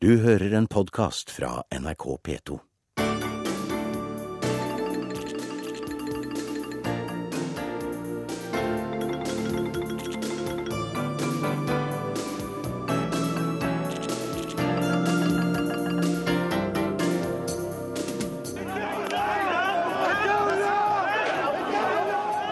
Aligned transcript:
Du 0.00 0.12
hører 0.22 0.52
en 0.54 0.66
podkast 0.70 1.30
fra 1.34 1.64
NRK 1.74 2.04
P2. 2.26 2.58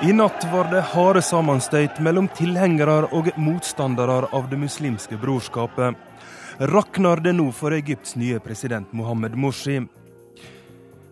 I 0.03 0.13
natt 0.13 0.43
var 0.51 0.67
det 0.75 0.81
harde 0.81 1.23
sammenstøyt 1.23 2.03
mellom 2.03 2.27
tilhengere 2.35 3.05
og 3.15 3.31
motstandere 3.39 4.25
av 4.35 4.51
det 4.51 4.59
muslimske 4.67 5.15
brorskapet. 5.23 5.95
Rakner 6.59 7.17
det 7.17 7.33
nå 7.37 7.51
for 7.53 7.75
Egypts 7.77 8.15
nye 8.17 8.39
president 8.41 8.93
Mohammed 8.93 9.35
Morsi? 9.37 9.83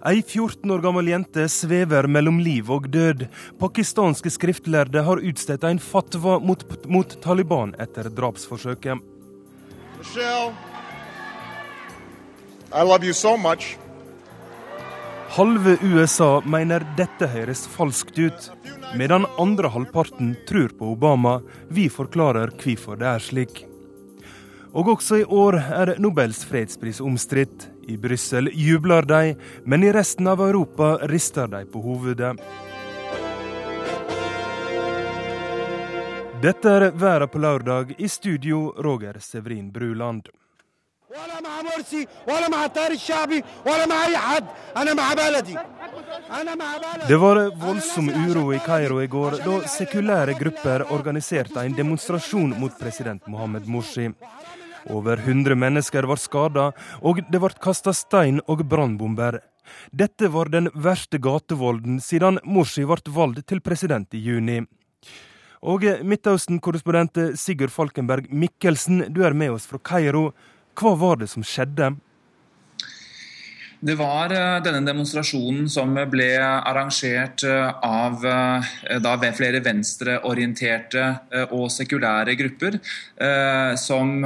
Ei 0.08 0.22
14 0.22 0.70
år 0.70 0.80
gammel 0.80 1.08
jente 1.08 1.44
svever 1.52 2.08
mellom 2.08 2.38
liv 2.40 2.70
og 2.72 2.88
død. 2.88 3.26
Pakistanske 3.60 4.32
skriftlærde 4.32 5.02
har 5.04 5.20
utstedt 5.20 5.66
en 5.68 5.80
fatwa 5.80 6.38
mot, 6.40 6.64
mot 6.88 7.12
Taliban 7.20 7.74
etter 7.80 8.08
drapsforsøket. 8.08 9.04
Michelle, 9.98 10.54
I 12.72 12.80
love 12.84 13.04
you 13.04 13.12
so 13.12 13.36
much. 13.36 13.76
Halve 15.36 15.76
USA 15.82 16.40
mener 16.40 16.88
dette 16.96 17.28
høres 17.28 17.66
falskt 17.68 18.16
ut, 18.18 18.50
medan 18.96 19.28
andre 19.36 19.68
halvparten 19.68 20.36
tror 20.48 20.72
på 20.78 20.92
Obama. 20.96 21.40
Vi 21.68 21.90
forklarer 21.92 22.56
hvorfor 22.56 22.96
det 22.96 23.12
er 23.12 23.24
slik. 23.28 23.64
Og 24.74 24.88
også 24.90 25.20
i 25.22 25.24
år 25.24 25.54
er 25.62 25.94
Nobels 26.02 26.42
fredspris 26.50 26.98
omstridt. 27.00 27.68
I 27.86 27.96
Brussel 28.00 28.50
jubler 28.58 29.06
de, 29.06 29.34
men 29.64 29.84
i 29.84 29.92
resten 29.94 30.26
av 30.26 30.40
Europa 30.42 30.96
rister 31.06 31.46
de 31.52 31.62
på 31.70 31.82
hovedet. 31.84 32.34
Dette 36.42 36.72
er 36.76 36.90
Verden 36.90 37.30
på 37.30 37.38
lørdag, 37.38 37.94
i 37.98 38.08
studio 38.08 38.74
Roger 38.82 39.20
Sevrin 39.20 39.70
Bruland. 39.72 40.26
Det 47.08 47.16
var 47.16 47.40
voldsom 47.66 48.08
uro 48.08 48.52
i 48.52 48.58
Kairo 48.58 49.02
i 49.02 49.06
går 49.06 49.38
da 49.44 49.60
sekulære 49.68 50.34
grupper 50.40 50.88
organiserte 50.90 51.62
en 51.62 51.76
demonstrasjon 51.78 52.56
mot 52.58 52.74
president 52.80 53.26
Mohammed 53.30 53.70
Morsi. 53.70 54.10
Over 54.90 55.16
100 55.18 55.56
mennesker 55.56 56.06
var 56.08 56.20
skada, 56.20 56.70
og 57.00 57.20
det 57.30 57.40
ble 57.40 57.52
kasta 57.62 57.94
stein 57.96 58.40
og 58.46 58.64
brannbomber. 58.68 59.40
Dette 59.92 60.28
var 60.28 60.50
den 60.52 60.68
verste 60.74 61.18
gatevolden 61.18 62.00
siden 62.04 62.40
Morsi 62.44 62.84
ble 62.84 63.00
valgt 63.16 63.46
til 63.48 63.62
president 63.64 64.12
i 64.14 64.20
juni. 64.20 64.60
Og 65.64 65.86
Midtøsten-korrespondent 66.04 67.38
Sigurd 67.40 67.72
Falkenberg 67.72 68.28
Mikkelsen, 68.28 69.06
du 69.08 69.22
er 69.24 69.32
med 69.32 69.54
oss 69.54 69.64
fra 69.70 69.80
Kairo. 69.80 70.34
Hva 70.76 70.92
var 71.00 71.22
det 71.22 71.30
som 71.32 71.46
skjedde? 71.46 71.94
Det 73.84 73.98
var 74.00 74.32
eh, 74.32 74.62
denne 74.64 74.80
demonstrasjonen 74.86 75.66
som 75.68 75.90
ble 76.08 76.28
arrangert 76.40 77.42
eh, 77.44 77.68
av 77.84 78.22
eh, 78.24 78.70
da 79.04 79.12
flere 79.36 79.60
venstreorienterte 79.64 81.02
og 81.52 81.66
sekulære 81.72 82.36
grupper, 82.38 82.76
som 83.80 84.24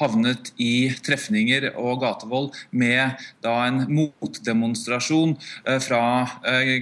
havnet 0.00 0.50
i 0.60 0.90
trefninger 1.04 1.68
og 1.78 2.00
gatevold 2.02 2.56
med 2.82 3.20
da 3.44 3.54
en 3.68 3.82
motdemonstrasjon 3.92 5.36
fra 5.84 6.02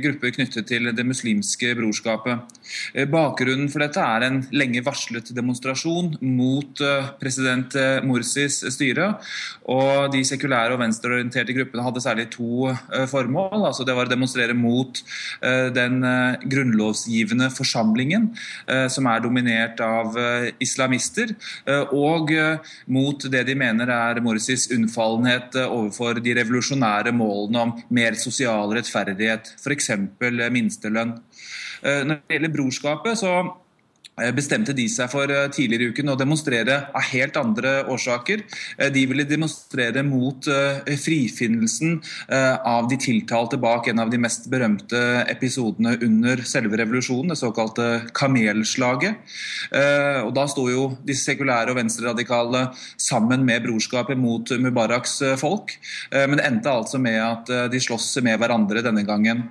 grupper 0.05 0.35
knyttet 0.39 0.69
til 0.71 0.91
det 0.95 1.07
muslimske 1.07 1.75
brorskapet. 1.79 2.58
Bakgrunnen 3.11 3.71
for 3.73 3.83
dette 3.83 4.03
er 4.03 4.27
en 4.27 4.41
lenge 4.55 4.83
varslet 4.87 5.33
demonstrasjon 5.37 6.15
mot 6.25 6.83
president 7.21 7.75
Morsis 8.07 8.61
styre. 8.75 9.11
og 9.71 10.13
De 10.13 10.23
sekulære 10.27 10.77
og 10.77 10.83
venstreorienterte 10.83 11.55
gruppene 11.57 11.85
hadde 11.87 12.03
særlig 12.05 12.29
to 12.35 12.73
formål. 13.11 13.67
altså 13.71 13.87
Det 13.87 13.97
var 13.97 14.09
å 14.09 14.13
demonstrere 14.13 14.57
mot 14.57 15.01
den 15.75 16.01
grunnlovsgivende 16.51 17.51
forsamlingen, 17.55 18.31
som 18.91 19.09
er 19.11 19.25
dominert 19.25 19.81
av 19.85 20.17
islamister, 20.63 21.35
og 21.93 22.33
mot 22.87 23.29
det 23.33 23.45
de 23.49 23.57
mener 23.59 23.93
er 23.93 24.23
Morsis 24.25 24.69
unnfallenhet 24.75 25.57
overfor 25.67 26.21
de 26.25 26.37
revolusjonære 26.39 27.15
målene 27.17 27.65
om 27.65 27.77
mer 27.95 28.19
sosial 28.21 28.75
rettferdighet, 28.77 29.55
f.eks. 29.63 29.91
minstelønn. 30.55 31.17
Når 31.83 32.15
det 32.15 32.35
gjelder 32.35 32.55
brorskapet, 32.57 33.19
så 33.21 33.33
bestemte 34.37 34.75
de 34.77 34.89
seg 34.91 35.11
for 35.13 35.31
tidligere 35.55 35.89
i 35.89 35.93
uken 35.93 36.13
å 36.13 36.17
demonstrere 36.19 36.79
av 36.97 37.07
helt 37.13 37.37
andre 37.41 37.73
årsaker. 37.91 38.43
De 38.95 39.05
ville 39.11 39.27
demonstrere 39.29 40.03
mot 40.07 40.49
frifinnelsen 41.05 41.99
av 42.67 42.89
de 42.91 42.99
tiltalte 43.01 43.59
bak 43.61 43.89
en 43.91 44.03
av 44.03 44.11
de 44.13 44.21
mest 44.21 44.49
berømte 44.51 45.01
episodene 45.31 45.97
under 46.05 46.43
selve 46.49 46.79
revolusjonen, 46.81 47.33
det 47.33 47.39
såkalte 47.41 47.89
kamelslaget. 48.17 49.19
Og 50.25 50.33
Da 50.39 50.47
sto 50.51 50.69
jo 50.71 50.85
de 51.07 51.17
sekulære 51.19 51.73
og 51.73 51.79
venstreradikale 51.81 52.69
sammen 53.01 53.45
med 53.47 53.65
brorskapet 53.67 54.19
mot 54.19 54.51
Mubaraks 54.59 55.19
folk. 55.41 55.75
Men 56.13 56.39
det 56.39 56.47
endte 56.47 56.73
altså 56.73 57.01
med 57.03 57.19
at 57.23 57.51
de 57.73 57.83
sloss 57.83 58.11
med 58.25 58.39
hverandre 58.41 58.85
denne 58.87 59.05
gangen. 59.07 59.49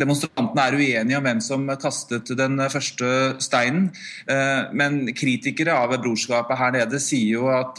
Demonstrantene 0.00 0.66
er 0.66 0.78
uenige 0.78 1.18
om 1.18 1.26
hvem 1.28 1.42
som 1.44 1.68
kastet 1.80 2.32
den 2.38 2.60
første 2.72 3.12
steinen, 3.38 3.61
men 3.70 4.98
kritikere 5.16 5.74
av 5.76 5.94
brorskapet 6.02 6.58
her 6.58 6.74
nede 6.76 7.00
sier 7.02 7.38
jo 7.38 7.48
at 7.52 7.78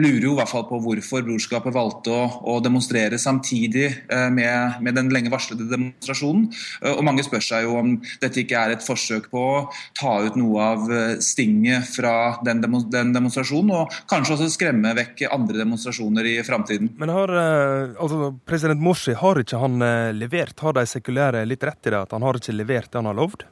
lurer 0.00 0.26
jo 0.26 0.34
i 0.34 0.38
hvert 0.38 0.50
fall 0.50 0.66
på 0.68 0.80
hvorfor 0.82 1.24
brorskapet 1.26 1.74
valgte 1.74 2.14
å, 2.14 2.58
demonstrere 2.64 3.18
samtidig 3.20 3.88
med, 4.32 4.80
med, 4.84 4.94
den 4.96 5.10
lenge 5.12 5.32
varslede 5.32 5.66
demonstrasjonen. 5.70 6.46
Og 6.94 7.02
mange 7.06 7.24
spør 7.26 7.42
seg 7.44 7.66
jo 7.66 7.76
om 7.80 7.94
dette 8.22 8.42
ikke 8.44 8.60
er 8.60 8.74
et 8.74 8.84
forsøk 8.84 9.28
på 9.32 9.42
å 9.42 9.64
ta 9.98 10.14
ut 10.24 10.38
noe 10.40 10.68
av 10.74 10.86
stinget 11.24 11.88
fra 11.94 12.14
den 12.46 12.62
demonstrasjonen, 12.64 13.74
og 13.74 13.98
kanskje 14.10 14.36
også 14.36 14.50
skremme 14.54 14.94
vekk 14.96 15.26
andre 15.34 15.60
demonstrasjoner 15.62 16.30
i 16.30 16.36
framtiden. 16.46 16.94
Men 17.00 17.12
har 17.14 17.32
altså, 17.34 18.32
president 18.46 18.82
Morsi 18.84 19.16
har 19.18 19.40
ikke 19.40 19.60
han 19.62 19.82
levert? 20.16 20.60
Har 20.64 20.76
de 20.76 20.86
sekulære 20.88 21.44
litt 21.48 21.64
rett 21.64 21.88
i 21.88 21.92
det, 21.92 22.00
at 22.00 22.14
han 22.16 22.24
har 22.24 22.40
ikke 22.40 22.56
levert 22.56 22.90
det 22.90 23.00
han 23.00 23.10
har 23.10 23.18
lovd? 23.18 23.46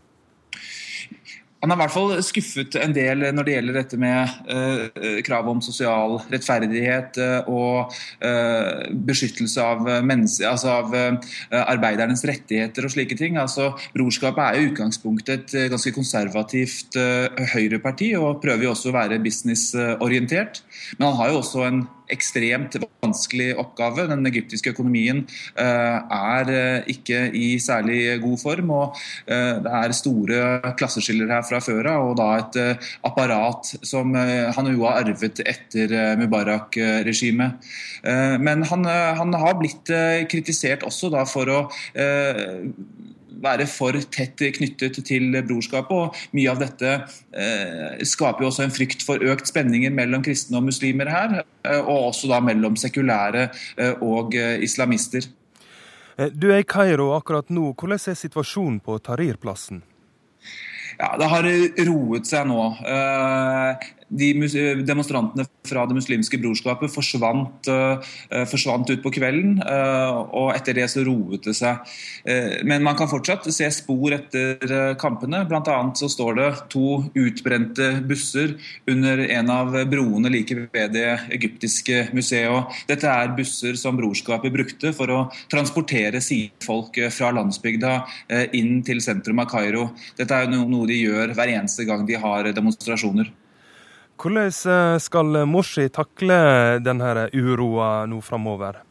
Han 1.63 1.71
har 1.71 1.79
i 1.79 1.81
hvert 1.85 1.95
fall 1.95 2.13
skuffet 2.27 2.75
en 2.83 2.95
del 2.95 3.21
når 3.31 3.47
det 3.47 3.53
gjelder 3.55 3.77
dette 3.79 3.99
med 4.03 4.33
uh, 4.51 5.21
krav 5.23 5.47
om 5.47 5.61
sosial 5.63 6.17
rettferdighet 6.33 7.21
uh, 7.23 7.47
og 7.47 7.95
uh, 8.25 8.83
beskyttelse 9.07 9.63
av, 9.63 9.87
altså 9.87 10.73
av 10.73 10.97
arbeidernes 11.63 12.25
rettigheter 12.27 12.87
og 12.87 12.95
slike 12.97 13.15
ting. 13.19 13.39
Altså, 13.39 13.71
brorskapet 13.95 14.43
er 14.43 14.59
i 14.59 14.69
utgangspunktet 14.73 15.55
et 15.55 15.71
ganske 15.71 15.95
konservativt 15.95 16.99
høyreparti 17.55 18.13
og 18.19 18.43
prøver 18.43 18.67
jo 18.67 18.75
også 18.75 18.91
å 18.91 18.97
være 18.99 19.23
businessorientert. 19.23 20.65
Men 20.99 21.13
han 21.13 21.21
har 21.21 21.33
jo 21.33 21.43
også 21.45 21.67
en 21.69 21.85
ekstremt 22.13 22.77
vanskelig 23.03 23.53
oppgave. 23.61 24.07
Den 24.11 24.27
egyptiske 24.29 24.73
økonomien 24.75 25.25
er 25.57 26.53
ikke 26.91 27.25
i 27.37 27.59
særlig 27.63 28.21
god 28.23 28.39
form. 28.43 28.71
og 28.71 28.99
Det 29.27 29.73
er 29.79 29.97
store 29.97 30.73
klasseskiller 30.79 31.31
her 31.33 31.47
fra 31.47 31.61
før 31.65 31.91
av, 31.93 32.11
og 32.11 32.17
da 32.21 32.29
et 32.41 32.59
apparat 33.07 33.73
som 33.87 34.15
han 34.17 34.73
jo 34.73 34.87
har 34.87 35.03
arvet 35.05 35.43
etter 35.45 36.17
Mubarak-regimet. 36.21 37.71
Men 38.43 38.67
han, 38.69 38.87
han, 38.89 39.35
har 39.43 39.59
blitt 39.61 39.91
kritisert 40.31 40.85
også 40.87 41.13
for 41.31 41.51
å 41.53 41.61
være 43.43 43.67
for 43.71 43.97
tett 44.13 44.43
knyttet 44.57 44.99
til 45.07 45.37
brorskapet. 45.47 45.93
og 45.93 46.37
Mye 46.37 46.51
av 46.53 46.61
dette 46.63 46.93
eh, 47.33 48.03
skaper 48.09 48.45
jo 48.45 48.51
også 48.51 48.67
en 48.67 48.75
frykt 48.75 49.05
for 49.07 49.23
økt 49.23 49.51
spenninger 49.51 49.93
mellom 49.95 50.25
kristne 50.25 50.61
og 50.61 50.67
muslimer 50.69 51.11
her, 51.13 51.39
eh, 51.65 51.81
og 51.81 52.11
også 52.13 52.31
da 52.33 52.43
mellom 52.45 52.77
sekulære 52.81 53.49
eh, 53.77 54.03
og 54.03 54.35
islamister. 54.35 55.29
Du 56.37 56.51
er 56.53 56.61
i 56.61 56.69
Kairo 56.69 57.13
akkurat 57.17 57.49
nå. 57.51 57.73
Hvordan 57.73 57.99
er 57.99 58.19
situasjonen 58.19 58.83
på 58.85 58.99
Tahrir-plassen? 59.01 59.83
Ja, 60.99 61.17
Det 61.19 61.29
har 61.33 61.49
roet 61.89 62.29
seg 62.29 62.47
nå. 62.47 62.61
De 64.13 64.33
demonstrantene 64.85 65.47
fra 65.67 65.87
Det 65.89 65.95
muslimske 65.97 66.39
brorskapet 66.43 66.91
forsvant, 66.93 67.69
forsvant 68.51 68.91
ut 68.91 69.03
på 69.05 69.13
kvelden, 69.15 69.55
og 69.63 70.51
etter 70.53 70.77
det 70.77 70.89
så 70.91 71.05
roet 71.07 71.47
det 71.47 71.55
seg. 71.57 71.93
Men 72.67 72.83
man 72.85 72.97
kan 72.99 73.09
fortsatt 73.11 73.47
se 73.55 73.69
spor 73.73 74.13
etter 74.17 74.95
kampene. 75.01 75.45
Bl.a. 75.49 75.77
så 75.97 76.11
står 76.11 76.39
det 76.39 76.49
to 76.75 76.99
utbrente 77.19 77.89
busser 78.09 78.57
under 78.91 79.23
en 79.29 79.53
av 79.55 79.77
broene 79.91 80.33
like 80.35 80.57
ved 80.61 80.97
det 80.97 81.09
egyptiske 81.39 82.09
museet. 82.13 82.79
Dette 82.91 83.09
er 83.09 83.37
busser 83.39 83.79
som 83.81 83.97
brorskapet 83.99 84.53
brukte 84.53 84.93
for 84.97 85.15
å 85.15 85.21
transportere 85.53 86.21
sine 86.25 86.51
folk 86.65 86.99
fra 87.15 87.31
landsbygda 87.39 87.95
inn 88.59 88.81
til 88.87 89.01
sentrum 89.05 89.41
av 89.45 89.49
Kairo. 89.53 89.89
Dette 90.19 90.43
er 90.43 90.51
noe 90.53 90.89
de 90.91 90.99
gjør 90.99 91.37
hver 91.39 91.55
eneste 91.55 91.87
gang 91.89 92.05
de 92.09 92.19
har 92.19 92.51
demonstrasjoner. 92.53 93.31
Hvordan 94.21 94.53
eh, 94.73 94.99
skal 95.03 95.43
Morsi 95.49 95.89
takle 95.89 96.39
denne 96.85 97.29
uroa 97.33 98.07
nå 98.07 98.21
framover? 98.25 98.83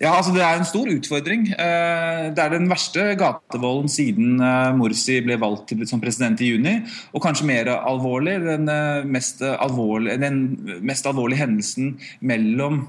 Ja, 0.00 0.14
altså 0.16 0.32
Det 0.32 0.40
er 0.40 0.56
en 0.56 0.64
stor 0.64 0.88
utfordring. 0.88 1.42
Eh, 1.52 2.30
det 2.32 2.40
er 2.40 2.54
den 2.54 2.70
verste 2.70 3.02
gatevolden 3.20 3.90
siden 3.92 4.38
eh, 4.40 4.70
Morsi 4.72 5.18
ble 5.20 5.36
valgt 5.36 5.74
som 5.90 6.00
president 6.00 6.40
i 6.40 6.48
juni. 6.54 6.72
Og 7.12 7.20
kanskje 7.20 7.44
mer 7.44 7.68
alvorlig, 7.68 8.38
den 8.40 8.64
eh, 8.72 9.04
mest 9.04 9.42
alvorlige, 9.44 10.16
den 10.22 10.38
mest 10.88 11.04
alvorlige 11.04 11.42
hendelsen 11.42 11.98
mellom 12.24 12.80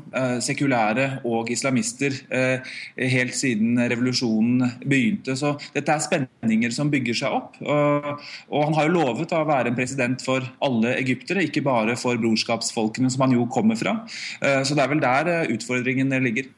sekulære 0.43 1.21
og 1.27 1.49
islamister 1.51 2.13
helt 2.31 3.35
siden 3.35 3.79
revolusjonen 3.91 4.79
begynte. 4.85 5.35
Så 5.35 5.53
dette 5.75 5.91
er 5.91 6.03
spenninger 6.03 6.71
som 6.75 6.91
bygger 6.93 7.17
seg 7.17 7.35
opp. 7.35 7.59
Og 7.61 8.65
han 8.65 8.77
har 8.77 8.87
jo 8.87 8.95
lovet 8.95 9.35
å 9.35 9.43
være 9.47 9.71
en 9.71 9.77
president 9.77 10.23
for 10.23 10.45
alle 10.63 10.95
egyptere, 10.99 11.43
ikke 11.47 11.65
bare 11.65 11.97
for 11.99 12.19
brorskapsfolkene 12.21 13.11
som 13.11 13.25
han 13.25 13.35
jo 13.35 13.47
kommer 13.51 13.79
fra. 13.79 13.97
Så 14.39 14.77
det 14.77 14.85
er 14.85 14.91
vel 14.93 15.03
der 15.03 15.31
utfordringen 15.51 16.15
ligger. 16.23 16.51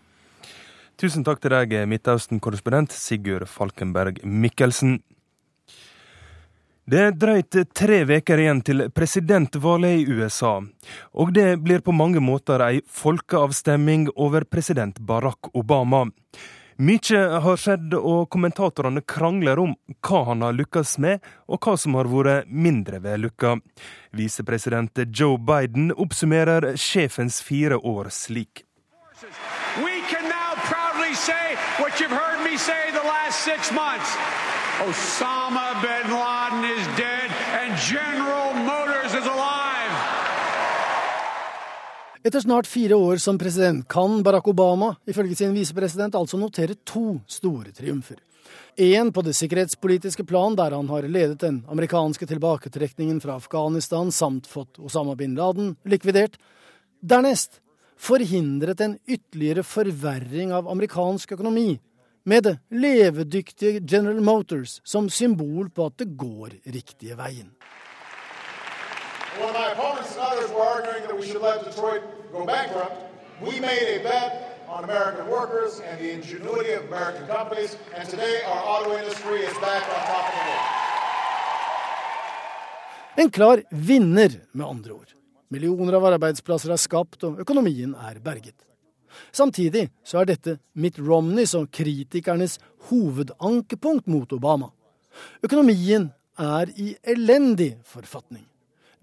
Tusen 0.99 1.25
takk 1.25 1.41
til 1.41 1.53
deg, 1.55 1.73
Midtøsten-korrespondent 1.89 2.93
Sigurd 2.93 3.47
Falkenberg 3.49 4.19
Mikkelsen. 4.23 4.99
Det 6.85 6.99
er 6.99 7.13
drøyt 7.15 7.55
tre 7.73 8.01
uker 8.05 8.41
igjen 8.43 8.59
til 8.67 8.83
presidentvalget 8.93 10.03
i 10.03 10.17
USA, 10.19 10.57
og 11.15 11.31
det 11.33 11.61
blir 11.63 11.81
på 11.81 11.95
mange 11.95 12.21
måter 12.21 12.61
ei 12.65 12.81
folkeavstemning 12.85 14.09
over 14.13 14.45
president 14.45 14.99
Barack 14.99 15.49
Obama. 15.55 16.03
Mykje 16.77 17.21
har 17.45 17.57
skjedd, 17.61 17.95
og 17.97 18.27
kommentatorene 18.33 19.01
krangler 19.01 19.61
om 19.63 19.73
hva 20.03 20.23
han 20.29 20.43
har 20.45 20.57
lykkes 20.57 20.97
med, 21.01 21.23
og 21.47 21.63
hva 21.63 21.77
som 21.79 21.97
har 21.97 22.09
vært 22.11 22.51
mindre 22.51 22.99
vellykka. 23.01 23.55
Visepresident 24.13 25.05
Joe 25.09 25.39
Biden 25.39 25.89
oppsummerer 25.95 26.73
sjefens 26.75 27.41
fire 27.41 27.79
år 27.79 28.11
slik 28.13 28.65
say 31.15 31.55
what 31.79 31.99
you've 31.99 32.17
heard 32.23 32.39
me 32.43 32.57
say 32.57 32.91
the 32.91 33.07
last 33.13 33.43
six 33.49 33.71
months. 33.71 34.09
Osama 34.87 35.67
bin 35.81 36.11
Laden 36.11 36.63
is 36.77 36.85
dead 36.97 37.29
and 37.61 37.71
General 37.77 38.53
Motors 38.53 39.13
is 39.13 39.25
alive. 39.25 39.93
Etter 42.23 42.39
snart 42.39 42.67
fire 42.67 42.95
år 42.95 43.17
som 43.17 43.37
president 43.37 43.87
kan 43.87 44.23
Barack 44.23 44.47
Obama 44.47 44.95
ifølge 45.05 45.35
sin 45.35 45.53
visepresident 45.53 46.15
altså 46.15 46.37
notere 46.37 46.75
to 46.85 47.19
store 47.27 47.71
triumfer. 47.71 48.17
Én 48.75 49.11
på 49.11 49.21
det 49.21 49.35
sikkerhetspolitiske 49.37 50.23
plan, 50.23 50.55
der 50.55 50.71
han 50.73 50.89
har 50.89 51.05
ledet 51.07 51.41
den 51.41 51.63
amerikanske 51.69 52.25
tilbaketrekningen 52.25 53.21
fra 53.21 53.35
Afghanistan 53.35 54.11
samt 54.11 54.47
fått 54.47 54.79
Osama 54.79 55.15
bin 55.15 55.35
Laden 55.35 55.75
likvidert. 55.85 56.39
Dernest 57.01 57.59
forhindret 58.03 58.81
en 58.83 58.97
ytterligere 59.07 59.63
forverring 59.63 60.53
av 60.55 60.67
amerikansk 60.71 61.35
økonomi, 61.37 61.79
med 62.25 62.43
det 62.43 62.53
levedyktige 62.71 63.81
General 63.83 64.21
Motors 64.23 64.79
som 64.87 65.09
symbol 65.11 65.69
på 65.69 65.89
at 65.89 65.97
det 65.99 66.07
går 66.15 66.55
riktige 66.71 67.17
veien. 67.19 67.51
En 83.17 83.29
klar 83.29 83.61
vinner, 83.69 84.39
med 84.51 84.65
andre 84.65 84.91
ord. 84.91 85.22
Millioner 85.53 85.99
av 85.99 86.07
arbeidsplasser 86.09 86.73
er 86.73 86.81
skapt, 86.81 87.23
og 87.27 87.41
økonomien 87.43 87.93
er 87.93 88.17
berget. 88.23 88.57
Samtidig 89.31 89.89
så 90.05 90.21
er 90.21 90.31
dette 90.31 90.55
Mitt 90.73 90.97
Romneys 90.97 91.53
og 91.57 91.69
kritikernes 91.73 92.57
hovedankepunkt 92.89 94.09
mot 94.09 94.33
Obama. 94.33 94.71
Økonomien 95.45 96.09
er 96.41 96.71
i 96.81 96.95
elendig 97.13 97.75
forfatning. 97.85 98.47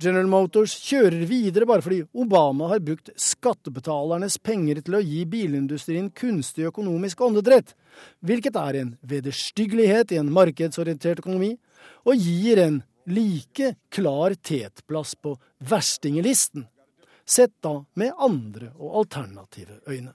General 0.01 0.31
Motors 0.33 0.73
kjører 0.81 1.27
videre 1.29 1.67
bare 1.69 1.85
fordi 1.85 2.01
Obama 2.17 2.71
har 2.71 2.81
brukt 2.81 3.11
skattebetalernes 3.21 4.39
penger 4.41 4.81
til 4.81 4.97
å 4.97 5.03
gi 5.05 5.27
bilindustrien 5.29 6.09
kunstig 6.17 6.71
økonomisk 6.71 7.21
åndedrett, 7.27 7.75
hvilket 8.25 8.57
er 8.57 8.79
en 8.81 8.95
vederstyggelighet 9.05 10.15
i 10.15 10.21
en 10.23 10.33
markedsorientert 10.33 11.21
økonomi, 11.21 11.53
og 12.09 12.17
gir 12.17 12.63
en 12.65 12.81
like 13.11 13.75
klar 13.93 14.35
tetplass 14.41 15.13
på 15.21 15.37
verstingelisten, 15.61 16.67
sett 17.25 17.53
da 17.61 17.85
med 17.95 18.13
andre 18.19 18.73
og 18.79 18.99
alternative 18.99 19.81
øyne. 19.89 20.13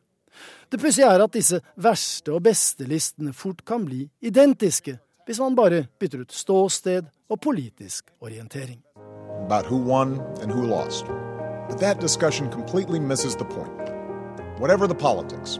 Det 0.70 0.80
pussige 0.82 1.08
er 1.08 1.24
at 1.24 1.34
disse 1.34 1.62
verste 1.76 2.34
og 2.34 2.44
beste-listene 2.44 3.34
fort 3.34 3.64
kan 3.66 3.86
bli 3.86 4.10
identiske, 4.22 4.98
hvis 5.26 5.40
man 5.40 5.56
bare 5.56 5.86
bytter 6.00 6.26
ut 6.26 6.34
ståsted 6.34 7.06
og 7.30 7.40
politisk 7.42 8.12
orientering. 8.20 8.82
About 9.46 9.66
who 9.66 9.78
won 9.78 10.20
and 10.42 10.52
who 10.52 10.66
lost. 10.66 11.06
But 11.70 11.80
that 11.80 12.02
discussion 12.02 12.52
completely 12.52 13.00
misses 13.00 13.36
the 13.36 13.46
point. 13.46 13.90
Whatever 14.60 14.88
the 14.88 14.96
politics, 14.96 15.60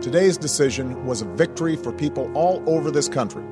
today's 0.00 0.38
decision 0.38 1.06
was 1.06 1.22
a 1.22 1.26
victory 1.36 1.76
for 1.76 1.92
people 1.92 2.24
all 2.36 2.62
over 2.66 2.90
this 2.90 3.08
country 3.08 3.42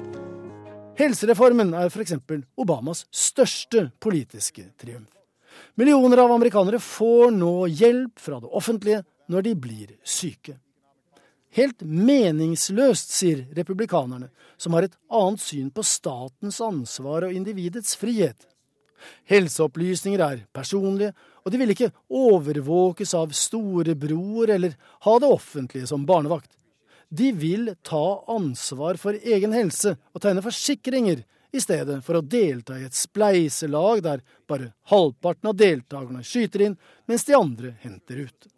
Helsereformen 1.01 1.71
er 1.75 1.89
f.eks. 1.89 2.13
Obamas 2.61 3.07
største 3.09 3.87
politiske 4.05 4.67
triumf. 4.77 5.20
Millioner 5.75 6.25
av 6.25 6.33
amerikanere 6.33 6.81
får 6.83 7.31
nå 7.37 7.55
hjelp 7.69 8.19
fra 8.21 8.41
det 8.43 8.51
offentlige 8.51 9.05
når 9.31 9.47
de 9.47 9.55
blir 9.55 9.95
syke. 10.05 10.57
Helt 11.55 11.83
meningsløst, 11.83 13.11
sier 13.11 13.43
republikanerne, 13.57 14.29
som 14.61 14.77
har 14.77 14.87
et 14.87 14.95
annet 15.11 15.43
syn 15.43 15.71
på 15.75 15.83
statens 15.87 16.61
ansvar 16.63 17.27
og 17.27 17.35
individets 17.35 17.97
frihet. 17.99 18.47
Helseopplysninger 19.31 20.23
er 20.23 20.45
personlige, 20.55 21.15
og 21.43 21.53
de 21.53 21.61
vil 21.61 21.73
ikke 21.75 21.91
overvåkes 22.13 23.15
av 23.19 23.33
storebror 23.35 24.53
eller 24.53 24.77
ha 25.07 25.19
det 25.19 25.31
offentlige 25.31 25.89
som 25.91 26.05
barnevakt. 26.07 26.53
De 27.11 27.33
vil 27.35 27.73
ta 27.83 28.21
ansvar 28.31 29.01
for 29.01 29.17
egen 29.19 29.55
helse 29.57 29.97
og 30.15 30.23
tegne 30.23 30.45
forsikringer, 30.45 31.25
i 31.53 31.61
stedet 31.61 31.99
for 32.05 32.19
å 32.19 32.25
delta 32.25 32.79
i 32.79 32.87
et 32.87 32.97
spleiselag 32.97 34.03
der 34.05 34.23
bare 34.49 34.73
halvparten 34.93 35.51
av 35.51 35.59
deltakerne 35.59 36.25
skyter 36.27 36.67
inn, 36.69 36.79
mens 37.11 37.27
de 37.27 37.37
andre 37.39 37.75
henter 37.83 38.27
ut. 38.27 38.51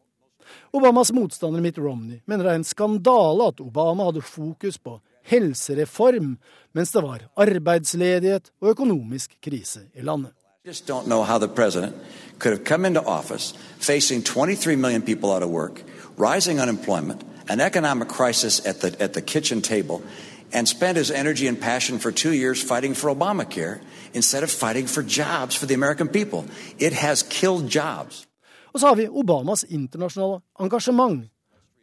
Obamas 0.77 1.13
motstander 1.13 1.65
Mitt 1.65 1.79
Romney 1.79 2.21
mener 2.27 2.45
det 2.45 2.53
er 2.53 2.61
en 2.61 2.69
skandale 2.69 3.49
at 3.53 3.63
Obama 3.65 4.11
hadde 4.11 4.25
fokus 4.27 4.79
på 4.79 4.99
helsereform, 5.31 6.37
mens 6.77 6.93
det 6.93 7.03
var 7.05 7.27
arbeidsledighet 7.41 8.53
og 8.61 8.75
økonomisk 8.75 9.39
krise 9.41 9.87
i 9.95 10.05
landet. 10.05 10.33
just 10.65 10.87
don't 10.87 11.09
know 11.09 11.25
how 11.25 11.39
the 11.39 11.49
president 11.49 11.93
could 12.39 12.53
have 12.53 12.63
come 12.63 12.85
into 12.85 13.03
office 13.03 13.53
facing 13.81 14.23
23 14.23 14.77
million 14.77 15.03
people 15.03 15.33
out 15.33 15.43
of 15.43 15.51
work, 15.51 15.83
rising 16.17 16.61
unemployment, 16.61 17.21
an 17.49 17.61
economic 17.61 18.07
crisis 18.07 18.65
at 18.65 18.81
the, 18.81 18.95
at 19.03 19.13
the 19.13 19.21
kitchen 19.21 19.61
table 19.61 20.05
and 20.53 20.69
spent 20.69 20.99
his 20.99 21.11
energy 21.11 21.49
and 21.49 21.61
passion 21.61 21.99
for 21.99 22.13
two 22.13 22.33
years 22.33 22.63
fighting 22.63 22.95
for 22.95 23.11
Obamacare 23.11 23.81
instead 24.15 24.43
of 24.43 24.51
fighting 24.51 24.87
for 24.87 25.03
jobs 25.03 25.57
for 25.57 25.67
the 25.67 25.75
American 25.75 26.09
people. 26.09 26.45
It 26.79 26.93
has 26.93 27.23
killed 27.23 27.69
jobs. 27.75 28.27
Og 28.73 28.81
så 28.81 28.87
har 28.87 28.97
vi 28.97 29.09
Obamas 29.09 29.65
internasjonale 29.65 30.41
engasjement. 30.61 31.29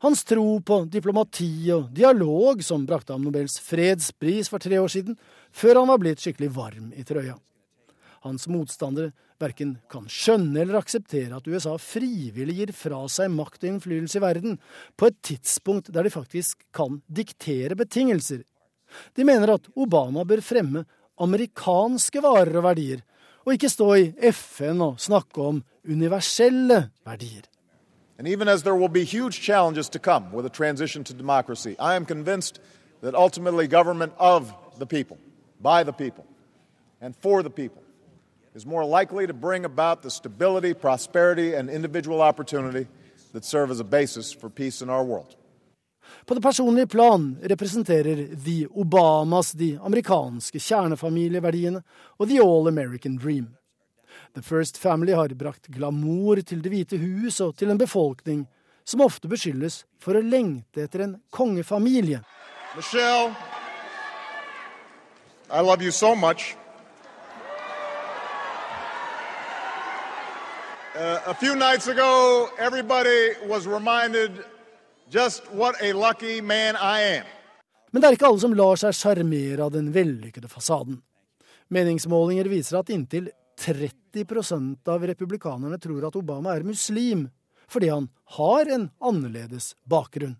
Hans 0.02 0.24
tro 0.24 0.60
på 0.64 0.86
diplomati 0.88 1.72
og 1.76 1.90
dialog 1.92 2.64
som 2.64 2.86
brakte 2.88 3.14
ham 3.14 3.26
Nobels 3.26 3.60
fredspris 3.60 4.50
for 4.50 4.58
tre 4.64 4.80
år 4.80 4.88
siden, 4.88 5.18
før 5.52 5.82
han 5.82 5.92
var 5.92 6.00
blitt 6.00 6.24
skikkelig 6.24 6.54
varm 6.56 6.94
i 6.96 7.04
trøya. 7.04 7.36
Hans 8.24 8.48
motstandere 8.52 9.12
verken 9.40 9.78
kan 9.92 10.08
skjønne 10.12 10.64
eller 10.64 10.80
akseptere 10.80 11.36
at 11.36 11.48
USA 11.48 11.76
frivillig 11.80 12.58
gir 12.58 12.74
fra 12.76 13.06
seg 13.12 13.32
makt 13.32 13.64
og 13.64 13.70
innflytelse 13.74 14.20
i 14.20 14.24
verden, 14.24 14.58
på 14.96 15.12
et 15.12 15.20
tidspunkt 15.24 15.92
der 15.96 16.08
de 16.08 16.14
faktisk 16.16 16.66
kan 16.76 17.02
diktere 17.08 17.78
betingelser. 17.80 18.44
De 19.15 19.24
mener 19.24 19.53
at 19.53 19.69
Obama 19.75 20.24
bør 20.24 20.41
fremme 20.41 20.86
amerikanske 21.19 22.22
varer 22.24 22.58
og 22.58 22.63
verdier, 22.63 23.03
og 23.46 23.53
ikke 23.53 23.69
stå 23.69 23.93
i 23.96 24.31
FN 24.31 24.81
og 24.81 25.00
snakke 25.00 25.41
om 25.41 25.63
universelle 25.88 26.89
verdier. 27.05 27.48
And 28.19 28.27
even 28.27 28.48
as 28.48 28.63
there 28.63 28.75
will 28.75 28.89
be 28.89 29.05
huge 29.05 29.39
challenges 29.41 29.89
to 29.89 30.00
come 30.00 30.25
with 30.34 30.46
a 30.46 30.50
transition 30.50 31.03
to 31.05 31.13
democracy, 31.13 31.75
I 31.79 31.96
am 31.96 32.05
convinced 32.05 32.60
that 33.01 33.15
ultimately 33.15 33.65
government 33.67 34.13
of 34.17 34.53
the 34.77 34.86
people, 34.86 35.17
by 35.62 35.84
the 35.84 35.93
people, 35.93 36.25
and 37.01 37.15
for 37.15 37.41
the 37.41 37.50
people 37.50 37.81
is 38.55 38.65
more 38.65 38.84
likely 38.84 39.25
to 39.27 39.34
bring 39.34 39.63
about 39.63 40.01
the 40.01 40.12
stability, 40.12 40.74
prosperity, 40.74 41.53
and 41.53 41.69
individual 41.69 42.22
opportunity 42.22 42.88
that 43.31 43.46
serve 43.46 43.72
as 43.72 43.79
a 43.79 43.84
basis 43.86 44.34
for 44.34 44.50
peace 44.50 44.81
in 44.81 44.89
our 44.89 45.03
world. 45.03 45.36
På 46.25 46.34
det 46.34 46.42
personlige 46.42 46.88
plan 46.88 47.38
representerer 47.44 48.28
The 48.46 48.68
Obamas 48.68 49.51
de 49.51 49.78
amerikanske 49.82 50.60
kjernefamilieverdiene 50.60 51.82
og 52.18 52.30
The 52.30 52.42
All 52.44 52.68
American 52.68 53.18
Dream. 53.18 53.56
The 54.34 54.42
First 54.42 54.78
Family 54.78 55.13
har 55.13 55.34
brakt 55.36 55.68
glamour 55.68 56.42
til 56.42 56.62
Det 56.63 56.72
hvite 56.72 56.98
hus 56.98 57.39
og 57.42 57.56
til 57.58 57.72
en 57.72 57.78
befolkning 57.78 58.46
som 58.86 59.01
ofte 59.01 59.30
beskyldes 59.30 59.84
for 60.01 60.18
å 60.18 60.22
lengte 60.25 60.86
etter 60.86 61.06
en 61.06 61.18
kongefamilie. 61.30 62.22
Michelle, 62.75 63.36
I 65.51 65.62
love 65.62 65.82
you 65.82 65.92
so 65.92 66.16
much. 66.16 66.56
Uh, 70.96 71.20
a 71.28 71.34
few 71.34 71.56
nights 71.56 71.88
ago, 71.88 72.50
everybody 72.60 73.34
was 73.48 73.66
reminded 73.68 74.44
Men 77.92 78.01
det 78.01 78.08
er 78.08 78.13
ikke 78.13 78.28
alle 78.30 78.42
som 78.42 78.54
lar 78.54 78.78
seg 78.78 78.94
sjarmere 78.94 79.66
av 79.66 79.72
den 79.74 79.89
vellykkede 79.94 80.50
fasaden. 80.51 81.01
Meningsmålinger 81.70 82.50
viser 82.50 82.80
at 82.80 82.89
inntil 82.94 83.30
30% 83.60 84.88
av 84.89 85.08
republikanerne 85.10 85.80
tror 85.82 86.08
at 86.08 86.16
Obama 86.16 86.56
er 86.56 86.63
muslim, 86.63 87.28
fordi 87.68 87.89
han 87.89 88.10
har 88.38 88.70
en 88.70 88.89
annerledes 89.01 89.75
bakgrunn. 89.89 90.38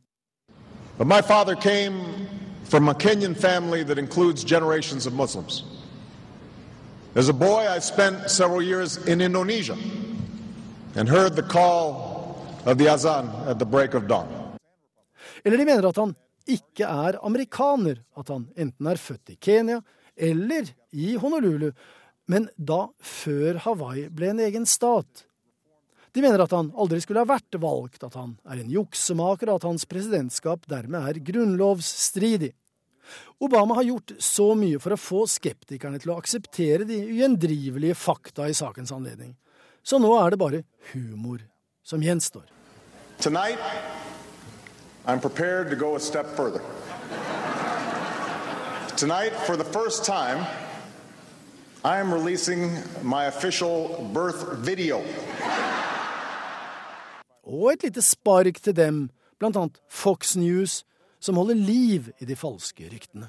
But 0.98 1.08
my 1.08 1.22
father 1.22 1.56
came 1.56 2.28
from 2.64 2.90
a 2.90 2.94
Kenyan 2.94 3.36
family 3.36 3.84
that 3.84 3.98
includes 3.98 4.44
generations 4.44 5.06
of 5.08 5.14
Muslims. 5.14 5.64
As 7.16 7.30
a 7.30 7.34
boy, 7.34 7.68
I 7.68 7.80
spent 7.80 8.30
several 8.30 8.62
years 8.62 8.98
in 9.08 9.22
Indonesia 9.22 9.78
and 10.96 11.10
heard 11.10 11.36
the 11.36 11.44
call 11.44 12.46
of 12.66 12.78
the 12.78 12.88
azan 12.88 13.30
at 13.48 13.58
the 13.58 13.66
break 13.66 13.94
of 13.94 14.08
dawn. 14.08 14.39
Eller 15.44 15.62
de 15.62 15.68
mener 15.68 15.88
at 15.90 16.02
han 16.02 16.16
ikke 16.50 16.88
er 16.88 17.20
amerikaner, 17.26 18.02
at 18.18 18.30
han 18.34 18.48
enten 18.58 18.90
er 18.90 19.02
født 19.02 19.36
i 19.36 19.40
Kenya 19.40 19.80
eller 20.20 20.70
i 20.92 21.14
Honolulu, 21.22 21.70
men 22.30 22.50
da 22.58 22.88
før 23.02 23.62
Hawaii 23.64 24.10
ble 24.14 24.34
en 24.34 24.42
egen 24.46 24.66
stat. 24.70 25.26
De 26.14 26.24
mener 26.26 26.42
at 26.42 26.54
han 26.54 26.72
aldri 26.78 27.00
skulle 27.04 27.22
ha 27.24 27.30
vært 27.30 27.58
valgt, 27.62 28.04
at 28.06 28.18
han 28.18 28.36
er 28.50 28.62
en 28.62 28.72
juksemaker, 28.74 29.50
og 29.50 29.62
at 29.62 29.68
hans 29.70 29.86
presidentskap 29.90 30.66
dermed 30.70 31.06
er 31.10 31.22
grunnlovsstridig. 31.26 32.52
Obama 33.42 33.80
har 33.80 33.88
gjort 33.88 34.14
så 34.22 34.52
mye 34.58 34.82
for 34.82 34.94
å 34.94 35.00
få 35.00 35.24
skeptikerne 35.30 36.02
til 36.02 36.14
å 36.14 36.18
akseptere 36.22 36.86
de 36.90 37.00
ugjendrivelige 37.08 37.98
fakta 37.98 38.50
i 38.50 38.58
sakens 38.58 38.94
anledning. 38.94 39.36
Så 39.82 39.98
nå 40.02 40.12
er 40.20 40.34
det 40.34 40.42
bare 40.42 40.64
humor 40.92 41.42
som 41.86 42.04
gjenstår. 42.04 42.46
Tonight, 43.24 43.62
I'm 45.06 45.20
prepared 45.20 45.70
to 45.70 45.76
go 45.76 45.96
a 45.96 46.00
step 46.00 46.26
further. 46.36 46.62
Tonight, 48.98 49.34
for 49.46 49.56
the 49.58 49.64
first 49.64 50.06
time, 50.06 50.46
I 51.84 52.00
am 52.00 52.14
releasing 52.14 52.78
my 53.02 53.26
official 53.26 54.10
birth 54.14 54.58
video. 54.58 55.02
Og 57.44 57.72
et 57.74 57.84
lite 57.84 58.02
spark 58.02 58.62
til 58.62 58.76
dem, 58.76 59.10
blant 59.40 59.56
annet 59.58 59.80
Fox 59.90 60.36
News, 60.36 60.84
som 61.20 61.36
holder 61.36 61.56
liv 61.56 62.12
i 62.20 62.26
de 62.26 62.36
falske 62.36 62.90
ryktene. 62.92 63.28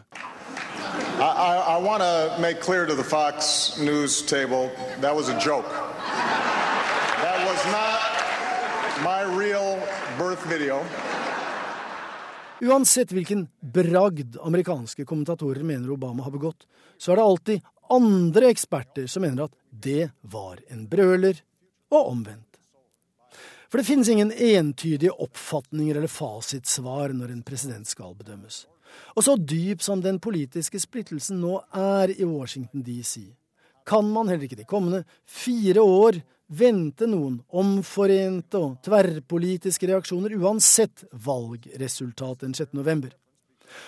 I, 1.21 1.23
I, 1.23 1.77
I 1.77 1.83
want 1.83 2.03
to 2.03 2.37
make 2.41 2.61
clear 2.61 2.87
to 2.87 2.95
the 2.95 3.05
Fox 3.05 3.79
News 3.79 4.23
table 4.23 4.71
that 5.01 5.15
was 5.15 5.29
a 5.29 5.39
joke. 5.39 5.69
That 7.23 7.39
was 7.47 7.65
not 7.73 8.01
my 9.05 9.23
real 9.23 9.79
birth 10.19 10.45
video. 10.45 10.85
Uansett 12.61 13.13
hvilken 13.13 13.47
bragd 13.61 14.37
amerikanske 14.43 15.05
kommentatorer 15.09 15.63
mener 15.65 15.91
Obama 15.91 16.27
har 16.27 16.35
begått, 16.35 16.67
så 16.99 17.13
er 17.13 17.17
det 17.17 17.25
alltid 17.25 17.69
andre 17.91 18.51
eksperter 18.53 19.07
som 19.09 19.25
mener 19.25 19.49
at 19.49 19.57
det 19.71 20.11
var 20.21 20.61
en 20.69 20.85
brøler, 20.91 21.41
og 21.91 22.13
omvendt. 22.13 22.59
For 23.71 23.79
det 23.79 23.87
finnes 23.87 24.09
ingen 24.09 24.33
entydige 24.33 25.11
oppfatninger 25.11 25.97
eller 25.97 26.11
fasitsvar 26.11 27.15
når 27.15 27.33
en 27.35 27.43
president 27.47 27.89
skal 27.89 28.15
bedømmes. 28.19 28.65
Og 29.15 29.25
så 29.27 29.37
dyp 29.39 29.83
som 29.83 30.03
den 30.03 30.19
politiske 30.23 30.81
splittelsen 30.83 31.39
nå 31.43 31.57
er 31.75 32.11
i 32.15 32.27
Washington 32.27 32.83
DC, 32.87 33.29
kan 33.87 34.07
man 34.13 34.29
heller 34.29 34.47
ikke 34.47 34.61
de 34.61 34.69
kommende 34.69 35.05
fire 35.29 35.83
år 35.83 36.21
vente 36.51 37.07
noen 37.07 37.39
omforente 37.55 38.59
og 38.59 38.81
tverrpolitiske 38.85 39.87
reaksjoner 39.91 40.35
uansett 40.41 41.05
valgresultat 41.13 42.43
den 42.43 42.57
6. 42.57 42.73
november. 42.79 43.13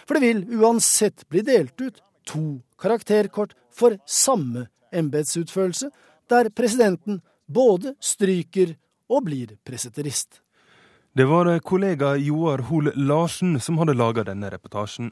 For 0.06 0.14
det 0.14 0.22
vil 0.22 0.62
uansett 0.62 1.26
bli 1.28 1.42
delt 1.46 1.80
ut 1.82 1.98
to 2.28 2.60
karakterkort 2.78 3.56
for 3.74 3.98
samme 4.06 4.68
embetsutførelse, 4.94 5.90
der 6.30 6.50
presidenten 6.54 7.20
både 7.46 7.96
stryker 8.00 8.76
og 9.10 9.26
blir 9.26 9.56
preseterist. 9.66 10.40
Det 11.12 11.26
var 11.28 11.50
kollega 11.60 12.14
Joar 12.16 12.62
Hoel 12.70 12.92
Larsen 12.96 13.58
som 13.60 13.76
hadde 13.82 13.98
laga 13.98 14.24
denne 14.24 14.48
reportasjen. 14.54 15.10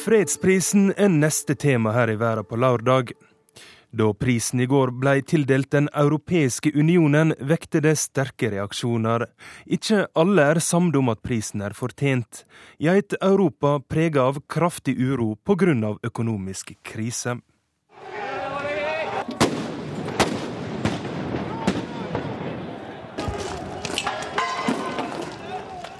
Fredsprisen 0.00 0.94
er 0.96 1.10
neste 1.12 1.52
tema 1.60 1.92
her 1.92 2.08
i 2.08 2.14
verden 2.16 2.46
på 2.48 2.56
lørdag. 2.56 3.10
Da 3.92 4.06
prisen 4.16 4.62
i 4.64 4.68
går 4.70 4.94
ble 4.96 5.18
tildelt 5.20 5.68
Den 5.74 5.90
europeiske 5.92 6.72
unionen, 6.72 7.34
vekte 7.36 7.82
det 7.84 7.98
sterke 8.00 8.48
reaksjoner. 8.54 9.26
Ikke 9.66 10.06
alle 10.16 10.48
er 10.54 10.62
samde 10.64 10.96
om 11.02 11.12
at 11.12 11.20
prisen 11.20 11.60
er 11.60 11.76
fortjent, 11.76 12.46
i 12.78 12.88
et 12.88 13.12
Europa 13.20 13.76
preget 13.80 14.16
av 14.16 14.40
kraftig 14.48 14.96
uro 14.96 15.36
pga. 15.44 15.96
økonomisk 16.02 16.72
krise. 16.82 17.36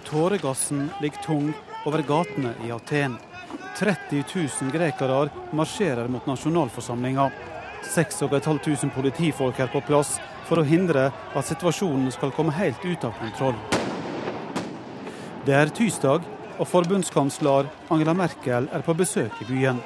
Tåregassen 0.09 0.89
ligger 1.03 1.23
tung 1.23 1.53
over 1.85 2.03
gatene 2.03 2.55
i 2.65 2.71
Aten. 2.71 3.30
30 3.79 4.25
000 4.35 4.73
grekere 4.75 5.29
marsjerer 5.57 6.09
mot 6.09 6.27
nasjonalforsamlinga. 6.27 7.31
6500 7.95 8.91
politifolk 8.95 9.61
er 9.61 9.71
på 9.73 9.81
plass 9.87 10.19
for 10.49 10.61
å 10.61 10.67
hindre 10.67 11.09
at 11.11 11.49
situasjonen 11.49 12.11
skal 12.13 12.35
komme 12.37 12.55
helt 12.59 12.85
ut 12.85 13.07
av 13.09 13.17
kontroll. 13.21 13.57
Det 15.47 15.57
er 15.57 15.73
tirsdag, 15.73 16.27
og 16.61 16.69
forbundskansler 16.69 17.71
Angela 17.89 18.13
Merkel 18.13 18.69
er 18.69 18.85
på 18.85 18.95
besøk 18.95 19.39
i 19.41 19.47
byen. 19.49 19.81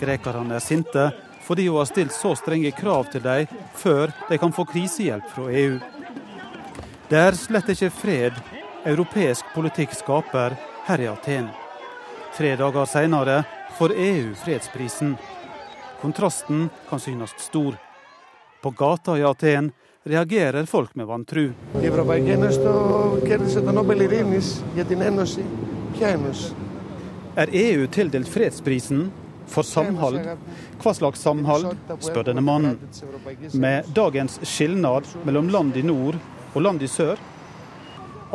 Grekerne 0.00 0.56
er 0.56 0.64
sinte 0.64 1.10
fordi 1.46 1.68
hun 1.68 1.78
har 1.78 1.90
stilt 1.90 2.14
så 2.16 2.32
strenge 2.34 2.72
krav 2.74 3.10
til 3.12 3.22
dem 3.22 3.52
før 3.78 4.10
de 4.30 4.38
kan 4.40 4.54
få 4.56 4.64
krisehjelp 4.66 5.28
fra 5.34 5.50
EU. 5.52 5.76
Det 7.06 7.20
er 7.20 7.38
slett 7.38 7.70
ikke 7.70 7.92
fred 7.94 8.40
europeisk 8.86 9.52
politikk 9.54 9.94
skaper 9.94 10.56
her 10.88 11.04
i 11.04 11.08
Aten. 11.12 11.52
Tre 12.36 12.56
dager 12.56 12.84
senere 12.84 13.44
får 13.78 13.92
EU 13.96 14.34
fredsprisen. 14.34 15.16
Kontrasten 16.00 16.68
kan 16.88 17.00
synes 17.00 17.30
stor. 17.38 17.76
På 18.62 18.70
gata 18.70 19.18
i 19.18 19.22
Aten 19.24 19.70
reagerer 20.04 20.66
folk 20.66 20.94
med 20.94 21.06
vantru. 21.06 21.52
Er 27.36 27.48
EU 27.52 27.86
tildelt 27.86 28.28
fredsprisen 28.28 29.10
for 29.46 29.62
samhold? 29.62 30.20
Hva 30.82 30.94
slags 30.94 31.24
samhold, 31.24 31.72
spør 32.00 32.28
denne 32.28 32.44
mannen. 32.44 32.76
Med 33.52 33.88
dagens 33.96 34.40
skilnad 34.42 35.08
mellom 35.24 35.48
land 35.48 35.76
i 35.76 35.86
nord 35.88 36.20
og 36.52 36.60
land 36.68 36.84
i 36.84 36.88
sør? 36.88 37.16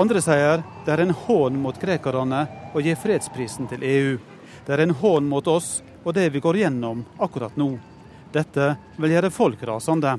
Andre 0.01 0.25
sier 0.25 0.65
det 0.87 0.97
er 0.97 1.05
en 1.05 1.13
hån 1.27 1.61
mot 1.61 1.77
grekerne 1.77 2.47
å 2.73 2.81
gi 2.83 2.95
fredsprisen 2.95 3.67
til 3.71 3.83
EU. 3.83 4.17
Det 4.65 4.75
er 4.75 4.83
en 4.85 4.95
hån 4.95 5.27
mot 5.27 5.47
oss 5.47 5.81
og 6.03 6.15
det 6.15 6.29
vi 6.33 6.41
går 6.43 6.61
gjennom 6.63 7.03
akkurat 7.21 7.57
nå. 7.59 7.73
Dette 8.31 8.75
vil 8.97 9.15
gjøre 9.15 9.31
folk 9.33 9.63
rasende. 9.67 10.17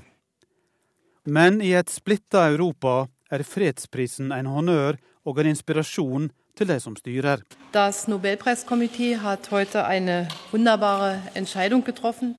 Men 1.25 1.61
i 1.63 1.73
et 1.79 1.91
splitta 1.91 2.49
Europa 2.51 3.07
er 3.33 3.47
fredsprisen 3.47 4.33
en 4.35 4.51
honnør 4.51 4.99
og 5.25 5.39
en 5.41 5.53
inspirasjon 5.53 6.29
til 6.59 6.69
de 6.69 6.79
som 6.83 6.97
styrer. 6.99 7.41
Das 7.73 8.05
Nobelpreiskomitee 8.11 9.17
hat 9.23 9.49
heute 9.51 9.87
eine 9.87 10.27
wunderbare 10.53 11.23
Entscheidung 11.35 11.85
getroffen. 11.87 12.37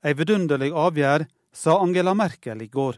Ei 0.00 0.14
vidunderlig 0.16 0.72
avgjør, 0.72 1.26
sa 1.52 1.76
Angela 1.82 2.14
Merkel 2.14 2.62
i 2.62 2.70
går. 2.70 2.96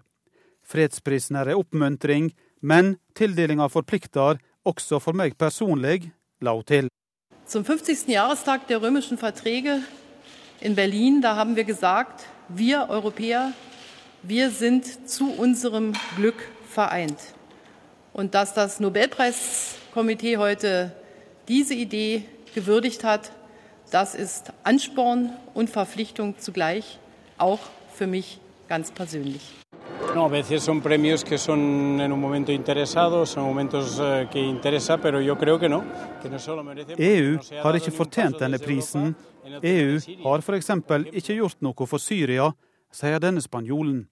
Fredsprisen 0.62 1.36
er 1.40 1.50
ei 1.50 1.58
oppmuntring, 1.58 2.30
men 2.62 2.96
tildelinga 3.18 3.66
forplikter 3.72 4.38
også 4.68 5.00
for 5.02 5.18
meg 5.18 5.34
personlig, 5.40 6.12
la 6.42 6.52
hun 6.52 6.64
til. 6.64 6.88
Zum 7.46 7.64
50. 7.64 8.08
Jahrestag 8.08 8.66
der 8.68 8.82
römischen 8.82 9.18
Verträge 9.18 9.82
in 10.60 10.74
Berlin, 10.74 11.22
da 11.22 11.36
haben 11.36 11.56
wir 11.56 11.64
gesagt, 11.64 12.24
wir 12.48 12.86
Europäer, 12.88 13.52
wir 14.22 14.50
sind 14.50 15.08
zu 15.08 15.32
unserem 15.32 15.92
Glück 16.16 16.48
vereint. 16.68 17.18
Und 18.12 18.34
dass 18.34 18.54
das 18.54 18.80
Nobelpreiskomitee 18.80 20.36
heute 20.36 20.92
diese 21.48 21.74
Idee 21.74 22.24
gewürdigt 22.54 23.04
hat, 23.04 23.32
das 23.90 24.14
ist 24.14 24.52
Ansporn 24.62 25.32
und 25.54 25.70
Verpflichtung 25.70 26.38
zugleich, 26.38 26.98
auch 27.38 27.60
für 27.94 28.06
mich 28.06 28.40
ganz 28.68 28.90
persönlich. 28.90 29.61
No, 30.14 30.26
a 30.26 30.28
veces 30.28 30.62
son 30.62 30.80
premios 30.80 31.24
que 31.24 31.38
son 31.38 32.00
en 32.00 32.12
un 32.12 32.20
momento 32.20 32.52
interesados, 32.52 33.30
son 33.30 33.44
momentos 33.44 33.98
eh, 34.02 34.28
que 34.30 34.38
interesa, 34.40 34.98
pero 34.98 35.20
yo 35.20 35.38
creo 35.38 35.58
que 35.58 35.68
no. 35.68 35.84
Que 36.20 36.28
no 36.28 36.38
solo 36.38 36.62
merece, 36.62 36.94
EU 36.98 37.38
har 37.62 37.76
ikke 37.76 37.90
fortjent 37.90 38.38
denne 38.38 38.58
prisen. 38.60 39.14
EU 39.62 39.98
har 40.24 40.44
f.eks. 40.44 40.70
ikke 41.12 41.38
gjort 41.38 41.62
noe 41.64 41.86
for 41.88 41.98
Syria, 41.98 42.50
sier 42.92 43.18
denne 43.24 43.40
spanjolen. 43.40 44.04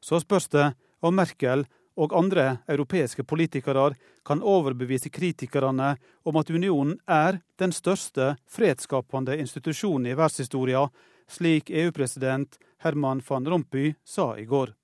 Så 0.00 0.18
spørs 0.20 0.48
det 0.50 0.72
om 1.00 1.14
Merkel 1.14 1.64
og 1.96 2.12
andre 2.16 2.58
europeiske 2.68 3.24
politikere 3.24 3.92
kan 4.26 4.42
overbevise 4.42 5.10
kritikerne 5.14 5.94
om 6.24 6.36
at 6.36 6.50
unionen 6.50 6.98
er 7.06 7.40
den 7.58 7.72
største 7.72 8.34
fredsskapende 8.50 9.38
institusjonen 9.38 10.10
i 10.10 10.16
verdenshistorien, 10.16 10.90
slik 11.28 11.70
EU-president 11.70 12.58
Herman 12.82 13.22
van 13.28 13.46
Rompuy 13.46 13.94
sa 14.04 14.34
i 14.36 14.44
går. 14.44 14.74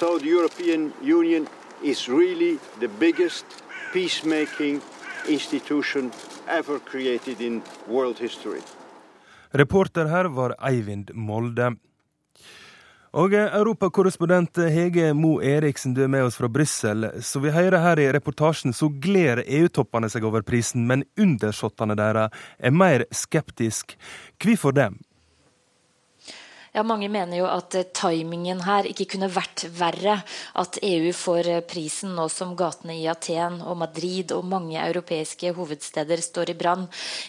So 0.00 0.18
the 0.18 0.28
European 0.28 0.92
Union 1.02 1.46
is 1.84 2.08
really 2.08 2.58
the 2.80 2.88
biggest 2.88 3.44
peacemaking 3.92 4.80
institution 5.28 6.10
ever 6.48 6.78
created 6.78 7.40
in 7.40 7.62
world 7.88 8.18
history. 8.18 8.60
Reporter 9.50 10.06
her 10.06 10.24
var 10.24 10.54
Eivind 10.58 11.10
Molde. 11.12 11.74
Og 13.12 13.34
Europakorrespondent 13.34 14.56
Hege 14.72 15.12
Mo 15.12 15.34
Eriksen, 15.42 15.92
du 15.94 16.00
er 16.04 16.08
med 16.08 16.24
oss 16.24 16.40
fra 16.40 16.48
Brussel. 16.48 17.10
Så 17.20 17.44
vi 17.44 17.52
hører 17.52 17.84
her 17.84 18.00
i 18.00 18.08
reportasjen 18.16 18.72
så 18.72 18.88
gleder 18.88 19.44
EU-toppene 19.44 20.08
seg 20.08 20.24
over 20.24 20.40
prisen, 20.40 20.88
men 20.88 21.04
undersåttene 21.20 21.98
deres 22.00 22.32
er 22.56 22.72
mer 22.72 23.04
skeptiske. 23.12 24.00
Hvorfor 24.40 24.72
det? 24.72 24.88
Ja, 26.70 26.84
Mange 26.86 27.08
mener 27.10 27.34
jo 27.34 27.48
at 27.50 27.74
eh, 27.74 27.88
timingen 27.98 28.60
her 28.62 28.86
ikke 28.86 29.08
kunne 29.16 29.26
vært 29.34 29.64
verre. 29.74 30.20
At 30.54 30.76
EU 30.86 31.10
får 31.18 31.48
eh, 31.50 31.62
prisen 31.66 32.12
nå 32.14 32.28
som 32.30 32.52
gatene 32.54 32.94
i 32.94 33.08
Aten 33.10 33.56
og 33.66 33.80
Madrid 33.80 34.30
og 34.36 34.46
mange 34.46 34.78
europeiske 34.78 35.50
hovedsteder 35.56 36.22
står 36.22 36.52
i 36.52 36.56
brann. 36.60 36.84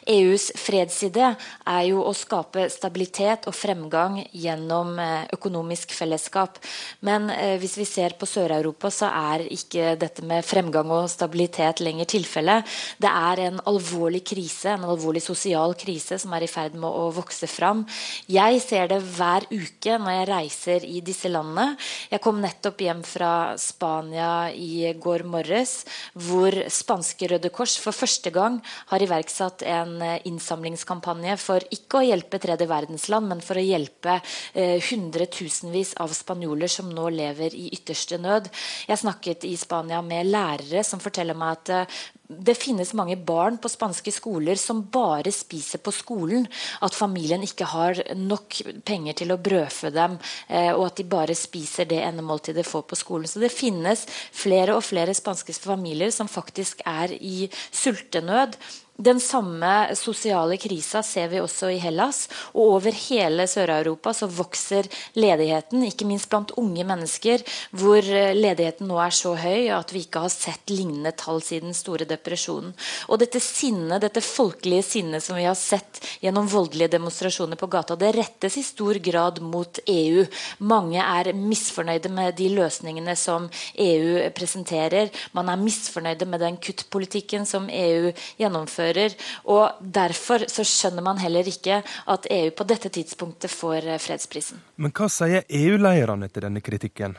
EUs 0.05 0.51
fredsidé 0.62 1.31
er 1.33 1.81
jo 1.88 2.03
å 2.05 2.13
skape 2.13 2.67
stabilitet 2.69 3.48
og 3.50 3.57
fremgang 3.57 4.19
gjennom 4.29 4.93
eh, 5.01 5.25
økonomisk 5.33 5.98
fellesskap. 5.98 6.62
Men 7.01 7.31
hvis 7.57 7.79
vi 7.79 7.88
ser 7.89 8.13
på 8.19 8.29
Sør-Europa, 8.29 8.91
så 8.93 9.10
er 9.10 9.48
ikke 9.50 9.95
dette 9.98 10.21
med 10.27 10.45
fremgang 10.45 10.91
og 10.93 11.10
stabilitet 11.10 11.81
lenger 11.81 12.12
tilfellet. 12.13 12.69
Det 13.01 13.10
er 13.10 13.41
en 13.48 13.57
alvorlig 13.71 14.21
krise, 14.36 14.75
en 14.75 14.86
alvorlig 14.86 15.24
sosial 15.25 15.74
krise 15.81 16.19
som 16.21 16.38
er 16.38 16.45
i 16.45 16.51
ferd 16.51 16.77
med 16.77 16.89
å 16.89 17.10
vokse 17.15 17.50
fram. 17.50 17.88
Jeg 18.29 18.62
ser 18.62 18.91
det 18.91 19.01
hver 19.01 19.31
hver 19.32 19.48
uke 19.52 19.98
når 20.02 20.16
jeg 20.16 20.28
reiser 20.30 20.86
i 20.88 21.02
disse 21.06 21.30
landene. 21.32 21.76
Jeg 22.12 22.22
kom 22.24 22.42
nettopp 22.44 22.82
hjem 22.84 23.04
fra 23.08 23.32
Spania 23.60 24.52
i 24.52 24.92
går 25.00 25.24
morges, 25.30 25.82
hvor 26.14 26.56
spanske 26.72 27.30
Røde 27.32 27.52
Kors 27.54 27.78
for 27.82 27.96
første 27.96 28.32
gang 28.34 28.60
har 28.92 29.04
iverksatt 29.04 29.64
en 29.68 29.98
eh, 30.04 30.20
innsamlingskampanje 30.30 31.38
for 31.42 31.64
ikke 31.72 32.02
å 32.02 32.06
hjelpe 32.10 32.42
tredje 32.42 32.68
verdensland, 32.70 33.30
men 33.32 33.44
for 33.46 33.60
å 33.60 33.66
hjelpe 33.66 34.20
eh, 34.54 34.78
hundretusenvis 34.92 35.96
av 36.02 36.14
spanjoler 36.16 36.72
som 36.72 36.92
nå 36.92 37.10
lever 37.14 37.56
i 37.56 37.70
ytterste 37.76 38.20
nød. 38.22 38.52
Jeg 38.90 39.04
snakket 39.04 39.48
i 39.48 39.56
Spania 39.60 40.02
med 40.06 40.32
lærere 40.32 40.84
som 40.88 41.02
forteller 41.04 41.38
meg 41.38 41.60
at 41.60 41.76
eh, 41.76 42.02
det 42.39 42.56
finnes 42.60 42.94
mange 42.98 43.17
barn 43.17 43.58
på 43.62 43.70
spanske 43.72 44.13
skoler 44.13 44.60
som 44.60 44.84
bare 44.94 45.32
spiser 45.36 45.82
på 45.84 45.94
skolen. 45.96 46.48
At 46.82 46.96
familien 46.96 47.44
ikke 47.44 47.67
har 47.72 48.02
nok 48.17 48.62
penger 48.88 49.20
til 49.22 49.34
å 49.34 49.39
brødfø 49.41 49.91
dem, 49.96 50.17
eh, 50.48 50.72
og 50.72 50.86
at 50.91 51.02
de 51.02 51.08
bare 51.12 51.36
spiser 51.38 51.89
det 51.89 52.02
endemåltidet 52.06 52.62
de 52.62 52.67
får 52.70 52.86
på 52.88 53.00
skolen. 53.00 53.28
Så 53.28 53.41
det 53.41 53.52
finnes 53.54 54.06
flere 54.32 54.76
og 54.78 54.86
flere 54.86 55.15
spanske 55.17 55.54
familier 55.60 56.12
som 56.12 56.32
faktisk 56.32 56.82
er 56.86 57.13
i 57.17 57.50
sultenød. 57.72 58.58
Den 59.01 59.19
samme 59.19 59.95
sosiale 59.95 60.58
krisa 60.62 60.99
ser 61.01 61.32
vi 61.32 61.39
også 61.41 61.71
i 61.73 61.80
Hellas. 61.82 62.27
Og 62.54 62.75
over 62.75 62.93
hele 63.08 63.47
Sør-Europa 63.49 64.12
så 64.13 64.27
vokser 64.30 64.86
ledigheten, 65.17 65.82
ikke 65.88 66.06
minst 66.06 66.30
blant 66.30 66.51
unge 66.60 66.84
mennesker, 66.86 67.41
hvor 67.71 67.97
eh, 68.04 68.36
ledigheten 68.36 68.91
nå 68.91 68.99
er 69.01 69.15
så 69.15 69.32
høy 69.39 69.71
at 69.73 69.93
vi 69.95 70.04
ikke 70.04 70.21
har 70.25 70.34
sett 70.34 70.69
lignende 70.69 71.13
tall 71.17 71.41
siden 71.41 71.73
store 71.73 72.06
depresjonen. 72.10 72.75
Og 73.10 73.21
dette 73.23 73.41
sinnet, 73.41 74.04
dette 74.04 74.21
folkelige 74.21 74.86
sinnet 74.86 75.25
som 75.25 75.39
vi 75.39 75.47
har 75.47 75.58
sett 75.58 76.04
gjennom 76.21 76.51
voldelige 76.51 76.91
demonstrasjoner 76.93 77.58
på 77.58 77.71
gata, 77.71 77.97
det 77.97 78.13
rettes 78.19 78.60
i 78.60 78.65
stor 78.67 79.01
grad 79.01 79.41
mot 79.41 79.82
EU. 79.88 80.27
Mange 80.67 81.01
er 81.01 81.32
misfornøyde 81.34 82.12
med 82.13 82.38
de 82.38 82.51
løsningene 82.54 83.17
som 83.17 83.49
EU 83.82 84.30
presenterer. 84.38 85.10
Man 85.34 85.49
er 85.49 85.63
misfornøyde 85.63 86.30
med 86.30 86.45
den 86.45 86.62
kuttpolitikken 86.62 87.49
som 87.49 87.71
EU 87.71 88.13
gjennomfører 88.38 88.90
gjennomfører. 88.91 89.15
Og 89.45 89.71
Derfor 89.82 90.45
så 90.47 90.63
skjønner 90.63 91.04
man 91.04 91.17
heller 91.17 91.47
ikke 91.47 91.82
at 92.08 92.27
EU 92.30 92.51
på 92.51 92.63
dette 92.63 92.89
tidspunktet 92.89 93.51
får 93.51 93.88
eh, 93.88 93.99
fredsprisen. 93.99 94.62
Men 94.77 94.91
hva 94.91 95.10
sier 95.10 95.43
EU-lederne 95.49 96.30
til 96.30 96.41
denne 96.47 96.62
kritikken? 96.62 97.17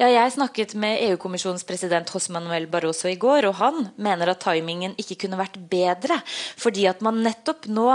Ja, 0.00 0.08
jeg 0.10 0.32
snakket 0.34 0.72
med 0.74 0.98
EU-kommisjonens 1.06 1.62
president 1.68 2.08
José 2.10 2.32
Manuel 2.34 2.64
Barroso 2.70 3.06
i 3.06 3.18
går, 3.20 3.46
og 3.46 3.58
han 3.60 3.76
mener 4.02 4.32
at 4.32 4.40
timingen 4.42 4.96
ikke 4.98 5.20
kunne 5.22 5.38
vært 5.38 5.58
bedre, 5.70 6.16
fordi 6.58 6.88
at 6.90 7.02
man 7.04 7.20
nettopp 7.22 7.68
nå 7.70 7.86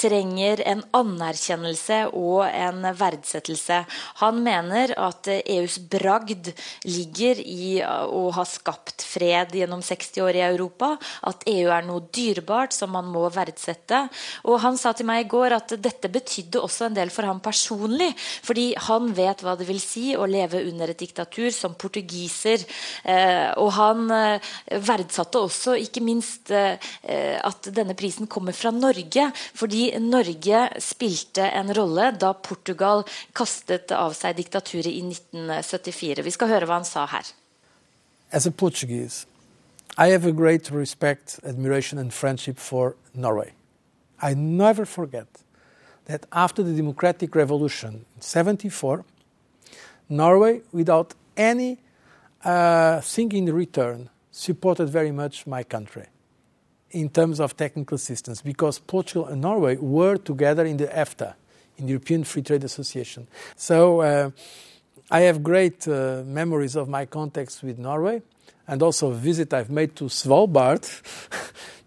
trenger 0.00 0.64
en 0.66 0.82
anerkjennelse 0.98 2.00
og 2.18 2.42
en 2.48 2.88
verdsettelse. 2.98 3.78
Han 4.22 4.40
mener 4.42 4.94
at 4.98 5.30
EUs 5.30 5.78
bragd 5.92 6.50
ligger 6.88 7.38
i 7.44 7.78
å 7.84 8.24
ha 8.34 8.46
skapt 8.48 9.06
fred 9.06 9.54
gjennom 9.56 9.84
60 9.84 10.26
år 10.26 10.40
i 10.40 10.44
Europa, 10.48 10.96
at 11.30 11.46
EU 11.52 11.70
er 11.70 11.86
noe 11.86 12.08
dyrebart 12.10 12.74
som 12.74 12.92
man 12.96 13.06
må 13.12 13.28
verdsette. 13.32 14.02
Og 14.50 14.58
han 14.66 14.80
sa 14.80 14.94
til 14.96 15.06
meg 15.08 15.26
i 15.26 15.30
går 15.30 15.56
at 15.60 15.76
dette 15.78 16.10
betydde 16.12 16.64
også 16.64 16.90
en 16.90 16.98
del 16.98 17.14
for 17.14 17.30
ham 17.30 17.44
personlig, 17.44 18.10
fordi 18.42 18.72
han 18.90 19.12
vet 19.14 19.46
hva 19.46 19.54
det 19.60 19.70
vil 19.70 19.80
si 19.84 20.10
å 20.18 20.26
leve 20.26 20.64
under 20.66 20.90
et 20.90 20.98
diktatur 20.98 21.21
som 21.52 21.74
portugiser. 21.74 22.64
Eh, 23.04 23.50
og 23.56 23.72
han 23.76 24.10
eh, 24.10 24.52
verdsatte 24.86 25.38
også 25.38 25.76
ikke 25.80 26.02
minst 26.04 26.50
eh, 26.50 26.78
at 27.42 27.68
denne 27.74 27.94
prisen 27.94 28.26
kommer 28.26 28.52
fra 28.52 28.70
Norge, 28.70 29.30
fordi 29.54 29.90
Norge 29.98 30.68
spilte 30.80 31.48
en 31.50 31.72
rolle 31.74 32.12
da 32.18 32.32
Portugal 32.32 33.04
kastet 33.34 33.92
av 33.92 34.14
seg 34.14 34.36
diktaturet 34.36 34.90
i 34.90 35.02
1974. 35.02 36.22
Vi 36.24 36.34
skal 36.34 36.48
høre 36.48 36.66
hva 36.66 36.80
han 36.80 36.88
sa 36.88 37.06
her. 37.06 37.26
As 38.32 38.46
a 38.46 38.50
Portuguese, 38.50 39.26
I 39.98 40.08
have 40.08 40.24
a 40.24 40.32
great 40.32 40.70
respect, 40.70 41.38
admiration 41.44 41.98
and 41.98 42.12
friendship 42.12 42.58
for 42.58 42.96
Norway. 43.14 43.52
I 44.22 44.34
never 44.34 44.86
forget 44.86 45.26
that 46.06 46.26
after 46.32 46.62
the 46.62 46.72
democratic 46.72 47.34
revolution 47.34 48.04
in 48.16 48.22
74, 48.22 49.04
Norway, 50.12 50.62
without 50.72 51.14
any 51.36 51.78
uh, 52.44 53.00
thing 53.00 53.32
in 53.32 53.52
return 53.52 54.10
supported 54.30 54.88
very 54.88 55.10
much 55.10 55.46
my 55.46 55.62
country 55.62 56.06
in 56.90 57.08
terms 57.08 57.40
of 57.40 57.56
technical 57.56 57.94
assistance 57.96 58.42
because 58.42 58.78
Portugal 58.78 59.26
and 59.26 59.40
Norway 59.40 59.76
were 59.76 60.16
together 60.16 60.64
in 60.64 60.76
the 60.76 60.86
EFTA, 60.86 61.34
in 61.78 61.86
the 61.86 61.92
European 61.92 62.24
Free 62.24 62.42
Trade 62.42 62.64
Association. 62.64 63.26
So 63.56 64.00
uh, 64.00 64.30
I 65.10 65.20
have 65.20 65.42
great 65.42 65.88
uh, 65.88 66.22
memories 66.26 66.76
of 66.76 66.88
my 66.88 67.06
contacts 67.06 67.62
with 67.62 67.78
Norway 67.78 68.22
and 68.68 68.82
also 68.82 69.10
a 69.10 69.14
visit 69.14 69.52
I've 69.52 69.70
made 69.70 69.96
to 69.96 70.04
Svalbard. 70.04 70.86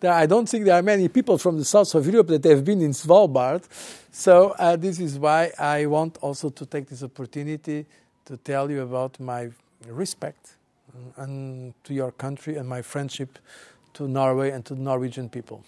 I 0.03 0.25
don't 0.25 0.47
think 0.47 0.65
there 0.65 0.75
are 0.75 0.83
many 0.83 1.07
people 1.07 1.37
from 1.37 1.57
the 1.57 1.65
south 1.65 1.95
of 1.95 2.05
Europe 2.05 2.27
that 2.27 2.43
have 2.43 2.63
been 2.63 2.81
in 2.81 2.91
Svalbard. 2.91 3.63
So 4.11 4.49
uh, 4.59 4.75
this 4.75 4.99
is 4.99 5.17
why 5.17 5.51
I 5.57 5.85
want 5.85 6.17
also 6.21 6.49
to 6.49 6.65
take 6.65 6.87
this 6.87 7.01
opportunity 7.03 7.85
to 8.25 8.37
tell 8.37 8.71
you 8.71 8.81
about 8.81 9.19
my 9.19 9.51
respect 9.87 10.57
and 11.17 11.73
to 11.83 11.93
your 11.93 12.11
country 12.11 12.57
and 12.57 12.69
my 12.69 12.81
friendship 12.81 13.37
to 13.93 14.07
Norway 14.07 14.51
and 14.51 14.65
to 14.65 14.75
Norwegian 14.75 15.29
people. 15.29 15.63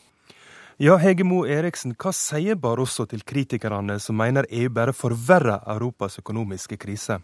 Ja, 0.78 0.98
Hege 0.98 1.24
Mo 1.24 1.46
Eriksen, 1.46 1.96
hva 1.98 2.12
sier 2.14 2.56
Barroso 2.62 3.08
til 3.10 3.24
kritikerne 3.26 3.96
som 4.00 4.18
mener 4.20 4.46
EU 4.50 4.70
bare 4.70 4.94
forverrer 4.94 5.64
Europas 5.74 6.20
økonomiske 6.22 6.78
krise? 6.78 7.18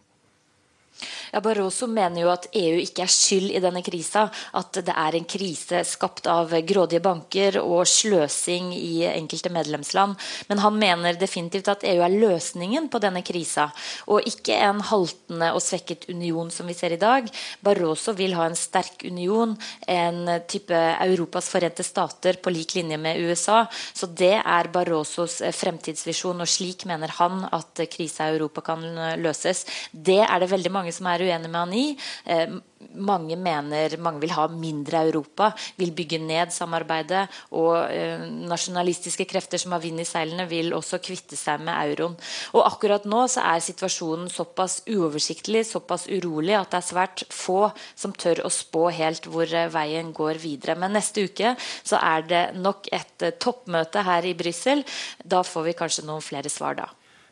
Ja, 1.34 1.40
Barroso 1.42 1.88
mener 1.90 2.22
jo 2.22 2.28
at 2.30 2.44
EU 2.54 2.76
ikke 2.78 3.08
er 3.08 3.10
skyld 3.10 3.56
i 3.58 3.62
denne 3.64 3.82
krisa. 3.82 4.28
At 4.54 4.78
det 4.86 4.94
er 4.94 5.16
en 5.18 5.26
krise 5.26 5.80
skapt 5.90 6.28
av 6.30 6.52
grådige 6.62 7.02
banker 7.02 7.56
og 7.58 7.88
sløsing 7.90 8.68
i 8.78 9.08
enkelte 9.08 9.50
medlemsland. 9.50 10.14
Men 10.52 10.62
han 10.62 10.78
mener 10.78 11.18
definitivt 11.18 11.72
at 11.74 11.86
EU 11.90 12.04
er 12.06 12.14
løsningen 12.14 12.86
på 12.94 13.02
denne 13.02 13.24
krisa, 13.26 13.72
og 14.06 14.28
ikke 14.30 14.60
en 14.62 14.84
haltende 14.86 15.50
og 15.56 15.64
svekket 15.66 16.06
union 16.14 16.52
som 16.54 16.70
vi 16.70 16.76
ser 16.78 16.94
i 16.94 17.02
dag. 17.02 17.26
Barroso 17.66 18.14
vil 18.14 18.38
ha 18.38 18.46
en 18.46 18.60
sterk 18.60 19.02
union, 19.10 19.58
en 19.90 20.36
type 20.46 20.84
Europas 21.08 21.50
forente 21.50 21.82
stater 21.82 22.38
på 22.38 22.54
lik 22.54 22.78
linje 22.78 23.02
med 23.02 23.26
USA. 23.26 23.64
Så 23.74 24.12
det 24.22 24.36
er 24.38 24.70
Barrosos 24.70 25.40
fremtidsvisjon, 25.64 26.46
og 26.46 26.54
slik 26.54 26.86
mener 26.86 27.18
han 27.18 27.42
at 27.50 27.86
krisa 27.90 28.30
i 28.30 28.38
Europa 28.38 28.68
kan 28.70 28.86
løses. 29.18 29.66
Det 29.90 30.22
er 30.22 30.38
det 30.38 30.54
veldig 30.54 30.76
mange 30.78 30.94
som 30.94 31.10
er 31.10 31.23
uenig 31.24 31.50
med 31.50 31.60
han 31.60 31.76
i. 31.78 31.88
Eh, 32.26 32.62
mange 32.92 33.36
mener 33.40 33.96
mange 34.02 34.22
vil 34.24 34.34
ha 34.36 34.48
mindre 34.52 35.04
Europa, 35.08 35.52
vil 35.80 35.94
bygge 35.96 36.20
ned 36.22 36.54
samarbeidet. 36.54 37.26
Og 37.58 37.76
eh, 37.92 38.24
nasjonalistiske 38.50 39.26
krefter 39.30 39.62
som 39.62 39.76
har 39.76 39.84
vind 39.84 40.02
i 40.04 40.08
seilene, 40.08 40.48
vil 40.50 40.74
også 40.76 41.02
kvitte 41.04 41.38
seg 41.40 41.64
med 41.64 41.94
euroen. 41.94 42.18
Og 42.54 42.66
akkurat 42.66 43.06
nå 43.10 43.26
så 43.32 43.46
er 43.54 43.64
situasjonen 43.64 44.30
såpass 44.34 44.82
uoversiktlig, 44.90 45.66
såpass 45.70 46.08
urolig, 46.12 46.56
at 46.58 46.74
det 46.74 46.82
er 46.82 46.90
svært 46.90 47.26
få 47.34 47.62
som 47.96 48.16
tør 48.16 48.44
å 48.48 48.54
spå 48.54 48.90
helt 48.94 49.30
hvor 49.30 49.48
eh, 49.48 49.72
veien 49.74 50.14
går 50.16 50.42
videre. 50.44 50.78
Men 50.80 50.98
neste 50.98 51.28
uke 51.28 51.56
så 51.60 52.02
er 52.02 52.28
det 52.30 52.44
nok 52.60 52.92
et 52.94 53.30
toppmøte 53.42 54.04
her 54.06 54.28
i 54.28 54.36
Brussel. 54.38 54.84
Da 55.24 55.44
får 55.46 55.70
vi 55.70 55.78
kanskje 55.78 56.06
noen 56.08 56.24
flere 56.24 56.52
svar 56.52 56.78
da. 56.80 56.90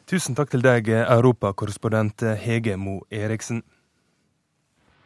Tusen 0.09 0.35
takk 0.35 0.49
til 0.51 0.63
deg, 0.65 0.89
europakorrespondent 0.89 2.25
Hege 2.41 2.73
Mo 2.75 2.97
Eriksen. 3.13 3.61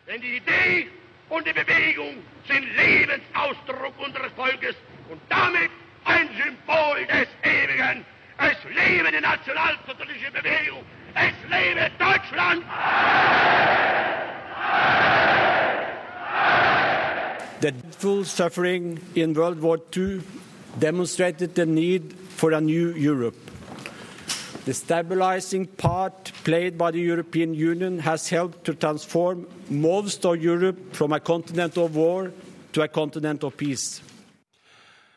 Denn 0.07 0.21
die 0.21 0.37
Idee 0.37 0.87
und 1.29 1.47
die 1.47 1.53
Bewegung 1.53 2.17
sind 2.47 2.63
Lebensausdruck 2.77 3.97
unseres 3.97 4.31
Volkes 4.35 4.75
und 5.09 5.19
damit 5.29 5.71
ein 6.03 6.29
Symbol 6.37 7.05
des 7.07 7.27
Ewigen. 7.41 8.05
Es 8.37 8.57
lebe 8.65 9.11
die 9.11 9.21
nationalsozialistische 9.21 10.31
Bewegung. 10.31 10.83
Es 11.15 11.33
lebe 11.49 11.89
Deutschland! 11.97 12.63
The 17.61 17.73
full 17.97 18.25
suffering 18.25 18.99
in 19.15 19.35
World 19.35 19.63
War 19.63 19.79
II 19.95 20.21
demonstrated 20.79 21.55
the 21.55 21.65
need 21.65 22.13
for 22.29 22.51
a 22.53 22.61
new 22.61 22.93
Europe. 22.95 23.35
The 24.65 24.73
stabilizing 24.73 25.67
part 25.67 26.33
played 26.43 26.77
by 26.77 26.91
the 26.91 26.99
European 26.99 27.53
Union 27.53 27.99
has 27.99 28.31
helped 28.31 28.63
to 28.63 28.73
transform 28.73 29.45
most 29.69 30.25
of 30.25 30.43
Europe 30.43 30.79
from 30.91 31.13
a 31.13 31.19
continent 31.19 31.77
of 31.77 31.95
war 31.95 32.31
to 32.71 32.81
a 32.81 32.87
continent 32.87 33.43
of 33.43 33.57
peace. 33.57 34.01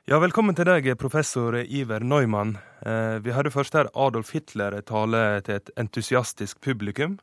Ja, 0.05 0.19
Velkommen 0.21 0.53
til 0.57 0.69
deg, 0.69 0.91
professor 1.01 1.57
Iver 1.65 2.05
Neumann. 2.05 2.59
Eh, 2.85 3.17
vi 3.25 3.33
hørte 3.33 3.51
først 3.53 3.73
her 3.77 3.89
Adolf 3.97 4.35
Hitler 4.37 4.83
tale 4.85 5.41
til 5.41 5.63
et 5.63 5.73
entusiastisk 5.81 6.61
publikum. 6.61 7.17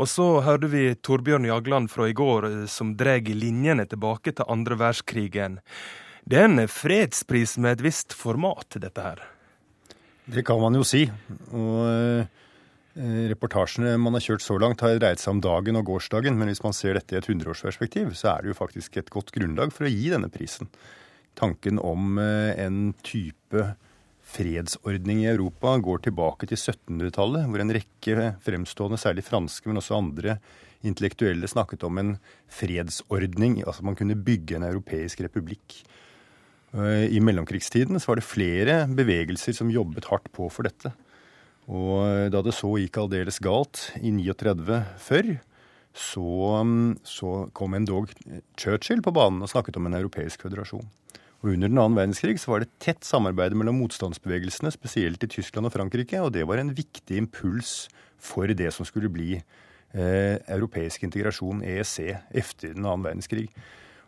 Og 0.00 0.08
så 0.08 0.40
hørte 0.48 0.72
vi 0.72 0.94
Torbjørn 0.96 1.44
Jagland 1.44 1.92
fra 1.92 2.08
i 2.08 2.16
går 2.16 2.48
eh, 2.48 2.58
som 2.72 2.96
drar 2.96 3.20
linjene 3.20 3.84
tilbake 3.84 4.32
til 4.32 4.48
andre 4.48 4.80
verdenskrigen. 4.80 5.60
Det 6.24 6.40
er 6.40 6.48
en 6.48 6.68
fredspris 6.68 7.58
med 7.60 7.76
et 7.76 7.88
visst 7.92 8.16
format, 8.16 8.80
dette 8.80 9.10
her. 9.10 9.26
Det 10.26 10.42
kan 10.46 10.58
man 10.60 10.74
jo 10.74 10.82
si. 10.86 11.04
Og 11.54 11.80
eh, 11.86 12.26
reportasjene 13.30 13.94
man 14.02 14.18
har 14.18 14.24
kjørt 14.24 14.44
så 14.44 14.58
langt, 14.58 14.82
har 14.82 14.98
dreid 14.98 15.22
seg 15.22 15.36
om 15.36 15.42
dagen 15.44 15.78
og 15.78 15.86
gårsdagen. 15.88 16.38
Men 16.38 16.50
hvis 16.50 16.64
man 16.64 16.76
ser 16.76 16.98
dette 16.98 17.14
i 17.14 17.20
et 17.20 17.30
hundreårsperspektiv, 17.30 18.12
så 18.18 18.34
er 18.34 18.44
det 18.44 18.54
jo 18.54 18.60
faktisk 18.60 18.98
et 18.98 19.12
godt 19.12 19.34
grunnlag 19.36 19.74
for 19.74 19.86
å 19.86 19.92
gi 19.92 20.10
denne 20.14 20.32
prisen 20.32 20.70
tanken 21.36 21.78
om 21.78 22.18
eh, 22.18 22.56
en 22.64 22.94
type 23.04 23.64
fredsordning 24.26 25.22
i 25.22 25.30
Europa 25.30 25.76
går 25.78 26.06
tilbake 26.08 26.48
til 26.50 26.58
1700-tallet, 26.58 27.46
hvor 27.46 27.62
en 27.62 27.74
rekke 27.76 28.30
fremstående, 28.44 28.98
særlig 28.98 29.24
franske, 29.26 29.68
men 29.68 29.78
også 29.80 30.00
andre 30.00 30.38
intellektuelle 30.86 31.48
snakket 31.50 31.84
om 31.86 32.00
en 32.00 32.16
fredsordning. 32.52 33.60
Altså 33.64 33.86
man 33.86 33.98
kunne 33.98 34.18
bygge 34.18 34.58
en 34.58 34.66
europeisk 34.66 35.22
republikk. 35.24 35.78
Eh, 36.76 37.08
I 37.16 37.20
mellomkrigstiden 37.24 38.00
så 38.00 38.12
var 38.12 38.20
det 38.20 38.28
flere 38.28 38.78
bevegelser 38.92 39.56
som 39.56 39.72
jobbet 39.72 40.08
hardt 40.10 40.28
på 40.36 40.48
for 40.52 40.68
dette. 40.68 40.92
Og 41.66 42.04
eh, 42.04 42.28
da 42.32 42.42
det 42.44 42.54
så 42.56 42.74
gikk 42.78 43.00
aldeles 43.00 43.40
galt 43.42 43.88
i 44.02 44.12
39 44.12 44.82
før, 45.02 45.32
så, 45.96 46.28
mm, 46.68 46.98
så 47.08 47.32
kom 47.56 47.74
endog 47.78 48.12
Churchill 48.60 49.00
på 49.02 49.14
banen 49.16 49.40
og 49.42 49.50
snakket 49.50 49.78
om 49.80 49.88
en 49.88 49.96
europeisk 49.96 50.44
føderasjon. 50.44 50.84
Og 51.44 51.52
Under 51.52 51.70
den 51.70 51.78
annen 51.78 51.96
verdenskrig 51.96 52.36
så 52.40 52.52
var 52.52 52.64
det 52.64 52.74
tett 52.82 53.04
samarbeid 53.04 53.54
mellom 53.56 53.78
motstandsbevegelsene, 53.80 54.72
spesielt 54.72 55.24
i 55.24 55.30
Tyskland 55.30 55.68
og 55.68 55.74
Frankrike, 55.74 56.20
og 56.20 56.32
det 56.36 56.44
var 56.48 56.60
en 56.60 56.74
viktig 56.76 57.20
impuls 57.20 57.86
for 58.20 58.48
det 58.48 58.72
som 58.74 58.88
skulle 58.88 59.12
bli 59.12 59.36
eh, 59.36 60.36
europeisk 60.52 61.04
integrasjon, 61.06 61.62
EEC, 61.64 62.16
etter 62.36 62.72
den 62.74 62.84
annen 62.84 63.04
verdenskrig. 63.06 63.48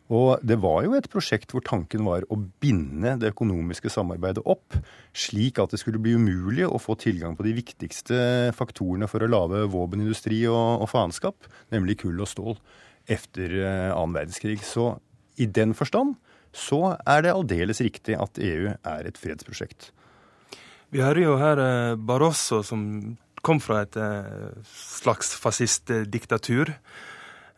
Og 0.08 0.40
det 0.40 0.56
var 0.62 0.86
jo 0.86 0.94
et 0.96 1.08
prosjekt 1.12 1.52
hvor 1.52 1.64
tanken 1.64 2.06
var 2.06 2.24
å 2.32 2.38
binde 2.62 3.12
det 3.20 3.32
økonomiske 3.34 3.90
samarbeidet 3.92 4.44
opp, 4.48 4.78
slik 5.12 5.60
at 5.60 5.74
det 5.74 5.82
skulle 5.82 6.00
bli 6.00 6.14
umulig 6.16 6.64
å 6.64 6.80
få 6.80 6.96
tilgang 7.00 7.36
på 7.36 7.44
de 7.44 7.52
viktigste 7.58 8.20
faktorene 8.56 9.08
for 9.10 9.24
å 9.24 9.28
lage 9.28 9.66
våpenindustri 9.68 10.40
og, 10.48 10.84
og 10.84 10.88
faenskap, 10.88 11.50
nemlig 11.74 11.98
kull 12.04 12.24
og 12.24 12.30
stål, 12.30 12.56
etter 13.08 13.52
eh, 13.60 13.90
annen 13.92 14.16
verdenskrig. 14.16 14.62
Så 14.64 14.94
i 15.36 15.44
den 15.44 15.76
forstand 15.76 16.16
så 16.56 16.96
er 17.04 17.26
det 17.26 17.36
aldeles 17.36 17.84
riktig 17.84 18.16
at 18.16 18.40
EU 18.40 18.72
er 18.72 19.08
et 19.08 19.20
fredsprosjekt. 19.20 19.90
Vi 20.88 21.04
hører 21.04 21.20
jo 21.20 21.36
her 21.36 21.60
eh, 21.60 22.00
Barroso, 22.00 22.62
som 22.64 22.80
kom 23.44 23.60
fra 23.60 23.82
et 23.84 23.96
eh, 24.00 24.56
slags 24.72 25.34
fascistdiktatur. 25.36 26.72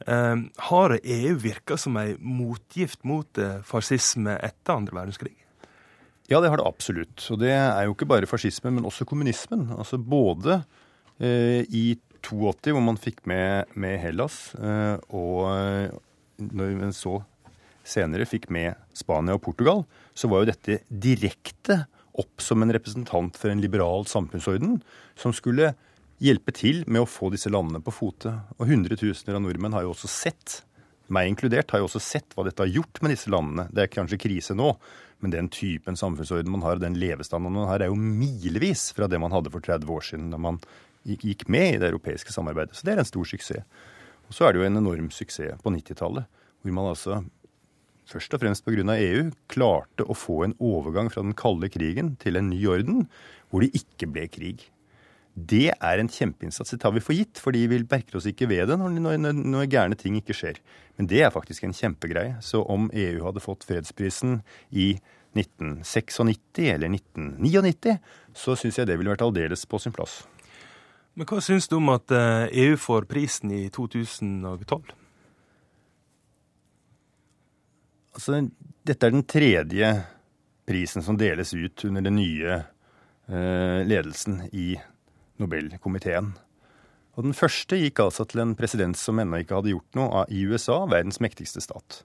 Eh, 0.06 0.36
har 0.70 0.96
EU 1.02 1.36
virka 1.40 1.76
som 1.80 1.98
ei 2.00 2.14
motgift 2.18 3.04
mot 3.04 3.42
fascisme 3.66 4.38
etter 4.40 4.76
andre 4.76 5.00
verdenskrig? 5.02 5.34
Ja, 6.30 6.38
det 6.38 6.52
har 6.52 6.60
det 6.60 6.68
absolutt. 6.68 7.24
Og 7.34 7.40
det 7.42 7.50
er 7.50 7.88
jo 7.88 7.96
ikke 7.96 8.06
bare 8.06 8.28
fascismen, 8.30 8.76
men 8.76 8.86
også 8.86 9.06
kommunismen. 9.08 9.66
Altså 9.74 9.98
både 9.98 10.60
eh, 11.18 11.66
i 11.66 11.98
82, 12.22 12.70
hvor 12.70 12.84
man 12.84 13.00
fikk 13.00 13.24
med, 13.26 13.72
med 13.74 13.98
Hellas, 13.98 14.52
eh, 14.54 14.94
og 15.10 15.98
når 16.40 16.76
man 16.78 16.94
så 16.94 17.18
senere 17.82 18.28
fikk 18.28 18.46
med 18.54 18.78
Spania 18.94 19.34
og 19.34 19.42
Portugal, 19.42 19.82
så 20.14 20.30
var 20.30 20.44
jo 20.44 20.52
dette 20.52 20.78
direkte 20.86 21.82
opp 22.20 22.42
som 22.42 22.62
en 22.62 22.72
representant 22.74 23.34
for 23.38 23.50
en 23.50 23.62
liberal 23.62 24.06
samfunnsorden 24.06 24.78
som 25.18 25.34
skulle 25.34 25.72
hjelpe 26.20 26.52
til 26.56 26.82
med 26.86 27.04
å 27.04 27.08
få 27.08 27.30
disse 27.32 27.50
landene 27.52 27.82
på 27.84 27.94
fote. 27.94 28.32
Og 28.58 28.68
hundretusener 28.70 29.38
av 29.38 29.44
nordmenn 29.44 29.76
har 29.76 29.86
jo 29.86 29.94
også 29.94 30.10
sett, 30.10 30.60
meg 31.10 31.30
inkludert, 31.30 31.72
har 31.72 31.82
jo 31.82 31.88
også 31.88 32.02
sett 32.04 32.36
hva 32.36 32.44
dette 32.46 32.62
har 32.62 32.70
gjort 32.70 33.00
med 33.02 33.14
disse 33.14 33.32
landene. 33.32 33.66
Det 33.74 33.84
er 33.84 33.94
kanskje 33.94 34.20
krise 34.20 34.54
nå, 34.54 34.74
men 35.20 35.34
den 35.34 35.48
typen 35.52 35.98
samfunnsorden 35.98 36.52
man 36.52 36.62
har, 36.64 36.78
og 36.78 36.84
den 36.84 36.98
levestandarden 37.00 37.58
man 37.58 37.70
har, 37.72 37.82
er 37.82 37.90
jo 37.90 37.98
milevis 37.98 38.90
fra 38.96 39.08
det 39.10 39.20
man 39.20 39.34
hadde 39.34 39.52
for 39.52 39.64
30 39.64 39.90
år 39.96 40.06
siden 40.06 40.30
da 40.32 40.40
man 40.40 40.60
gikk 41.08 41.46
med 41.48 41.74
i 41.74 41.80
det 41.80 41.88
europeiske 41.90 42.32
samarbeidet. 42.34 42.76
Så 42.76 42.86
det 42.86 42.94
er 42.94 43.02
en 43.02 43.08
stor 43.08 43.26
suksess. 43.28 43.64
Og 44.28 44.36
så 44.36 44.46
er 44.46 44.52
det 44.52 44.60
jo 44.60 44.68
en 44.68 44.78
enorm 44.78 45.08
suksess 45.10 45.58
på 45.64 45.72
90-tallet, 45.74 46.28
hvor 46.60 46.76
man 46.76 46.92
altså 46.92 47.22
først 48.10 48.34
og 48.36 48.42
fremst 48.42 48.66
pga. 48.66 48.84
EU, 48.96 49.30
klarte 49.50 50.06
å 50.06 50.16
få 50.18 50.44
en 50.46 50.56
overgang 50.58 51.10
fra 51.12 51.24
den 51.24 51.36
kalde 51.38 51.70
krigen 51.72 52.14
til 52.20 52.38
en 52.38 52.50
ny 52.52 52.60
orden, 52.68 53.06
hvor 53.50 53.64
det 53.64 53.72
ikke 53.80 54.10
ble 54.10 54.28
krig. 54.30 54.68
Det 55.46 55.70
er 55.72 56.00
en 56.00 56.10
kjempeinnsats. 56.10 56.72
Det 56.74 56.80
tar 56.82 56.92
vi 56.94 57.02
for 57.04 57.16
gitt, 57.16 57.38
fordi 57.40 57.66
vi 57.70 57.80
merker 57.84 58.18
oss 58.18 58.26
ikke 58.28 58.48
ved 58.50 58.66
det 58.70 58.76
når, 58.80 58.98
når, 58.98 59.32
når, 59.38 59.68
gærne 59.70 59.98
ting 59.98 60.16
ikke 60.18 60.36
skjer. 60.36 60.60
Men 60.98 61.08
det 61.10 61.22
er 61.24 61.32
faktisk 61.34 61.64
en 61.64 61.76
kjempegreie. 61.76 62.36
Så 62.44 62.62
om 62.62 62.88
EU 62.92 63.22
hadde 63.24 63.42
fått 63.44 63.66
fredsprisen 63.68 64.40
i 64.70 64.92
1996 65.38 66.20
eller 66.66 66.90
1999, 66.90 67.96
så 68.34 68.56
syns 68.58 68.80
jeg 68.80 68.90
det 68.90 68.98
ville 68.98 69.12
vært 69.12 69.24
aldeles 69.24 69.62
på 69.70 69.78
sin 69.78 69.94
plass. 69.94 70.24
Men 71.14 71.28
hva 71.30 71.40
syns 71.42 71.68
du 71.70 71.76
om 71.78 71.92
at 71.94 72.10
EU 72.10 72.72
eh, 72.74 72.80
får 72.80 73.06
prisen 73.10 73.52
i 73.54 73.64
2012? 73.74 74.94
Altså, 78.10 78.40
dette 78.86 79.06
er 79.06 79.14
den 79.14 79.26
tredje 79.28 79.90
prisen 80.66 81.02
som 81.02 81.18
deles 81.18 81.54
ut 81.54 81.84
under 81.86 82.04
den 82.04 82.18
nye 82.18 82.56
eh, 83.30 83.80
ledelsen 83.86 84.42
i 84.52 84.74
Nobelkomiteen. 85.40 86.34
Og 87.18 87.26
Den 87.26 87.34
første 87.36 87.76
gikk 87.80 88.00
altså 88.04 88.24
til 88.28 88.42
en 88.44 88.54
president 88.56 88.96
som 88.96 89.18
ennå 89.20 89.42
ikke 89.42 89.58
hadde 89.58 89.74
gjort 89.74 89.98
noe 89.98 90.24
i 90.32 90.44
USA, 90.46 90.84
verdens 90.88 91.20
mektigste 91.20 91.62
stat. 91.64 92.02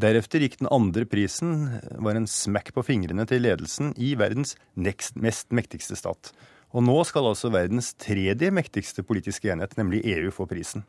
Deretter 0.00 0.40
gikk 0.40 0.58
den 0.62 0.70
andre 0.72 1.04
prisen, 1.08 1.68
var 2.00 2.16
en 2.16 2.28
smekk 2.28 2.72
på 2.76 2.84
fingrene 2.86 3.26
til 3.28 3.44
ledelsen 3.44 3.92
i 4.00 4.14
verdens 4.16 4.56
next, 4.74 5.18
mest 5.20 5.52
mektigste 5.52 5.98
stat. 6.00 6.32
Og 6.72 6.84
nå 6.84 6.96
skal 7.04 7.28
altså 7.28 7.52
verdens 7.52 7.92
tredje 8.00 8.48
mektigste 8.54 9.04
politiske 9.04 9.52
enhet, 9.52 9.76
nemlig 9.76 10.00
EU, 10.14 10.30
få 10.32 10.48
prisen. 10.48 10.86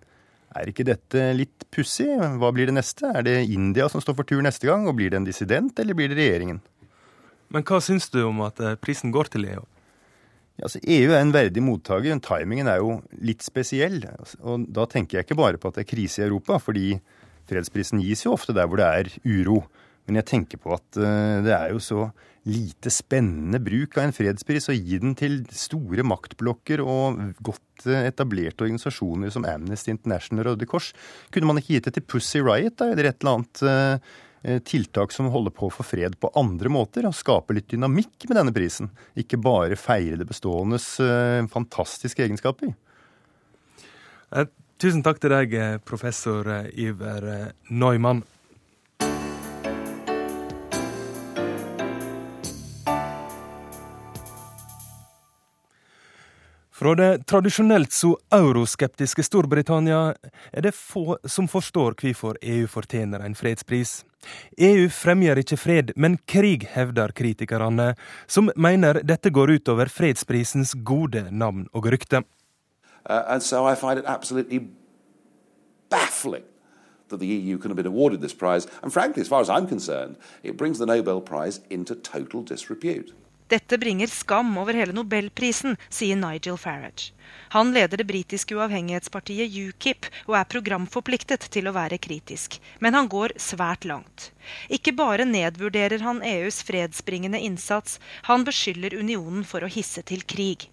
Er 0.56 0.69
ikke 0.69 0.86
dette 0.88 1.26
litt 1.36 1.65
pussig? 1.74 2.08
Hva 2.39 2.52
blir 2.56 2.69
det 2.69 2.78
neste? 2.78 3.10
Er 3.10 3.26
det 3.26 3.36
India 3.52 3.89
som 3.91 4.04
står 4.04 4.15
for 4.19 4.30
tur 4.30 4.43
neste 4.46 4.69
gang, 4.69 4.88
og 4.88 4.96
blir 5.00 5.12
det 5.12 5.19
en 5.19 5.28
dissident, 5.28 5.76
eller 5.82 5.98
blir 5.98 6.12
det 6.12 6.19
regjeringen? 6.22 6.62
Men 7.54 7.65
hva 7.67 7.82
syns 7.84 8.08
du 8.13 8.22
om 8.24 8.39
at 8.46 8.62
eh, 8.63 8.78
prisen 8.80 9.12
går 9.13 9.34
til 9.34 9.50
EU? 9.52 9.65
Altså 10.61 10.79
EU 10.85 11.09
er 11.09 11.23
en 11.23 11.33
verdig 11.33 11.63
mottaker. 11.65 12.19
Timingen 12.21 12.69
er 12.69 12.81
jo 12.83 12.99
litt 13.25 13.41
spesiell. 13.45 14.03
Og 14.43 14.67
da 14.69 14.85
tenker 14.89 15.19
jeg 15.19 15.27
ikke 15.27 15.39
bare 15.39 15.59
på 15.61 15.71
at 15.71 15.79
det 15.79 15.85
er 15.85 15.93
krise 15.95 16.21
i 16.21 16.27
Europa, 16.27 16.59
fordi 16.61 16.97
Fredsprisen 17.49 18.01
gis 18.03 18.23
jo 18.23 18.35
ofte 18.37 18.55
der 18.55 18.69
hvor 18.69 18.79
det 18.79 18.85
er 18.87 19.09
uro. 19.25 19.63
Men 20.07 20.19
jeg 20.19 20.27
tenker 20.29 20.59
på 20.59 20.73
at 20.75 20.99
uh, 20.99 21.39
det 21.43 21.53
er 21.55 21.73
jo 21.73 21.81
så 21.83 22.07
lite 22.43 22.91
spennende 22.91 23.61
bruk 23.63 23.95
av 23.95 24.09
en 24.09 24.15
fredspris 24.15 24.67
å 24.67 24.75
gi 24.75 24.97
den 24.99 25.13
til 25.15 25.37
store 25.55 26.03
maktblokker 26.03 26.83
og 26.83 27.21
godt 27.39 27.85
uh, 27.87 28.01
etablerte 28.03 28.65
organisasjoner 28.65 29.31
som 29.31 29.47
Amnesty 29.47 29.93
International 29.93 30.43
og 30.43 30.49
Røde 30.51 30.67
Kors. 30.69 30.91
Kunne 31.31 31.49
man 31.49 31.61
ikke 31.61 31.77
gitt 31.77 31.87
det 31.87 31.95
til 31.97 32.07
Pussy 32.13 32.43
Riot 32.43 32.75
da, 32.81 32.91
eller 32.91 33.09
et 33.09 33.23
eller 33.23 33.39
annet 33.39 33.63
uh, 33.63 34.13
tiltak 34.67 35.13
som 35.15 35.29
holder 35.32 35.53
på 35.56 35.69
å 35.69 35.71
få 35.71 35.86
fred 35.88 36.17
på 36.19 36.32
andre 36.39 36.71
måter, 36.71 37.06
og 37.08 37.15
skape 37.15 37.56
litt 37.56 37.69
dynamikk 37.71 38.27
med 38.27 38.38
denne 38.39 38.53
prisen? 38.56 38.89
Ikke 39.15 39.39
bare 39.39 39.77
feire 39.79 40.17
det 40.19 40.27
beståendes 40.27 40.89
fantastiske 41.53 42.25
egenskaper. 42.25 42.73
Tusen 44.84 44.99
takk 44.99 45.21
til 45.23 45.32
deg, 45.32 45.53
eh, 45.56 45.77
professor 45.79 46.47
eh, 46.51 46.65
Iver 46.75 47.27
eh, 47.29 47.51
Neumann. 47.71 48.23
Fra 56.84 56.96
det 57.00 57.22
tradisjonelt 57.32 57.93
så 57.96 58.10
euroskeptiske 58.36 59.24
Storbritannia 59.24 60.00
er 60.52 60.65
det 60.65 60.74
få 60.76 61.15
som 61.32 61.46
forstår 61.48 61.96
hvorfor 61.96 62.36
EU 62.43 62.65
fortjener 62.67 63.24
en 63.24 63.38
fredspris. 63.39 64.02
EU 64.58 64.89
fremjer 64.91 65.39
ikke 65.39 65.58
fred, 65.62 65.93
men 65.96 66.17
krig, 66.28 66.67
hevder 66.74 67.15
kritikerne, 67.15 67.93
som 68.28 68.52
mener 68.60 69.00
dette 69.00 69.32
går 69.32 69.56
utover 69.62 69.88
fredsprisens 69.88 70.76
gode 70.84 71.24
navn 71.32 71.69
og 71.72 71.88
rykte. 71.88 72.26
Uh, 73.08 73.39
so 73.39 73.63
baffling 75.89 76.43
that 77.08 77.19
the 77.22 77.32
EU 77.32 77.58
can 77.58 77.72
have 77.72 77.78
been 77.78 77.88
awarded 77.88 78.19
this 78.19 78.34
prize. 78.34 78.67
And 78.82 78.91
frankly, 78.91 79.22
as 79.22 79.30
far 79.30 79.39
as 79.39 79.50
I'm 79.50 79.67
concerned, 79.67 80.17
it 80.43 80.58
brings 80.58 80.80
the 80.80 80.86
Nobel 80.86 81.22
Prize 81.22 81.62
into 81.69 81.96
total 81.96 82.43
disrepute. 82.43 83.13
Dette 83.47 83.77
bringer 83.77 84.08
skam 84.08 84.58
over 84.58 84.73
hele 84.73 84.95
nobelprisen, 84.95 85.77
sier 85.89 86.15
Nigel 86.15 86.58
Farage. 86.58 87.12
Han 87.53 87.73
leder 87.73 87.97
det 87.97 88.08
britiske 88.08 88.56
uavhengighetspartiet 88.56 89.51
UKIP 89.51 90.08
og 90.27 90.38
er 90.39 90.49
programforpliktet 90.49 91.47
til 91.53 91.67
å 91.67 91.75
være 91.75 91.99
kritisk. 92.01 92.60
Men 92.79 92.97
han 92.97 93.10
går 93.12 93.36
svært 93.41 93.86
langt. 93.89 94.32
Ikke 94.69 94.95
bare 94.95 95.27
nedvurderer 95.27 96.01
han 96.06 96.23
EUs 96.23 96.63
fredsbringende 96.65 97.41
innsats, 97.41 97.99
han 98.29 98.45
beskylder 98.47 98.95
unionen 98.97 99.43
for 99.47 99.63
å 99.63 99.71
hisse 99.71 100.01
til 100.01 100.23
krig. 100.23 100.69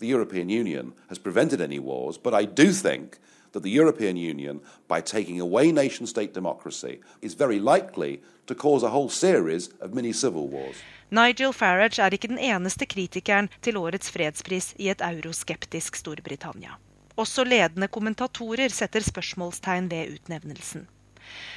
The 0.00 0.08
European 0.08 0.48
Union 0.48 0.94
has 1.10 1.18
prevented 1.18 1.60
any 1.60 1.78
wars, 1.78 2.16
but 2.16 2.32
I 2.32 2.46
do 2.46 2.72
think 2.72 3.18
that 3.52 3.62
the 3.62 3.70
European 3.70 4.16
Union, 4.16 4.60
by 4.88 5.02
taking 5.02 5.40
away 5.40 5.72
nation 5.72 6.06
state 6.06 6.32
democracy, 6.32 7.00
is 7.20 7.34
very 7.34 7.58
likely 7.60 8.22
to 8.46 8.54
cause 8.54 8.82
a 8.82 8.88
whole 8.88 9.10
series 9.10 9.68
of 9.80 9.92
mini 9.92 10.12
civil 10.12 10.48
wars. 10.48 10.76
Nigel 11.10 11.50
Farage 11.50 11.98
er 11.98 12.14
ikke 12.14 12.28
den 12.30 12.38
eneste 12.38 12.86
kritikeren 12.86 13.48
til 13.66 13.80
årets 13.80 14.12
fredspris 14.14 14.68
i 14.78 14.92
et 14.92 15.00
euroskeptisk 15.02 15.96
Storbritannia. 15.98 16.76
Også 17.18 17.42
ledende 17.42 17.88
kommentatorer 17.90 18.70
setter 18.70 19.02
spørsmålstegn 19.02 19.88
ved 19.90 20.14
utnevnelsen. 20.14 20.86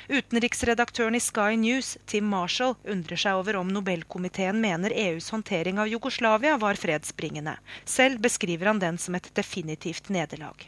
Utenriksredaktøren 0.10 1.16
i 1.16 1.22
Sky 1.22 1.54
News, 1.62 1.94
Tim 2.10 2.26
Marshall, 2.34 2.74
undrer 2.96 3.22
seg 3.22 3.38
over 3.38 3.62
om 3.62 3.70
Nobelkomiteen 3.70 4.58
mener 4.62 4.98
EUs 5.06 5.30
håndtering 5.34 5.78
av 5.78 5.94
Jugoslavia 5.94 6.58
var 6.58 6.82
fredsbringende. 6.82 7.56
Selv 7.86 8.26
beskriver 8.26 8.74
han 8.74 8.82
den 8.82 8.98
som 8.98 9.22
et 9.22 9.30
definitivt 9.38 10.10
nederlag. 10.10 10.66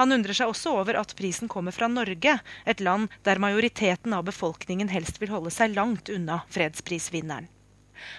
Han 0.00 0.12
undrer 0.16 0.40
seg 0.40 0.48
også 0.48 0.72
over 0.80 0.96
at 1.04 1.12
prisen 1.20 1.52
kommer 1.52 1.76
fra 1.76 1.88
Norge, 1.88 2.38
et 2.64 2.80
land 2.80 3.12
der 3.28 3.44
majoriteten 3.44 4.16
av 4.16 4.24
befolkningen 4.32 4.88
helst 4.88 5.20
vil 5.20 5.36
holde 5.36 5.52
seg 5.52 5.76
langt 5.76 6.08
unna 6.08 6.42
fredsprisvinneren. 6.48 7.52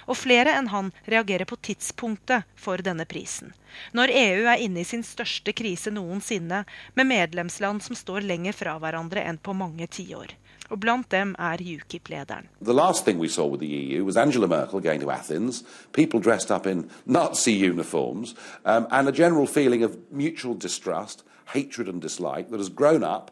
Og 0.07 0.17
flere 0.19 0.55
enn 0.57 0.69
han 0.71 0.91
reagerer 1.09 1.47
på 1.49 1.57
tidspunktet 1.61 2.47
for 2.55 2.81
denne 2.83 3.05
prisen. 3.09 3.53
Når 3.95 4.13
EU 4.13 4.45
er 4.51 4.61
inne 4.63 4.83
i 4.83 4.87
sin 4.87 5.03
største 5.05 5.53
krise 5.55 5.93
noensinne, 5.93 6.63
med 6.95 7.09
medlemsland 7.09 7.83
som 7.85 7.97
står 7.97 8.25
lenger 8.27 8.55
fra 8.57 8.77
hverandre 8.81 9.23
enn 9.23 9.39
på 9.41 9.55
mange 9.57 9.87
tiår. 9.87 10.35
Og 10.71 10.79
blant 10.79 11.09
dem 11.11 11.33
er 11.39 11.59
UKIP-lederen. 11.59 12.47
The 12.63 12.73
last 12.73 13.03
thing 13.03 13.19
we 13.19 13.27
saw 13.27 13.57
EU 13.59 14.05
was 14.05 14.17
Angela 14.17 14.47
Merkel 14.47 14.79
going 14.79 15.01
to 15.01 15.11
Athens, 15.11 15.63
people 15.91 16.21
dressed 16.21 16.51
up 16.51 16.65
in 16.65 16.89
Nazi 17.05 17.51
uniforms, 17.51 18.35
um, 18.63 18.87
and 18.91 19.09
a 19.09 19.11
general 19.11 19.47
feeling 19.47 19.83
of 19.83 19.97
mutual 20.09 20.55
distrust, 20.55 21.23
hatred 21.53 21.89
and 21.89 22.01
dislike 22.01 22.49
that 22.51 22.59
has 22.59 22.69
grown 22.69 23.03
up 23.03 23.31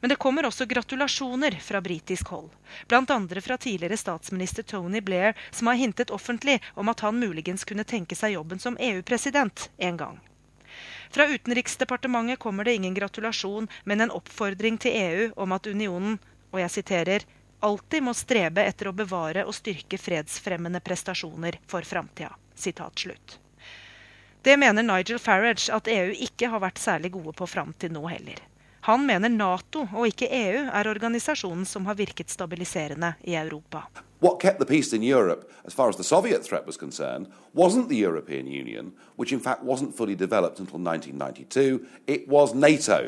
men 0.00 0.08
det 0.08 0.16
kommer 0.16 0.46
også 0.46 0.66
gratulasjoner 0.66 1.58
fra 1.62 1.80
britisk 1.80 2.28
hold. 2.28 2.50
Bl.a. 2.88 3.18
fra 3.40 3.56
tidligere 3.56 3.96
statsminister 3.96 4.62
Tony 4.62 5.00
Blair, 5.00 5.34
som 5.50 5.66
har 5.66 5.74
hintet 5.74 6.10
offentlig 6.10 6.60
om 6.74 6.88
at 6.88 7.00
han 7.00 7.18
muligens 7.18 7.64
kunne 7.64 7.84
tenke 7.84 8.14
seg 8.18 8.36
jobben 8.36 8.58
som 8.62 8.78
EU-president 8.80 9.70
en 9.76 9.96
gang. 9.96 10.20
Fra 11.10 11.26
Utenriksdepartementet 11.26 12.38
kommer 12.38 12.64
det 12.64 12.74
ingen 12.74 12.94
gratulasjon, 12.94 13.68
men 13.84 14.00
en 14.00 14.14
oppfordring 14.14 14.78
til 14.78 14.92
EU 14.94 15.32
om 15.36 15.56
at 15.56 15.66
unionen, 15.66 16.18
og 16.52 16.60
jeg 16.60 16.74
siterer, 16.76 17.26
alltid 17.60 18.04
må 18.04 18.14
strebe 18.14 18.62
etter 18.62 18.90
å 18.90 18.94
bevare 18.94 19.46
og 19.48 19.56
styrke 19.56 19.98
fredsfremmende 19.98 20.84
prestasjoner 20.84 21.58
for 21.66 21.82
framtida. 21.82 22.36
Sitat 22.54 23.06
slutt. 23.06 23.38
Det 24.48 24.56
mener 24.56 24.82
Nigel 24.82 25.18
Farage 25.18 25.68
at 25.76 25.88
EU 25.92 26.14
ikke 26.24 26.48
har 26.48 26.62
vært 26.62 26.78
særlig 26.80 27.10
gode 27.12 27.34
på 27.36 27.44
fram 27.44 27.74
til 27.76 27.90
nå 27.92 28.00
heller. 28.08 28.38
Han 28.88 29.02
mener 29.04 29.28
Nato 29.28 29.82
og 29.84 30.06
ikke 30.08 30.30
EU 30.32 30.62
er 30.72 30.88
organisasjonen 30.88 31.66
som 31.68 31.84
har 31.84 31.98
virket 31.98 32.32
stabiliserende 32.32 33.10
i 33.28 33.34
Europa. 33.36 33.82
What 34.24 34.40
kept 34.40 34.56
the 34.56 34.64
peace 34.64 34.96
in 34.96 35.04
Europe, 35.04 35.44
as 35.66 35.74
far 35.74 35.90
as 35.92 36.00
the 36.00 36.04
Soviet 36.04 36.48
threat 36.48 36.64
was 36.66 36.80
concerned, 36.80 37.28
wasn't 37.52 37.90
the 37.90 38.00
European 38.00 38.46
Union, 38.46 38.94
which 39.18 39.32
in 39.32 39.40
fact 39.40 39.60
wasn't 39.62 39.92
fully 39.96 40.16
developed 40.16 40.60
until 40.60 40.80
1992. 40.80 41.84
It 42.06 42.24
was 42.28 42.54
NATO. 42.54 43.04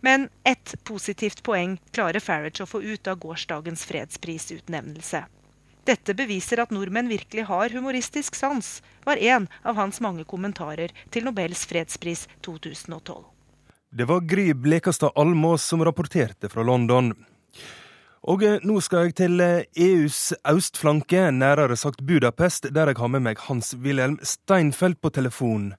Men 0.00 0.28
ett 0.44 0.74
positivt 0.84 1.42
poeng 1.42 1.80
klarer 1.90 2.20
Farage 2.20 2.62
å 2.62 2.66
få 2.66 2.82
ut 2.82 3.10
av 3.10 3.18
gårsdagens 3.18 3.82
fredsprisutnevnelse. 3.90 5.26
Dette 5.86 6.16
beviser 6.18 6.58
at 6.58 6.72
nordmenn 6.74 7.06
virkelig 7.06 7.44
har 7.46 7.70
humoristisk 7.70 8.34
sans, 8.34 8.82
var 9.06 9.20
en 9.22 9.46
av 9.62 9.78
hans 9.78 10.00
mange 10.02 10.24
kommentarer 10.26 10.90
til 11.14 11.22
Nobels 11.28 11.62
fredspris 11.70 12.24
2012. 12.42 13.22
Det 13.94 14.08
var 14.10 14.24
Gry 14.26 14.50
Blekastad 14.52 15.14
Almås 15.14 15.62
som 15.62 15.84
rapporterte 15.86 16.50
fra 16.50 16.64
London. 16.66 17.12
Og 18.26 18.42
eh, 18.42 18.58
nå 18.66 18.80
skal 18.82 19.06
jeg 19.06 19.16
til 19.20 19.40
EUs 19.40 20.20
eh, 20.34 20.38
e 20.40 20.54
østflanke, 20.58 21.28
nærere 21.30 21.76
sagt 21.78 22.02
Budapest, 22.06 22.66
der 22.74 22.90
jeg 22.90 22.98
har 22.98 23.10
med 23.12 23.22
meg 23.22 23.42
Hans-Wilhelm 23.46 24.18
Steinfeld 24.26 24.98
på 24.98 25.12
telefon. 25.14 25.74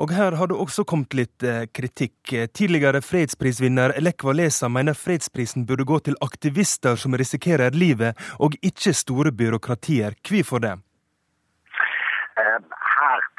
Og 0.00 0.14
her 0.16 0.38
har 0.38 0.48
det 0.48 0.56
også 0.56 0.86
kommet 0.88 1.12
litt 1.12 1.44
eh, 1.44 1.66
kritikk. 1.68 2.32
Tidligere 2.56 3.02
fredsprisvinner 3.04 3.98
Lech 4.00 4.24
Walesa 4.24 4.72
mener 4.72 4.96
fredsprisen 4.96 5.66
burde 5.68 5.84
gå 5.84 6.00
til 6.06 6.16
aktivister 6.24 6.96
som 6.96 7.12
risikerer 7.12 7.76
livet, 7.76 8.16
og 8.40 8.56
ikke 8.64 8.96
store 8.96 9.34
byråkratier. 9.36 10.16
Hvorfor 10.24 10.64
det? 10.64 10.78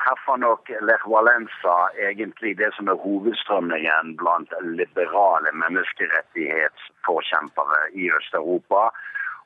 Treffer 0.04 0.38
nok 0.38 0.70
Lech 0.88 1.06
Valenza 1.08 1.78
egentlig 2.08 2.52
det 2.62 2.72
som 2.76 2.86
er 2.92 2.98
hovedstrømningen 3.06 4.06
blant 4.20 4.52
liberale 4.80 5.52
menneskerettighetsforkjempere 5.62 7.80
i 8.02 8.04
Øst-Europa. 8.18 8.82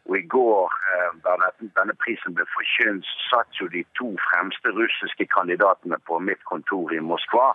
Og 0.08 0.13
I 0.17 0.26
går, 0.36 0.65
eh, 0.93 1.12
da 1.26 1.32
denne 1.78 1.96
prisen 2.04 2.32
ble 2.36 2.46
forkynt, 2.56 3.06
satt 3.30 3.52
jo 3.62 3.65
de 3.76 3.82
to 4.00 4.10
fremste 4.30 4.70
russiske 4.80 5.26
kandidatene 5.36 5.98
på 6.08 6.13
mitt 6.20 6.43
kontor 6.52 6.86
i 6.93 7.06
Moskva. 7.12 7.48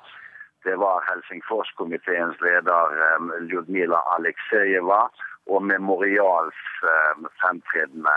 Det 0.64 0.76
var 0.84 0.96
Helsingforskomiteens 1.08 2.36
leder 2.46 2.84
eh, 3.06 3.20
Ljudmila 3.50 4.00
Aleksejeva 4.14 5.00
og 5.46 5.62
Memorials 5.62 6.60
eh, 6.92 7.24
fremtredende 7.40 8.16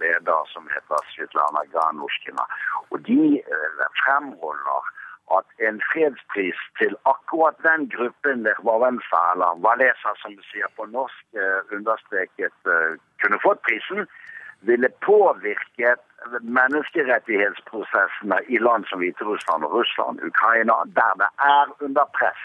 leder, 0.00 0.40
som 0.52 0.68
heter 0.74 1.06
Svetlana 1.12 1.62
Ganushkina. 1.74 2.44
Og 2.90 2.98
De 3.06 3.42
fremholder 4.02 4.90
at 5.38 5.46
en 5.68 5.78
fredspris 5.92 6.58
til 6.78 6.92
akkurat 7.12 7.56
den 7.68 7.88
gruppen 7.94 8.42
Lervavensa, 8.46 9.20
eller 9.32 9.60
Valesa 9.66 10.10
som 10.20 10.30
vi 10.36 10.44
sier 10.50 10.70
på 10.76 10.84
norsk, 10.96 11.24
eh, 11.40 11.60
understreket 11.76 12.58
eh, 12.74 12.92
kunne 13.22 13.38
fått 13.46 13.60
prisen, 13.68 14.00
ville 14.68 14.88
påvirket 15.08 16.02
menneskerettighetsprosessene 16.58 18.38
i 18.48 18.56
land 18.66 18.84
som 18.88 18.98
Hviterussland 19.00 19.64
og 19.64 19.72
Russland, 19.78 20.22
Ukraina, 20.30 20.76
der 20.98 21.12
det 21.20 21.30
er 21.38 21.66
under 21.84 22.06
press. 22.18 22.44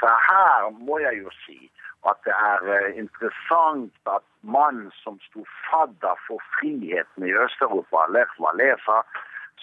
Så 0.00 0.06
her 0.28 0.70
må 0.86 0.98
jeg 0.98 1.14
jo 1.22 1.30
si 1.44 1.58
at 2.10 2.18
det 2.26 2.34
er 2.50 2.60
eh, 2.76 2.98
interessant 3.02 4.14
at 4.16 4.24
mannen 4.42 4.90
som 5.02 5.20
sto 5.28 5.44
fadder 5.68 6.16
for 6.26 6.42
friheten 6.56 7.28
i 7.28 7.36
Øst-Europa, 7.44 8.06
Lech 8.14 8.34
Walesa, 8.42 8.98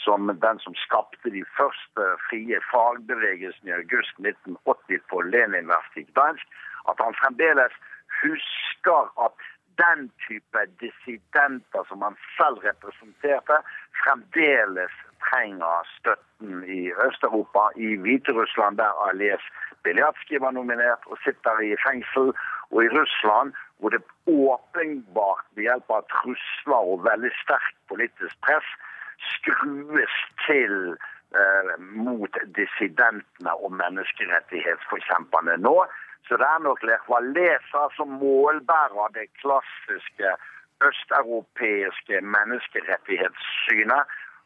som 0.06 0.32
den 0.46 0.60
som 0.64 0.76
skapte 0.86 1.30
de 1.38 1.44
første 1.58 2.04
frie 2.30 2.60
fagbevegelsene 2.72 3.72
i 3.72 3.78
august 3.82 4.16
1980 4.24 5.04
på 5.12 5.22
Leninverket 5.34 6.04
i 6.04 6.08
Gdansk, 6.12 6.48
at 6.90 6.98
han 7.04 7.20
fremdeles 7.22 7.76
husker 8.22 9.02
at 9.26 9.36
den 9.84 10.12
type 10.28 10.60
dissidenter 10.84 11.84
som 11.90 12.02
han 12.08 12.16
selv 12.38 12.58
representerte, 12.70 13.58
fremdeles 14.04 14.96
trenger 15.28 15.88
støtten 15.98 16.64
i 16.80 16.82
Øst-Europa, 17.08 17.64
i 17.76 17.96
Hviterussland, 18.04 18.78
der 18.78 18.92
Alies 19.08 19.46
Beljatsjkij 19.84 20.42
var 20.44 20.54
nominert 20.56 21.04
og 21.12 21.18
sitter 21.24 21.62
i 21.64 21.76
fengsel, 21.88 22.34
og 22.72 22.84
i 22.84 22.90
Russland, 22.94 23.54
hvor 23.80 23.90
det 23.90 24.02
åpenbart 24.28 25.46
ved 25.56 25.64
hjelp 25.70 25.90
av 25.98 26.06
trusler 26.14 26.92
og 26.94 27.06
veldig 27.08 27.32
sterkt 27.42 27.78
politisk 27.92 28.36
press 28.46 28.70
skrues 29.34 30.16
til 30.46 30.76
eh, 31.40 31.74
mot 31.80 32.38
dissidentene 32.58 33.56
og 33.64 33.74
menneskerettighetsforkjemperne 33.82 35.58
nå. 35.66 35.76
Så 36.28 36.38
det 36.38 36.48
er 36.48 36.64
nok 36.64 36.84
Lech 36.86 37.10
Walesa 37.10 37.88
som 37.96 38.20
målbærer 38.22 39.16
det 39.18 39.28
klassiske 39.42 40.36
østeuropeiske 40.88 42.22
menneskerettighetssynet, 42.36 44.04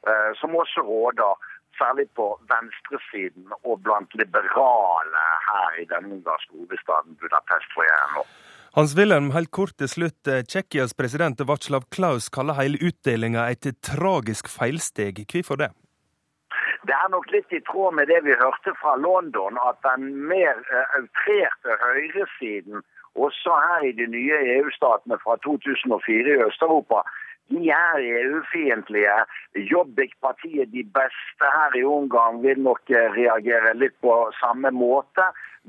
eh, 0.07 0.31
som 0.39 0.55
også 0.55 0.85
råder 0.87 1.33
særlig 1.81 2.07
på 2.19 2.27
venstresiden 2.51 3.53
og 3.63 3.81
blant 3.85 4.15
liberale 4.21 5.23
her 5.49 5.79
i 5.83 5.85
den 5.93 6.11
ungarske 6.15 6.51
hovedstaden 6.57 7.15
Budapest, 7.21 7.69
hvor 7.75 7.87
jeg 7.89 7.99
er 7.99 8.11
nå. 8.17 8.25
Hans-Wilhelm, 8.73 9.29
helt 9.35 9.51
kort 9.51 9.75
til 9.77 9.89
slutt. 9.89 10.27
Eh, 10.27 10.41
Tsjekkias 10.49 10.95
president 10.97 11.41
Václav 11.49 11.83
Klaus 11.93 12.29
kaller 12.33 12.57
hele 12.57 12.79
utdelinga 12.87 13.45
et 13.53 13.67
tragisk 13.85 14.49
feilsteg. 14.49 15.25
Hvorfor 15.29 15.61
det? 15.61 15.69
Det 16.87 16.95
er 16.97 17.11
nok 17.13 17.29
litt 17.31 17.53
i 17.53 17.61
tråd 17.69 17.93
med 17.97 18.09
det 18.11 18.23
vi 18.25 18.33
hørte 18.39 18.73
fra 18.81 18.95
London, 18.99 19.59
at 19.69 19.77
den 19.85 20.09
mer 20.31 20.57
uh, 20.73 20.97
outrerte 20.97 21.77
høyresiden, 21.83 22.81
også 23.15 23.55
her 23.67 23.85
i 23.87 23.93
de 23.99 24.07
nye 24.09 24.39
EU-statene 24.57 25.19
fra 25.23 25.37
2004 25.45 26.33
i 26.33 26.41
Øst-Europa, 26.47 27.03
de 27.49 27.69
er 27.69 27.97
EU-fiendtlige. 27.99 29.15
Jobbik-partiet, 29.71 30.71
de 30.71 30.83
beste 30.99 31.49
her 31.55 31.75
i 31.75 31.83
Ungarn, 31.83 32.41
vil 32.43 32.59
nok 32.59 32.89
eh, 32.89 33.09
reagere 33.17 33.73
litt 33.77 33.95
på 34.01 34.13
samme 34.39 34.71
måte. 34.71 35.25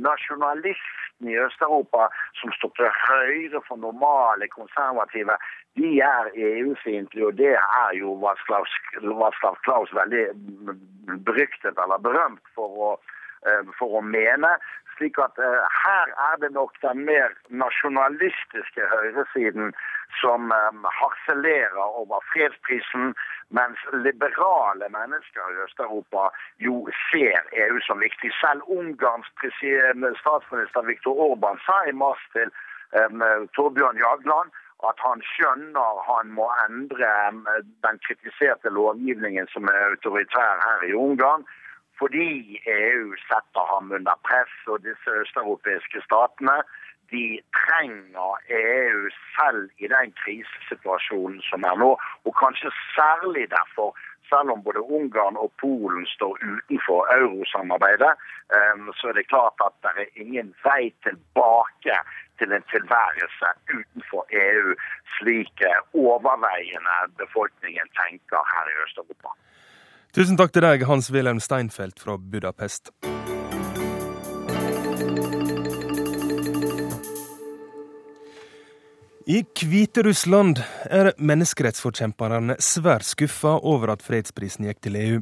Nasjonalistene 0.06 1.34
i 1.34 1.38
Øst-Europa, 1.38 2.08
som 2.40 2.52
står 2.58 2.72
til 2.78 2.90
høyre 3.08 3.60
for 3.68 3.78
normale 3.78 4.48
konservative, 4.54 5.36
de 5.78 5.90
er 6.02 6.30
EU-fiendtlige. 6.34 7.26
Og 7.26 7.36
det 7.38 7.54
er 7.58 7.90
jo 7.98 8.16
Václav 8.22 9.60
Klaus 9.66 9.94
veldig 9.94 10.26
beryktet 11.26 11.78
eller 11.78 12.02
berømt 12.02 12.42
for 12.54 12.80
å, 12.88 12.92
eh, 13.46 13.62
for 13.78 14.00
å 14.00 14.02
mene. 14.02 14.56
Slik 14.96 15.18
at 15.18 15.38
uh, 15.38 15.64
her 15.84 16.06
er 16.30 16.36
det 16.42 16.52
nok 16.52 16.72
den 16.86 17.04
mer 17.10 17.28
nasjonalistiske 17.62 18.82
høyresiden 18.94 19.72
som 20.20 20.40
um, 20.54 20.84
harselerer 21.00 21.86
over 22.00 22.18
fredsprisen, 22.32 23.14
mens 23.58 23.78
liberale 24.06 24.86
mennesker 24.98 25.44
i 25.50 25.60
Øst-Europa 25.64 26.28
jo 26.66 26.76
ser 27.10 27.38
EU 27.64 27.78
som 27.86 27.98
viktig. 28.06 28.30
Selv 28.42 28.62
Ungarns 28.66 29.30
statsminister 30.22 30.82
Viktor 30.90 31.14
Orban 31.28 31.58
sa 31.66 31.78
i 31.88 31.92
mars 32.04 32.22
til 32.36 32.48
um, 33.00 33.22
Torbjørn 33.56 33.98
Jagland 34.06 34.50
at 34.88 34.98
han 35.06 35.22
skjønner 35.32 36.00
han 36.08 36.32
må 36.38 36.46
endre 36.66 37.10
den 37.86 38.00
kritiserte 38.06 38.72
lovgivningen 38.78 39.46
som 39.52 39.68
er 39.72 39.90
autoritær 39.90 40.60
her 40.66 40.88
i 40.88 40.96
Ungarn 41.06 41.46
fordi 41.98 42.60
EU 42.66 43.14
setter 43.28 43.64
ham 43.72 43.92
under 43.92 44.16
press, 44.28 44.54
og 44.66 44.82
disse 44.86 45.10
østeuropeiske 45.22 46.00
statene 46.08 46.58
de 47.12 47.26
trenger 47.60 48.30
EU 48.50 49.02
selv 49.36 49.70
i 49.84 49.86
den 49.94 50.08
krisesituasjonen 50.22 51.40
som 51.50 51.66
er 51.70 51.76
nå. 51.84 51.90
Og 52.26 52.32
kanskje 52.42 52.70
særlig 52.96 53.44
derfor, 53.56 53.88
selv 54.30 54.50
om 54.54 54.64
både 54.66 54.82
Ungarn 54.96 55.36
og 55.44 55.50
Polen 55.62 56.06
står 56.16 56.34
utenfor 56.52 57.00
eurosamarbeidet, 57.20 58.12
ehm, 58.56 58.86
så 58.98 59.08
er 59.08 59.14
det 59.18 59.30
klart 59.34 59.58
at 59.66 59.74
det 59.84 59.92
er 60.02 60.20
ingen 60.24 60.54
vei 60.66 60.84
tilbake 61.06 61.96
til 62.38 62.52
en 62.56 62.66
tilværelse 62.74 63.48
utenfor 63.78 64.22
EU, 64.46 64.68
slik 65.16 65.56
overveiende 66.06 66.96
befolkningen 67.22 67.88
tenker 68.02 68.40
her 68.52 68.66
i 68.72 68.78
Øst-Europa. 68.84 69.30
Tusen 70.14 70.36
takk 70.38 70.52
til 70.54 70.62
deg, 70.62 70.84
Hans-Wilhelm 70.86 71.40
Steinfeld 71.42 71.96
fra 71.98 72.14
Budapest. 72.14 72.92
I 79.26 79.40
Hviterussland 79.42 80.60
er 80.86 81.10
menneskerettsforkjemperne 81.18 82.54
svært 82.62 83.08
skuffa 83.08 83.56
over 83.58 83.96
at 83.96 84.06
fredsprisen 84.06 84.68
gikk 84.68 84.84
til 84.86 85.00
EU. 85.00 85.18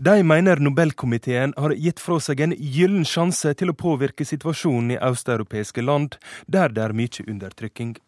De 0.00 0.16
mener 0.24 0.56
Nobelkomiteen 0.56 1.52
har 1.60 1.76
gitt 1.76 2.00
fra 2.00 2.16
seg 2.16 2.40
en 2.46 2.56
gyllen 2.56 3.04
sjanse 3.04 3.52
til 3.52 3.74
å 3.74 3.76
påvirke 3.76 4.24
situasjonen 4.24 4.96
i 4.96 5.00
østeuropeiske 5.04 5.84
land, 5.84 6.16
der 6.48 6.72
det 6.72 6.86
er 6.86 6.96
mye 6.96 7.28
undertrykking. 7.28 7.98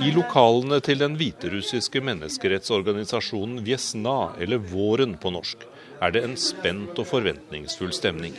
I 0.00 0.10
lokalene 0.14 0.78
til 0.80 1.02
den 1.02 1.16
hviterussiske 1.20 2.00
menneskerettsorganisasjonen 2.08 3.60
Vjesna, 3.66 4.18
eller 4.40 4.62
Våren 4.72 5.16
på 5.20 5.32
norsk, 5.34 5.66
er 6.00 6.16
det 6.16 6.24
en 6.24 6.36
spent 6.40 6.98
og 6.98 7.08
forventningsfull 7.12 7.92
stemning. 7.96 8.36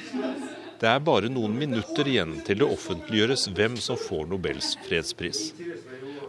Det 0.78 0.90
er 0.90 1.00
bare 1.02 1.30
noen 1.34 1.56
minutter 1.58 2.08
igjen 2.10 2.36
til 2.46 2.62
det 2.62 2.68
offentliggjøres 2.70 3.48
hvem 3.58 3.78
som 3.82 3.98
får 3.98 4.28
Nobels 4.30 4.76
fredspris. 4.86 5.52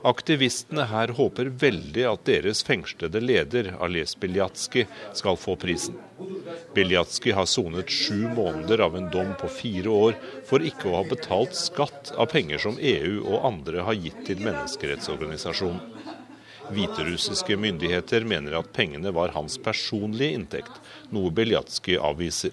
Aktivistene 0.06 0.84
her 0.88 1.11
håper 1.18 1.50
veldig 1.61 2.04
at 2.08 2.22
deres 2.28 2.62
fengslede 2.64 3.20
leder, 3.20 3.72
Ales 3.82 4.14
Biljatski, 4.16 4.87
skal 5.16 5.37
få 5.37 5.56
prisen. 5.61 5.98
Biljatski 6.74 7.34
har 7.37 7.48
sonet 7.50 7.90
sju 7.92 8.28
måneder 8.37 8.84
av 8.87 8.96
en 8.96 9.11
dom 9.12 9.34
på 9.40 9.50
fire 9.52 9.90
år 9.92 10.16
for 10.48 10.64
ikke 10.64 10.88
å 10.88 11.00
ha 11.00 11.08
betalt 11.11 11.58
skatt 11.58 12.12
av 12.16 12.30
penger 12.32 12.62
som 12.62 12.78
EU 12.78 13.24
og 13.24 13.44
andre 13.50 13.84
har 13.88 13.98
gitt 13.98 14.22
til 14.28 14.40
menneskerettsorganisasjonen. 14.46 15.82
Hviterussiske 16.68 17.56
myndigheter 17.56 18.24
mener 18.28 18.58
at 18.58 18.72
pengene 18.76 19.12
var 19.16 19.32
hans 19.37 19.56
personlige 19.61 20.37
inntekt, 20.37 20.80
noe 21.12 21.32
Biljatski 21.34 21.96
avviser. 21.96 22.52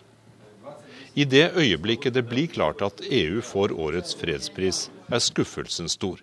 I 1.15 1.23
det 1.23 1.54
øyeblikket 1.56 2.13
det 2.13 2.25
blir 2.28 2.47
klart 2.51 2.82
at 2.84 2.99
EU 3.08 3.41
får 3.41 3.71
årets 3.71 4.15
fredspris, 4.19 4.89
er 5.08 5.21
skuffelsen 5.23 5.88
stor. 5.88 6.19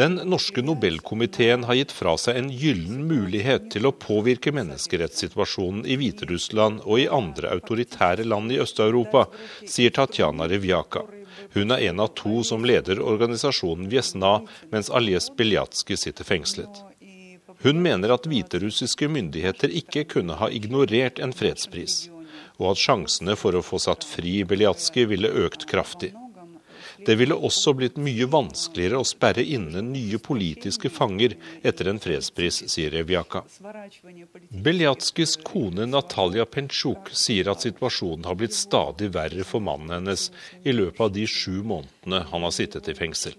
Den 0.00 0.16
norske 0.26 0.64
Nobelkomiteen 0.66 1.64
har 1.64 1.78
gitt 1.78 1.92
fra 1.94 2.16
seg 2.18 2.36
en 2.36 2.50
gyllen 2.50 3.04
mulighet 3.06 3.70
til 3.72 3.86
å 3.86 3.94
påvirke 3.94 4.52
menneskerettssituasjonen 4.56 5.86
i 5.86 5.96
Hviterussland 6.00 6.82
og 6.82 7.00
i 7.04 7.06
andre 7.06 7.54
autoritære 7.54 8.26
land 8.26 8.50
i 8.52 8.58
Øst-Europa, 8.60 9.28
sier 9.62 9.94
Tatjana 9.94 10.50
Rivjaka. 10.50 11.06
Hun 11.54 11.70
er 11.70 11.86
en 11.88 12.02
av 12.02 12.12
to 12.18 12.42
som 12.44 12.66
leder 12.66 13.00
organisasjonen 13.00 13.88
Vjesna, 13.88 14.40
mens 14.74 14.90
Aljes 14.90 15.30
Beljatski 15.38 15.96
sitter 15.96 16.26
fengslet. 16.26 16.89
Hun 17.60 17.82
mener 17.84 18.14
at 18.14 18.26
hviterussiske 18.30 19.08
myndigheter 19.08 19.72
ikke 19.82 20.06
kunne 20.14 20.38
ha 20.40 20.48
ignorert 20.48 21.20
en 21.20 21.34
fredspris 21.36 22.06
og 22.60 22.74
at 22.74 22.80
sjansene 22.80 23.36
for 23.40 23.56
å 23.56 23.64
få 23.64 23.80
satt 23.80 24.04
fri 24.06 24.42
Beljatskij 24.44 25.08
ville 25.10 25.32
økt 25.46 25.66
kraftig. 25.70 26.12
Det 27.00 27.14
ville 27.16 27.32
også 27.32 27.72
blitt 27.72 27.96
mye 27.96 28.26
vanskeligere 28.28 28.98
å 29.00 29.06
sperre 29.08 29.40
inne 29.40 29.80
nye 29.86 30.18
politiske 30.20 30.90
fanger 30.92 31.32
etter 31.64 31.88
en 31.88 32.00
fredspris, 32.02 32.58
sier 32.68 32.92
Revjaka. 32.92 33.40
Beljatskijs 34.66 35.38
kone 35.46 35.86
Natalia 35.88 36.44
Pensjuk 36.44 37.08
sier 37.16 37.48
at 37.52 37.64
situasjonen 37.64 38.28
har 38.28 38.36
blitt 38.36 38.56
stadig 38.56 39.08
verre 39.16 39.48
for 39.48 39.64
mannen 39.64 39.94
hennes 39.96 40.28
i 40.60 40.76
løpet 40.76 41.06
av 41.06 41.14
de 41.16 41.24
sju 41.24 41.62
månedene 41.64 42.26
han 42.34 42.44
har 42.44 42.52
sittet 42.52 42.92
i 42.92 42.98
fengsel. 42.98 43.38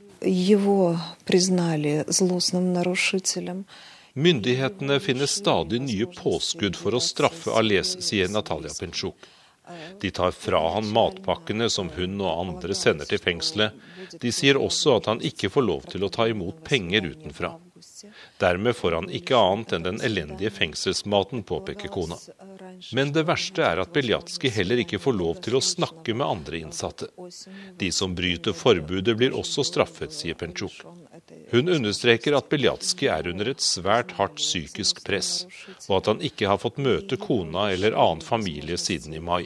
Myndighetene 4.13 4.99
finner 4.99 5.25
stadig 5.25 5.81
nye 5.81 6.05
påskudd 6.05 6.75
for 6.75 6.97
å 6.97 6.99
straffe 6.99 7.53
Ales, 7.55 7.93
sier 8.03 8.27
Natalia 8.27 8.73
Pensjuk. 8.75 9.15
De 10.01 10.11
tar 10.11 10.31
fra 10.35 10.59
han 10.73 10.89
matpakkene 10.91 11.69
som 11.71 11.89
hun 11.95 12.19
og 12.19 12.41
andre 12.41 12.75
sender 12.75 13.07
til 13.07 13.21
fengselet. 13.23 13.77
De 14.19 14.31
sier 14.35 14.59
også 14.59 14.97
at 14.99 15.07
han 15.07 15.23
ikke 15.23 15.51
får 15.53 15.63
lov 15.63 15.87
til 15.93 16.03
å 16.03 16.11
ta 16.11 16.27
imot 16.27 16.59
penger 16.67 17.07
utenfra. 17.13 17.53
Dermed 18.37 18.75
får 18.75 18.91
han 18.91 19.09
ikke 19.09 19.37
annet 19.37 19.75
enn 19.77 19.85
den 19.85 20.01
elendige 20.05 20.51
fengselsmaten, 20.53 21.43
påpeker 21.43 21.91
kona. 21.93 22.17
Men 22.93 23.11
det 23.13 23.23
verste 23.29 23.63
er 23.65 23.81
at 23.83 23.93
Beljatskij 23.93 24.53
heller 24.57 24.81
ikke 24.83 24.99
får 25.01 25.17
lov 25.17 25.41
til 25.45 25.57
å 25.57 25.63
snakke 25.63 26.15
med 26.17 26.27
andre 26.27 26.61
innsatte. 26.63 27.11
De 27.79 27.91
som 27.91 28.15
bryter 28.17 28.55
forbudet, 28.57 29.17
blir 29.17 29.35
også 29.37 29.65
straffet, 29.67 30.13
sier 30.15 30.37
Penchuk. 30.39 30.81
Hun 31.51 31.69
understreker 31.69 32.35
at 32.37 32.49
Beljatskij 32.49 33.09
er 33.11 33.27
under 33.31 33.51
et 33.51 33.63
svært 33.63 34.15
hardt 34.17 34.39
psykisk 34.41 35.03
press, 35.05 35.45
og 35.89 35.97
at 35.99 36.09
han 36.11 36.23
ikke 36.25 36.49
har 36.49 36.59
fått 36.61 36.79
møte 36.81 37.19
kona 37.21 37.69
eller 37.71 37.95
annen 37.95 38.23
familie 38.25 38.77
siden 38.81 39.15
i 39.17 39.21
mai. 39.23 39.43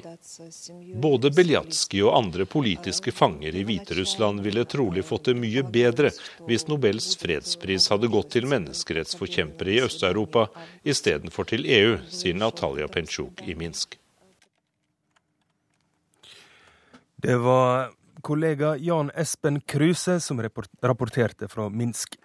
Både 1.02 1.32
Beljatskij 1.36 2.06
og 2.06 2.16
andre 2.18 2.46
politiske 2.50 3.12
fanger 3.16 3.56
i 3.56 3.66
Hviterussland 3.68 4.44
ville 4.46 4.66
trolig 4.70 5.06
fått 5.06 5.32
det 5.32 5.38
mye 5.40 5.66
bedre 5.66 6.14
hvis 6.48 6.68
Nobels 6.70 7.12
fredspris 7.20 7.90
hadde 7.92 8.12
gått 8.14 8.32
til 8.36 8.45
menneskerettsforkjempere 8.50 9.76
i 9.76 9.82
Øst-Europa 9.86 10.48
istedenfor 10.88 11.48
til 11.50 11.66
EU, 11.66 11.98
sier 12.10 12.38
Natalia 12.38 12.88
Pensjuk 12.92 13.44
i 13.46 13.56
Minsk. 13.58 13.98
Det 17.26 17.38
var 17.42 17.92
kollega 18.22 18.76
Jan 18.78 19.12
Espen 19.16 19.62
Kruse 19.62 20.20
som 20.22 20.42
rapporterte 20.42 21.50
fra 21.50 21.70
Minsk. 21.70 22.18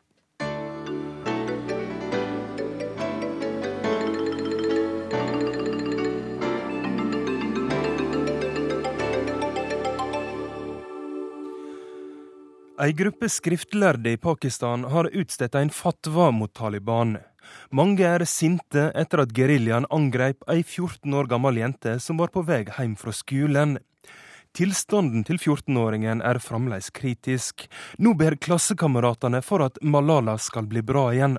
Ei 12.81 12.95
gruppe 12.97 13.29
skriftlærde 13.29 14.15
i 14.15 14.17
Pakistan 14.17 14.87
har 14.89 15.11
utstedt 15.13 15.55
en 15.59 15.69
fatwa 15.69 16.31
mot 16.33 16.53
Taliban. 16.57 17.19
Mange 17.77 18.07
er 18.09 18.23
sinte 18.25 18.87
etter 18.97 19.21
at 19.21 19.35
geriljaen 19.37 19.85
angrep 19.93 20.47
ei 20.49 20.63
14 20.63 21.13
år 21.13 21.29
gammel 21.29 21.61
jente 21.61 21.99
som 22.01 22.17
var 22.17 22.33
på 22.33 22.41
vei 22.49 22.63
hjem 22.65 22.95
fra 22.97 23.13
skolen. 23.13 23.77
Tilstanden 24.57 25.27
til 25.29 25.37
14-åringen 25.37 26.25
er 26.25 26.41
fremdeles 26.41 26.89
kritisk. 26.97 27.67
Nå 28.01 28.15
ber 28.17 28.39
klassekameratene 28.41 29.43
for 29.45 29.67
at 29.69 29.77
Malala 29.85 30.39
skal 30.41 30.65
bli 30.73 30.81
bra 30.81 31.11
igjen. 31.13 31.37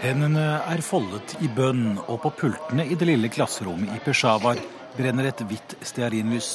Hendene 0.00 0.48
er 0.72 0.80
foldet 0.80 1.36
i 1.44 1.52
bønn, 1.52 1.98
og 2.08 2.22
på 2.24 2.32
pultene 2.40 2.88
i 2.88 2.96
det 2.96 3.12
lille 3.12 3.28
klasserommet 3.28 3.92
i 3.92 4.02
Peshawar 4.08 4.56
brenner 4.96 5.28
et 5.28 5.44
hvitt 5.44 5.76
stearinlys. 5.84 6.54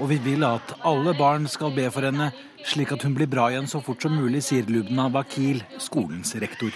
og 0.00 0.08
vi 0.10 0.18
vil 0.24 0.44
at 0.46 0.74
alle 0.88 1.14
barn 1.18 1.48
skal 1.50 1.72
be 1.74 1.88
for 1.92 2.06
henne, 2.06 2.30
slik 2.64 2.92
at 2.94 3.02
hun 3.02 3.14
blir 3.16 3.30
bra 3.30 3.48
igjen 3.52 3.68
så 3.70 3.82
fort 3.84 4.02
som 4.02 4.14
mulig, 4.16 4.42
sier 4.46 4.68
Lubna 4.70 5.08
Bakil, 5.12 5.62
skolens 5.82 6.34
rektor. 6.42 6.72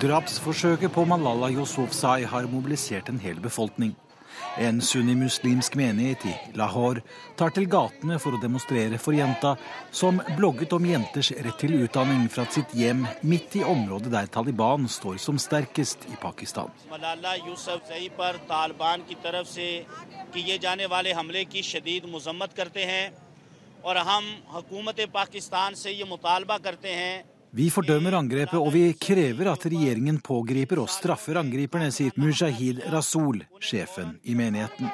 Drapsforsøket 0.00 0.92
på 0.92 1.04
Malala 1.08 1.48
Yousufzai 1.54 2.26
har 2.28 2.50
mobilisert 2.52 3.08
en 3.08 3.22
hel 3.22 3.38
befolkning. 3.40 3.94
En 4.56 4.80
sunnimuslimsk 4.80 5.74
menighet 5.76 6.22
i 6.24 6.32
Lahore 6.56 7.02
tar 7.36 7.52
til 7.52 7.66
gatene 7.68 8.16
for 8.22 8.32
å 8.32 8.40
demonstrere 8.40 8.96
for 8.96 9.12
jenta, 9.12 9.52
som 9.92 10.22
blogget 10.38 10.72
om 10.72 10.86
jenters 10.88 11.28
rett 11.44 11.58
til 11.60 11.76
utdanning 11.82 12.24
fra 12.32 12.46
sitt 12.48 12.72
hjem 12.72 13.04
midt 13.20 13.58
i 13.60 13.64
området 13.68 14.14
der 14.14 14.30
Taliban 14.32 14.88
står 14.88 15.20
som 15.20 15.36
sterkest 15.36 16.08
i 16.08 16.16
Pakistan. 16.22 16.72
Og 23.86 23.96
hum 24.08 24.34
hukumet 24.56 25.06
Pakistan 25.12 25.76
se 25.76 25.92
ye 25.92 26.04
mutalba 26.08 26.58
karte 26.58 26.88
hain 26.88 27.35
vi 27.56 27.70
fordømmer 27.72 28.12
angrepet, 28.18 28.58
og 28.60 28.68
vi 28.74 28.90
krever 29.00 29.48
at 29.48 29.62
regjeringen 29.64 30.18
pågriper 30.20 30.82
og 30.82 30.90
straffer 30.92 31.38
angriperne, 31.40 31.88
sier 31.94 32.12
Mujahid 32.20 32.82
Rasul, 32.92 33.38
sjefen 33.64 34.10
i 34.28 34.34
menigheten. 34.36 34.90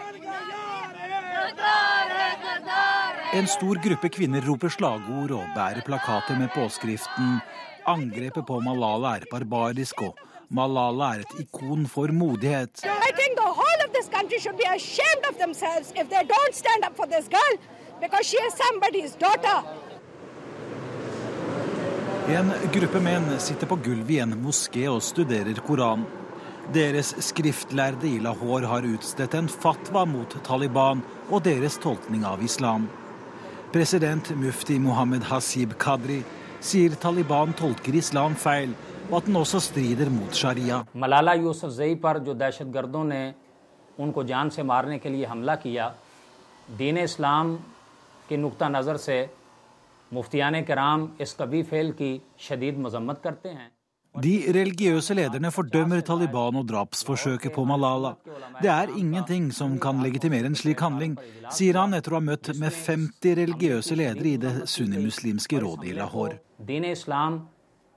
En 3.34 3.48
stor 3.50 3.80
gruppe 3.82 4.12
kvinner 4.14 4.46
roper 4.46 4.70
slagord 4.70 5.34
og 5.34 5.50
bærer 5.56 5.82
plakater 5.82 6.38
med 6.38 6.52
påskriften 6.54 7.40
'Angrepet 7.82 8.46
på 8.46 8.60
Malala 8.62 9.16
er 9.16 9.26
barbarisk', 9.32 10.02
og 10.06 10.14
'Malala 10.50 11.14
er 11.16 11.20
et 11.26 11.40
ikon 11.40 11.86
for 11.86 12.06
modighet'. 12.06 12.86
Because 18.00 18.26
she 18.26 18.36
is 18.36 18.54
somebody's 18.54 19.14
daughter. 19.14 19.91
En 22.27 22.51
gruppe 22.73 22.99
menn 22.99 23.27
sitter 23.39 23.69
på 23.71 23.77
gulvet 23.85 24.15
i 24.17 24.21
en 24.23 24.35
moské 24.43 24.87
og 24.91 25.01
studerer 25.01 25.59
Koranen. 25.67 26.05
Deres 26.73 27.13
skriftlærde 27.23 28.09
i 28.09 28.17
Lahore 28.19 28.67
har 28.67 28.83
utstedt 28.83 29.37
en 29.39 29.47
fatwa 29.47 30.01
mot 30.05 30.33
Taliban 30.43 30.99
og 31.29 31.45
deres 31.45 31.77
tolkning 31.79 32.25
av 32.27 32.43
islam. 32.43 32.89
President 33.71 34.33
mufti 34.35 34.75
Mohammed 34.79 35.23
Hasib 35.29 35.77
Kadri 35.79 36.17
sier 36.59 36.97
Taliban 36.99 37.55
tolker 37.55 37.95
islam 37.95 38.35
feil, 38.35 38.75
og 39.09 39.21
at 39.21 39.25
den 39.29 39.39
også 39.39 39.59
strider 39.63 40.09
mot 40.11 40.35
sharia. 40.35 40.83
Malala 40.95 41.33
यूसुफजई 41.33 41.95
पर 42.03 42.19
जो 42.19 42.33
दहशतगर्दों 42.33 43.03
ने 43.03 43.33
उनको 43.99 44.23
जान 44.23 44.49
से 44.49 44.63
मारने 44.63 44.97
के 44.99 45.09
लिए 45.09 45.25
हमला 45.25 45.55
किया 45.55 45.87
दीन 46.77 46.97
इस्लाम 46.97 47.55
की 48.29 48.37
नुक्ता 48.37 48.69
नज़र 48.69 48.97
से 48.97 49.17
मुफ्तियान 50.13 50.61
कराम 50.63 51.09
इस 51.21 51.33
कभी 51.39 51.63
फेल 51.63 51.91
की 52.01 52.11
शदीद 52.39 52.77
मजम्मत 52.85 53.21
करते 53.23 53.49
हैं 53.49 53.71
De 54.15 54.51
religiøse 54.55 55.13
lederne 55.13 55.49
fordømmer 55.51 55.99
Taliban 56.01 56.55
og 56.55 56.63
drapsforsøket 56.69 57.51
på 57.53 57.65
Malala. 57.65 58.15
Det 58.61 58.69
er 58.69 58.93
ingenting 58.97 59.51
som 59.53 59.77
kan 59.79 60.01
legitimere 60.03 60.45
en 60.45 60.55
slik 60.55 60.79
handling, 60.79 61.13
sier 61.51 61.77
han 61.77 61.93
etter 61.93 62.15
å 62.15 62.17
ha 62.17 62.25
møtt 62.31 62.49
med 62.57 62.73
50 62.73 63.35
religiøse 63.37 63.97
ledere 63.99 64.31
i 64.31 64.37
det 64.37 64.53
sunnimuslimske 64.73 65.61
rådet 65.61 65.91
i 65.91 65.93
Lahore. 65.99 66.39
दीन 66.67 66.85
इस्लाम 66.85 67.41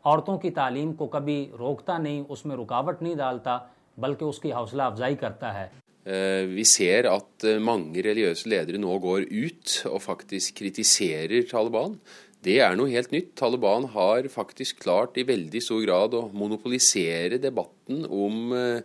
औरतों 0.04 0.38
की 0.38 0.50
तालीम 0.50 0.92
को 0.92 1.06
कभी 1.14 1.38
रोकता 1.58 1.98
नहीं 1.98 2.24
उसमें 2.36 2.56
रुकावट 2.56 3.02
नहीं 3.02 3.16
डालता 3.16 3.60
बल्कि 3.98 4.24
उसकी 4.24 4.50
हौसला 4.50 4.86
अफजाई 4.86 5.14
करता 5.24 5.52
है 5.52 5.70
Eh, 5.70 5.83
vi 6.05 6.65
ser 6.69 7.07
at 7.09 7.45
eh, 7.47 7.57
mange 7.57 8.03
religiøse 8.05 8.49
ledere 8.51 8.77
nå 8.77 8.93
går 9.01 9.25
ut 9.25 9.79
og 9.89 10.03
faktisk 10.03 10.59
kritiserer 10.59 11.47
Taliban. 11.49 11.97
Det 12.45 12.59
er 12.61 12.77
noe 12.77 12.91
helt 12.93 13.09
nytt. 13.13 13.33
Taliban 13.39 13.87
har 13.95 14.27
faktisk 14.29 14.83
klart 14.83 15.17
i 15.17 15.25
veldig 15.25 15.61
stor 15.65 15.81
grad 15.81 16.13
å 16.13 16.27
monopolisere 16.29 17.39
debatten 17.41 18.05
om, 18.05 18.53
eh, 18.53 18.81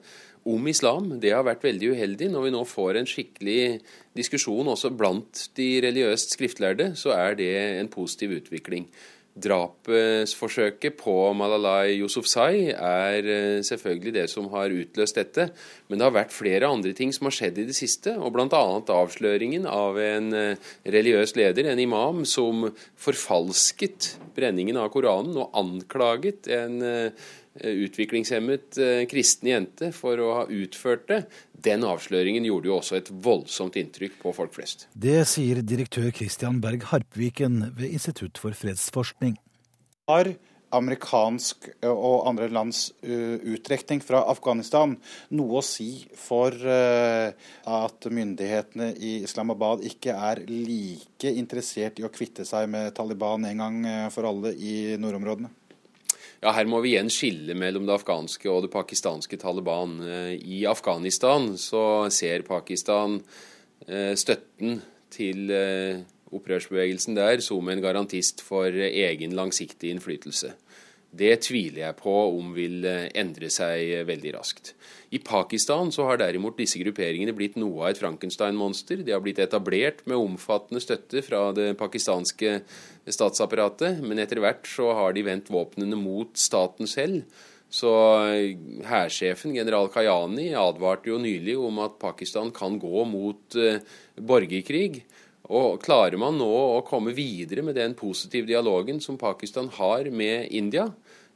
om 0.48 0.68
islam. 0.72 1.20
Det 1.20 1.34
har 1.36 1.44
vært 1.44 1.66
veldig 1.68 1.92
uheldig. 1.92 2.30
Når 2.32 2.46
vi 2.46 2.54
nå 2.56 2.64
får 2.64 2.96
en 2.96 3.10
skikkelig 3.10 3.82
diskusjon 4.16 4.72
også 4.72 4.96
blant 4.96 5.48
de 5.54 5.68
religiøst 5.84 6.38
skriftlærde, 6.38 6.96
så 6.96 7.12
er 7.12 7.36
det 7.36 7.52
en 7.82 7.92
positiv 7.92 8.32
utvikling. 8.40 8.88
Drapsforsøket 9.38 10.96
på 10.98 11.12
Malalai 11.38 12.00
Yousufzai 12.00 12.72
er 12.74 13.28
eh, 13.30 13.60
selvfølgelig 13.62 14.14
det 14.16 14.24
som 14.32 14.48
har 14.50 14.74
utløst 14.74 15.20
dette. 15.20 15.46
Men 15.86 16.00
det 16.00 16.06
har 16.08 16.16
vært 16.16 16.34
flere 16.34 16.66
andre 16.66 16.90
ting 16.98 17.14
som 17.14 17.28
har 17.28 17.36
skjedd 17.36 17.60
i 17.62 17.66
det 17.68 17.76
siste. 17.78 18.16
og 18.18 18.34
Bl.a. 18.34 18.48
avsløringen 18.50 19.68
av 19.70 20.00
en 20.02 20.34
eh, 20.34 20.70
religiøs 20.82 21.36
leder, 21.38 21.70
en 21.70 21.82
imam, 21.82 22.24
som 22.26 22.66
forfalsket 22.98 24.16
brenningen 24.34 24.80
av 24.82 24.90
Koranen 24.90 25.38
og 25.38 25.54
anklaget 25.62 26.50
en 26.50 26.82
eh, 26.82 27.28
utviklingshemmet 27.58 28.78
kristen 29.10 29.50
jente 29.50 29.90
for 29.96 30.20
å 30.22 30.28
ha 30.38 30.44
utført 30.46 31.08
det. 31.10 31.22
Den 31.52 31.82
avsløringen 31.84 32.46
gjorde 32.46 32.70
jo 32.70 32.76
også 32.78 33.00
et 33.00 33.10
voldsomt 33.24 33.76
inntrykk 33.80 34.20
på 34.22 34.34
folk 34.36 34.54
flest. 34.54 34.86
Det 34.94 35.18
sier 35.28 35.60
direktør 35.66 36.12
Christian 36.14 36.60
Berg 36.62 36.86
Harpviken 36.92 37.72
ved 37.74 37.90
Institutt 37.90 38.38
for 38.40 38.56
fredsforskning. 38.56 39.34
Har 40.08 40.32
amerikansk 40.70 41.66
og 41.82 42.28
andre 42.30 42.46
lands 42.54 42.84
uttrekning 43.02 44.02
fra 44.06 44.22
Afghanistan 44.30 44.94
noe 45.34 45.58
å 45.58 45.64
si 45.66 46.06
for 46.14 46.54
at 46.54 48.06
myndighetene 48.06 48.92
i 48.94 49.16
Islamabad 49.24 49.82
ikke 49.90 50.14
er 50.14 50.44
like 50.46 51.34
interessert 51.34 51.98
i 51.98 52.06
å 52.06 52.12
kvitte 52.14 52.46
seg 52.46 52.70
med 52.70 52.94
Taliban 52.94 53.48
en 53.50 53.64
gang 53.64 53.80
for 54.14 54.30
alle 54.30 54.54
i 54.54 54.94
nordområdene? 55.00 55.50
Ja, 56.40 56.54
Her 56.56 56.68
må 56.70 56.80
vi 56.80 56.94
igjen 56.94 57.10
skille 57.12 57.52
mellom 57.58 57.84
det 57.84 57.98
afghanske 57.98 58.48
og 58.48 58.64
det 58.64 58.72
pakistanske 58.72 59.36
Taliban. 59.40 59.98
I 60.40 60.62
Afghanistan 60.64 61.50
så 61.60 62.08
ser 62.08 62.46
Pakistan 62.46 63.18
støtten 64.16 64.80
til 65.12 65.52
opprørsbevegelsen 66.32 67.18
der 67.18 67.42
som 67.44 67.68
en 67.68 67.82
garantist 67.84 68.40
for 68.46 68.72
egen 68.72 69.36
langsiktig 69.36 69.92
innflytelse. 69.92 70.54
Det 71.10 71.32
tviler 71.42 71.82
jeg 71.82 71.96
på 71.98 72.12
om 72.38 72.52
vil 72.54 72.84
endre 72.86 73.48
seg 73.50 74.06
veldig 74.06 74.34
raskt. 74.36 74.74
I 75.10 75.18
Pakistan 75.18 75.90
så 75.90 76.06
har 76.06 76.20
derimot 76.20 76.58
disse 76.60 76.78
grupperingene 76.78 77.34
blitt 77.34 77.56
noe 77.58 77.82
av 77.82 77.90
et 77.90 77.98
Frankenstein-monster. 77.98 79.02
De 79.02 79.10
har 79.10 79.22
blitt 79.24 79.40
etablert 79.42 80.04
med 80.06 80.20
omfattende 80.20 80.82
støtte 80.82 81.24
fra 81.26 81.48
det 81.56 81.72
pakistanske 81.80 82.60
statsapparatet, 83.10 83.98
men 84.06 84.22
etter 84.22 84.38
hvert 84.38 84.70
så 84.70 84.92
har 84.94 85.16
de 85.16 85.26
vendt 85.26 85.50
våpnene 85.50 85.98
mot 85.98 86.30
staten 86.38 86.86
selv. 86.90 87.24
Så 87.70 87.90
hærsjefen, 88.86 89.54
general 89.54 89.90
Kayani, 89.90 90.48
advarte 90.58 91.10
jo 91.10 91.18
nylig 91.22 91.58
om 91.58 91.82
at 91.82 91.98
Pakistan 92.02 92.54
kan 92.54 92.78
gå 92.82 93.04
mot 93.06 93.58
borgerkrig. 94.14 95.04
Og 95.50 95.80
Klarer 95.82 96.18
man 96.20 96.38
nå 96.38 96.48
å 96.48 96.82
komme 96.86 97.14
videre 97.16 97.64
med 97.66 97.74
den 97.78 97.96
positive 97.98 98.46
dialogen 98.46 99.00
som 99.02 99.18
Pakistan 99.18 99.70
har 99.80 100.06
med 100.14 100.46
India, 100.54 100.86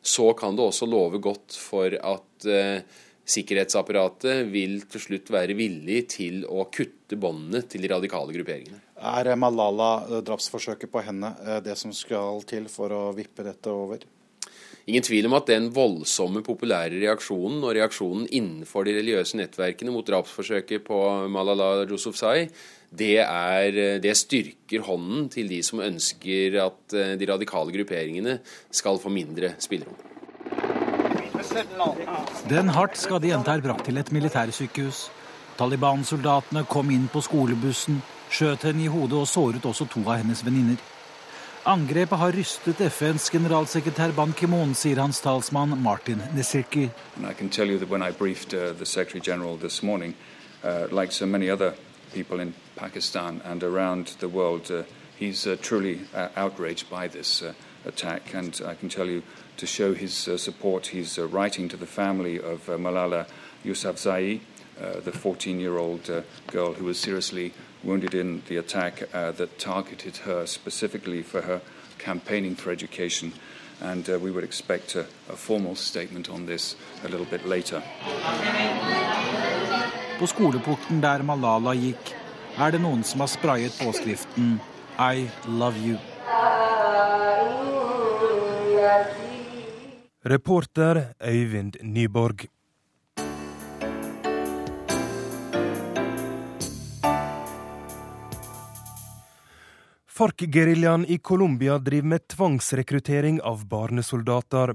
så 0.04 0.30
kan 0.38 0.54
det 0.54 0.62
også 0.62 0.86
love 0.86 1.18
godt 1.24 1.56
for 1.58 1.96
at 1.98 2.46
eh, 2.46 2.84
sikkerhetsapparatet 3.24 4.44
vil 4.52 4.82
til 4.92 5.02
slutt 5.02 5.32
være 5.34 5.56
villig 5.58 6.04
til 6.14 6.44
å 6.46 6.68
kutte 6.70 7.18
båndene 7.18 7.64
til 7.66 7.82
de 7.82 7.90
radikale 7.90 8.36
grupperingene. 8.36 8.82
Er 9.04 9.34
Malala, 9.36 10.20
drapsforsøket 10.22 10.92
på 10.92 11.02
henne, 11.04 11.32
det 11.64 11.74
som 11.80 11.92
skal 11.92 12.44
til 12.48 12.68
for 12.72 12.94
å 12.94 13.02
vippe 13.16 13.44
dette 13.44 13.72
over? 13.72 14.04
Ingen 14.84 15.04
tvil 15.06 15.26
om 15.30 15.36
at 15.38 15.48
den 15.48 15.70
voldsomme 15.72 16.42
populære 16.44 16.98
reaksjonen 17.00 17.62
og 17.64 17.72
reaksjonen 17.72 18.26
innenfor 18.28 18.84
de 18.84 18.92
religiøse 18.98 19.38
nettverkene 19.40 19.92
mot 19.94 20.04
drapsforsøket 20.04 20.84
på 20.84 20.98
Malala 21.32 21.86
Yousufzai, 21.88 22.50
det, 22.94 23.16
er, 23.24 23.98
det 24.04 24.12
styrker 24.20 24.84
hånden 24.84 25.30
til 25.32 25.48
de 25.50 25.62
som 25.64 25.80
ønsker 25.82 26.60
at 26.66 26.96
de 27.18 27.30
radikale 27.32 27.72
grupperingene 27.74 28.36
skal 28.70 29.00
få 29.00 29.10
mindre 29.10 29.54
spillerom. 29.58 29.96
Den 32.48 32.68
hardt 32.76 33.00
skadde 33.00 33.32
jenta 33.32 33.56
er 33.56 33.64
brakt 33.64 33.88
til 33.88 33.98
et 33.98 34.12
militærsykehus. 34.12 35.06
Taliban-soldatene 35.58 36.64
kom 36.68 36.92
inn 36.92 37.08
på 37.12 37.22
skolebussen, 37.24 38.02
skjøt 38.28 38.68
henne 38.68 38.84
i 38.84 38.90
hodet 38.90 39.20
og 39.20 39.28
såret 39.30 39.64
også 39.64 39.86
to 39.90 40.04
av 40.04 40.20
hennes 40.20 40.44
venninner. 40.44 40.76
Angrepet 41.66 42.18
har 42.18 42.32
rystet 42.36 42.80
FNs 42.92 43.30
generalsekretær 43.32 44.12
Ban 44.12 44.34
Ki-moon, 44.36 44.74
sier 44.76 44.98
hans 45.00 45.22
talsmann 45.24 45.72
Martin 45.80 46.20
Nesirki. 46.36 46.90
Uh, 50.64 50.86
like 50.90 51.12
so 51.12 51.26
many 51.26 51.48
other 51.50 51.72
people 52.12 52.40
in 52.40 52.52
Pakistan 52.76 53.40
and 53.44 53.62
around 53.62 54.16
the 54.20 54.28
world, 54.28 54.70
uh, 54.70 54.82
he's 55.18 55.46
uh, 55.46 55.56
truly 55.62 56.00
uh, 56.14 56.28
outraged 56.36 56.90
by 56.90 57.08
this 57.08 57.42
uh, 57.42 57.54
attack. 57.86 58.34
And 58.34 58.60
I 58.66 58.74
can 58.74 58.90
tell 58.90 59.06
you, 59.06 59.22
to 59.56 59.66
show 59.66 59.94
his 59.94 60.28
uh, 60.28 60.36
support, 60.36 60.88
he's 60.88 61.18
uh, 61.18 61.26
writing 61.26 61.70
to 61.70 61.78
the 61.78 61.86
family 61.86 62.38
of 62.38 62.68
uh, 62.68 62.76
Malala 62.76 63.26
Yousafzai, 63.64 64.40
the 65.04 65.12
14 65.12 65.60
year 65.60 65.78
old 65.78 66.10
girl 66.48 66.74
who 66.74 66.84
was 66.84 66.98
seriously 66.98 67.52
wounded 67.84 68.14
in 68.14 68.42
the 68.48 68.56
attack 68.58 69.10
that 69.12 69.58
targeted 69.58 70.16
her 70.16 70.46
specifically 70.46 71.22
for 71.22 71.40
her 71.42 71.60
campaigning 71.98 72.56
for 72.56 72.70
education. 72.72 73.32
And 73.80 74.06
we 74.08 74.30
would 74.30 74.44
expect 74.44 74.94
a, 74.96 75.06
a 75.28 75.36
formal 75.36 75.74
statement 75.76 76.30
on 76.30 76.46
this 76.46 76.76
a 77.04 77.08
little 77.08 77.26
bit 77.26 77.46
later. 77.46 77.82
På 80.18 80.26
skoleporten 80.26 81.00
der 81.02 81.22
Malala 81.22 81.74
gikk, 81.74 82.14
er 82.58 82.70
det 82.70 82.80
noen 82.80 83.02
som 83.02 83.20
har 83.24 83.30
sprayet 83.32 83.74
påskriften 83.82 84.60
I 84.98 85.26
love 85.48 85.76
you. 85.82 85.98
Reporter 90.24 91.02
Øyvind 91.20 91.76
Nyborg. 91.82 92.46
FARC-geriljaen 100.14 101.06
i 101.06 101.18
Colombia 101.18 101.78
driver 101.78 102.08
med 102.08 102.28
tvangsrekruttering 102.28 103.40
av 103.42 103.64
barnesoldater. 103.66 104.74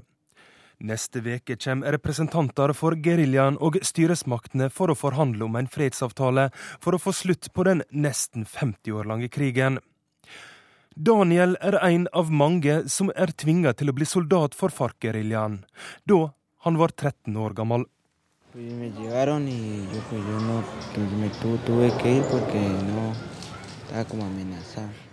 Neste 0.84 1.22
veke 1.24 1.56
kommer 1.56 1.94
representanter 1.96 2.74
for 2.76 2.92
geriljaen 3.06 3.56
og 3.56 3.78
styresmaktene 3.80 4.68
for 4.68 4.92
å 4.92 4.98
forhandle 5.00 5.46
om 5.46 5.56
en 5.56 5.70
fredsavtale 5.72 6.50
for 6.84 6.92
å 6.92 7.00
få 7.00 7.14
slutt 7.16 7.48
på 7.56 7.64
den 7.70 7.80
nesten 7.88 8.44
50 8.44 8.92
år 8.92 9.08
lange 9.08 9.30
krigen. 9.32 9.80
Daniel 10.92 11.56
er 11.64 11.78
en 11.88 12.04
av 12.12 12.28
mange 12.28 12.82
som 12.92 13.08
er 13.16 13.32
tvinga 13.32 13.72
til 13.72 13.88
å 13.88 13.96
bli 13.96 14.04
soldat 14.04 14.52
for 14.52 14.68
FARC-geriljaen, 14.68 15.62
da 16.04 16.20
han 16.68 16.76
var 16.76 16.92
13 16.92 17.40
år 17.40 17.56
gammel. 17.56 17.88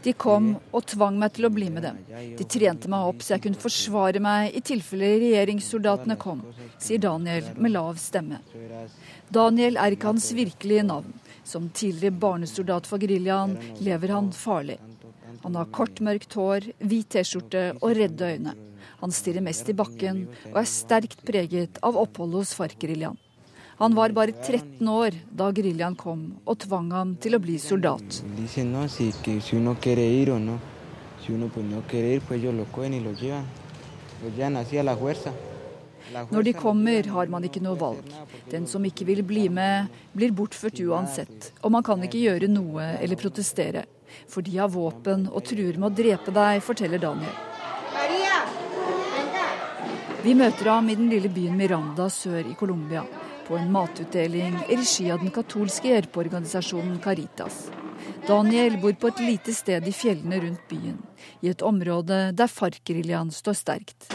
De 0.03 0.13
kom 0.13 0.49
og 0.71 0.85
tvang 0.91 1.17
meg 1.19 1.33
til 1.35 1.47
å 1.47 1.51
bli 1.53 1.69
med 1.73 1.85
dem. 1.87 1.97
De 2.37 2.45
trente 2.45 2.89
meg 2.91 3.07
opp 3.09 3.23
så 3.25 3.35
jeg 3.35 3.45
kunne 3.47 3.61
forsvare 3.61 4.21
meg 4.23 4.57
i 4.57 4.61
tilfelle 4.65 5.15
regjeringssoldatene 5.23 6.17
kom, 6.21 6.43
sier 6.77 7.01
Daniel 7.01 7.49
med 7.57 7.73
lav 7.73 7.97
stemme. 8.01 8.41
Daniel 9.33 9.79
er 9.81 9.95
ikke 9.95 10.11
hans 10.13 10.29
virkelige 10.37 10.85
navn. 10.87 11.15
Som 11.47 11.69
tidligere 11.71 12.19
barnesoldat 12.19 12.89
for 12.89 12.99
geriljaen 12.99 13.53
lever 13.79 14.11
han 14.11 14.33
farlig. 14.35 14.75
Han 15.45 15.55
har 15.55 15.69
kort, 15.71 16.01
mørkt 16.03 16.35
hår, 16.35 16.73
hvit 16.83 17.07
T-skjorte 17.13 17.69
og 17.77 17.93
redde 17.95 18.33
øyne. 18.33 18.55
Han 18.99 19.13
stirrer 19.13 19.45
mest 19.45 19.69
i 19.69 19.75
bakken 19.77 20.25
og 20.51 20.59
er 20.59 20.67
sterkt 20.67 21.23
preget 21.27 21.79
av 21.85 21.99
oppholdet 22.01 22.43
hos 22.43 22.53
FARC-geriljaen. 22.57 23.15
Han 23.79 23.95
var 23.95 24.09
bare 24.09 24.31
13 24.31 24.87
år 24.87 25.11
da 25.29 25.51
geriljaen 25.53 25.95
kom 25.95 26.21
og 26.49 26.55
tvang 26.63 26.87
ham 26.95 27.11
til 27.21 27.37
å 27.37 27.39
bli 27.39 27.59
soldat. 27.61 28.23
Når 36.31 36.47
de 36.47 36.53
kommer, 36.57 37.09
har 37.13 37.29
man 37.29 37.45
ikke 37.45 37.61
noe 37.61 37.77
valg. 37.77 38.09
Den 38.49 38.65
som 38.65 38.87
ikke 38.89 39.05
vil 39.11 39.21
bli 39.21 39.45
med, 39.59 39.93
blir 40.17 40.33
bortført 40.33 40.81
uansett. 40.81 41.51
Og 41.61 41.75
man 41.77 41.85
kan 41.85 42.01
ikke 42.01 42.23
gjøre 42.23 42.49
noe 42.49 42.95
eller 42.97 43.21
protestere. 43.21 43.85
For 44.25 44.41
de 44.41 44.57
har 44.57 44.73
våpen 44.73 45.29
og 45.29 45.45
truer 45.45 45.77
med 45.77 45.91
å 45.91 45.95
drepe 46.01 46.33
deg, 46.33 46.63
forteller 46.65 47.05
Daniel. 47.05 47.37
Vi 50.25 50.33
møter 50.33 50.73
ham 50.73 50.89
i 50.89 50.97
den 50.97 51.13
lille 51.13 51.29
byen 51.29 51.61
Miranda 51.61 52.09
sør 52.09 52.41
i 52.41 52.57
Colombia 52.57 53.05
på 53.47 53.57
en 53.57 53.71
matutdeling 53.71 54.55
i 54.69 54.75
regi 54.75 55.11
av 55.11 55.19
den 55.23 55.31
katolske 55.31 55.87
hjelpeorganisasjonen 55.93 56.99
Caritas. 56.99 57.69
Daniel 58.27 58.77
bor 58.81 58.93
på 58.99 59.07
et 59.07 59.21
lite 59.23 59.53
sted 59.55 59.87
i 59.87 59.93
fjellene 59.95 60.41
rundt 60.43 60.67
byen, 60.69 60.97
i 61.41 61.51
et 61.51 61.63
område 61.63 62.19
der 62.35 62.51
FARC-geriljaen 62.51 63.31
står 63.31 63.55
sterkt. 63.55 64.09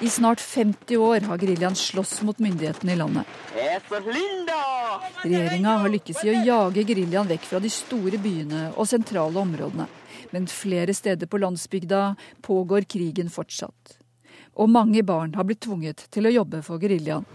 I 0.00 0.08
snart 0.08 0.40
50 0.40 0.96
år 0.96 1.26
har 1.28 1.38
geriljaen 1.42 1.74
slåss 1.76 2.22
mot 2.24 2.38
myndighetene 2.40 2.94
i 2.94 2.96
landet. 2.96 3.26
Regjeringa 5.24 5.74
har 5.82 5.92
lykkes 5.92 6.22
i 6.24 6.30
å 6.32 6.38
jage 6.46 6.86
geriljaen 6.88 7.28
vekk 7.28 7.44
fra 7.50 7.60
de 7.60 7.68
store 7.68 8.16
byene 8.22 8.70
og 8.76 8.88
sentrale 8.88 9.42
områdene. 9.42 9.90
Men 10.30 10.46
flere 10.48 10.94
steder 10.94 11.28
på 11.28 11.42
landsbygda 11.42 12.14
pågår 12.46 12.88
krigen 12.88 13.28
fortsatt. 13.28 14.00
Og 14.58 14.68
mange 14.68 15.02
barn 15.06 15.34
har 15.38 15.46
blitt 15.46 15.62
tvunget 15.66 16.06
til 16.10 16.26
å 16.26 16.34
jobbe 16.34 16.62
for 16.66 16.82
geriljaen. 16.82 17.26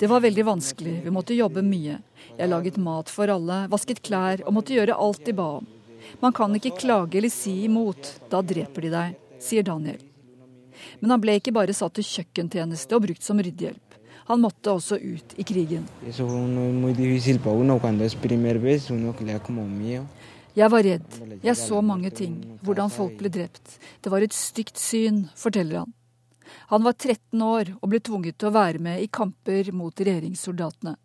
Det 0.00 0.08
var 0.08 0.20
veldig 0.24 0.44
vanskelig, 0.44 0.94
vi 1.04 1.12
måtte 1.12 1.36
jobbe 1.36 1.62
mye. 1.64 1.98
Jeg 2.38 2.48
laget 2.48 2.78
mat 2.80 3.10
for 3.12 3.28
alle, 3.32 3.66
vasket 3.72 4.02
klær 4.04 4.44
og 4.46 4.54
måtte 4.56 4.76
gjøre 4.76 4.96
alt 4.96 5.24
de 5.26 5.34
ba 5.36 5.48
om. 5.58 5.66
Man 6.20 6.32
kan 6.32 6.54
ikke 6.56 6.76
klage 6.80 7.18
eller 7.20 7.32
si 7.32 7.64
imot, 7.66 8.14
da 8.32 8.40
dreper 8.40 8.86
de 8.86 8.92
deg, 8.94 9.18
sier 9.40 9.66
Daniel. 9.66 10.00
Men 11.00 11.14
han 11.14 11.20
ble 11.22 11.36
ikke 11.38 11.52
bare 11.52 11.76
satt 11.76 11.98
til 11.98 12.06
kjøkkentjeneste 12.08 12.96
og 12.96 13.04
brukt 13.06 13.24
som 13.24 13.40
ryddehjelp. 13.40 13.96
Han 14.30 14.40
måtte 14.44 14.72
også 14.72 14.96
ut 14.96 15.34
i 15.36 15.44
krigen. 15.44 15.86
Jeg 20.60 20.72
var 20.72 20.84
redd. 20.84 21.20
Jeg 21.40 21.56
så 21.56 21.80
mange 21.80 22.10
ting. 22.12 22.34
Hvordan 22.64 22.92
folk 22.92 23.16
ble 23.20 23.32
drept. 23.32 23.78
Det 24.04 24.12
var 24.12 24.24
et 24.24 24.36
stygt 24.36 24.80
syn, 24.80 25.24
forteller 25.38 25.84
han. 25.84 25.94
Han 26.72 26.84
var 26.84 26.96
13 26.98 27.42
år 27.42 27.70
og 27.78 27.92
ble 27.92 28.00
tvunget 28.02 28.36
til 28.38 28.50
å 28.50 28.56
være 28.56 28.82
med 28.82 29.02
i 29.02 29.08
kamper 29.10 29.70
mot 29.76 29.94
regjeringssoldatene. 29.94 30.96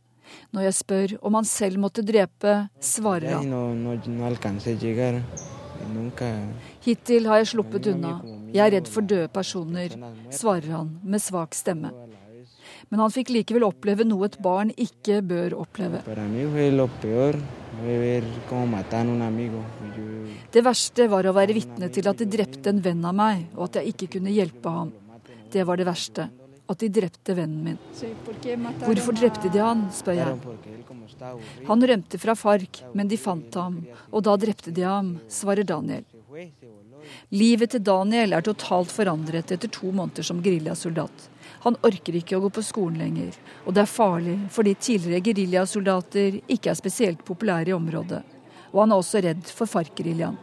Når 0.53 0.67
jeg 0.67 0.77
spør 0.79 1.13
om 1.21 1.37
han 1.37 1.47
selv 1.47 1.81
måtte 1.81 2.03
drepe, 2.05 2.55
svarer 2.81 3.37
han. 3.37 3.45
Hittil 6.85 7.29
har 7.29 7.43
jeg 7.43 7.51
sluppet 7.53 7.91
unna. 7.93 8.15
Jeg 8.55 8.63
er 8.65 8.73
redd 8.79 8.89
for 8.89 9.05
døde 9.05 9.29
personer, 9.33 9.93
svarer 10.33 10.71
han 10.79 10.95
med 11.03 11.21
svak 11.21 11.57
stemme. 11.57 11.93
Men 12.89 13.01
han 13.01 13.11
fikk 13.13 13.31
likevel 13.33 13.65
oppleve 13.67 14.05
noe 14.07 14.27
et 14.29 14.37
barn 14.43 14.71
ikke 14.71 15.21
bør 15.25 15.57
oppleve. 15.63 16.03
Det 20.53 20.63
verste 20.69 21.07
var 21.11 21.27
å 21.27 21.35
være 21.35 21.57
vitne 21.57 21.89
til 21.93 22.09
at 22.11 22.21
de 22.21 22.29
drepte 22.37 22.71
en 22.71 22.81
venn 22.85 23.03
av 23.05 23.17
meg, 23.17 23.45
og 23.57 23.67
at 23.67 23.81
jeg 23.81 23.95
ikke 23.95 24.11
kunne 24.17 24.33
hjelpe 24.35 24.73
ham. 24.77 24.93
Det 25.51 25.65
var 25.65 25.81
det 25.81 25.87
verste. 25.89 26.29
At 26.65 26.81
de 26.81 26.87
drepte 26.89 27.35
vennen 27.37 27.61
min. 27.61 27.81
Hvorfor 28.81 29.13
drepte 29.13 29.51
de 29.53 29.61
han, 29.61 29.83
spør 29.93 30.17
jeg. 30.17 30.55
Han 31.67 31.85
rømte 31.91 32.17
fra 32.21 32.33
FARC, 32.37 32.81
men 32.97 33.11
de 33.11 33.19
fant 33.21 33.59
ham, 33.61 33.83
og 34.09 34.25
da 34.25 34.33
drepte 34.41 34.73
de 34.73 34.87
ham, 34.87 35.13
svarer 35.29 35.67
Daniel. 35.67 36.07
Livet 37.37 37.75
til 37.75 37.83
Daniel 37.85 38.33
er 38.33 38.45
totalt 38.45 38.89
forandret 38.93 39.53
etter 39.53 39.69
to 39.71 39.91
måneder 39.93 40.25
som 40.25 40.41
geriljasoldat. 40.41 41.29
Han 41.65 41.77
orker 41.81 42.13
ikke 42.19 42.37
å 42.37 42.43
gå 42.43 42.49
på 42.53 42.61
skolen 42.61 42.99
lenger, 43.01 43.37
og 43.65 43.73
det 43.73 43.81
er 43.81 43.89
farlig 43.89 44.35
fordi 44.53 44.75
tidligere 44.77 45.23
geriljasoldater 45.25 46.35
ikke 46.45 46.69
er 46.69 46.77
spesielt 46.77 47.23
populære 47.25 47.71
i 47.71 47.73
området. 47.73 48.21
Og 48.69 48.83
han 48.83 48.93
er 48.93 49.01
også 49.01 49.21
redd 49.25 49.49
for 49.49 49.65
FARC-geriljaen. 49.71 50.37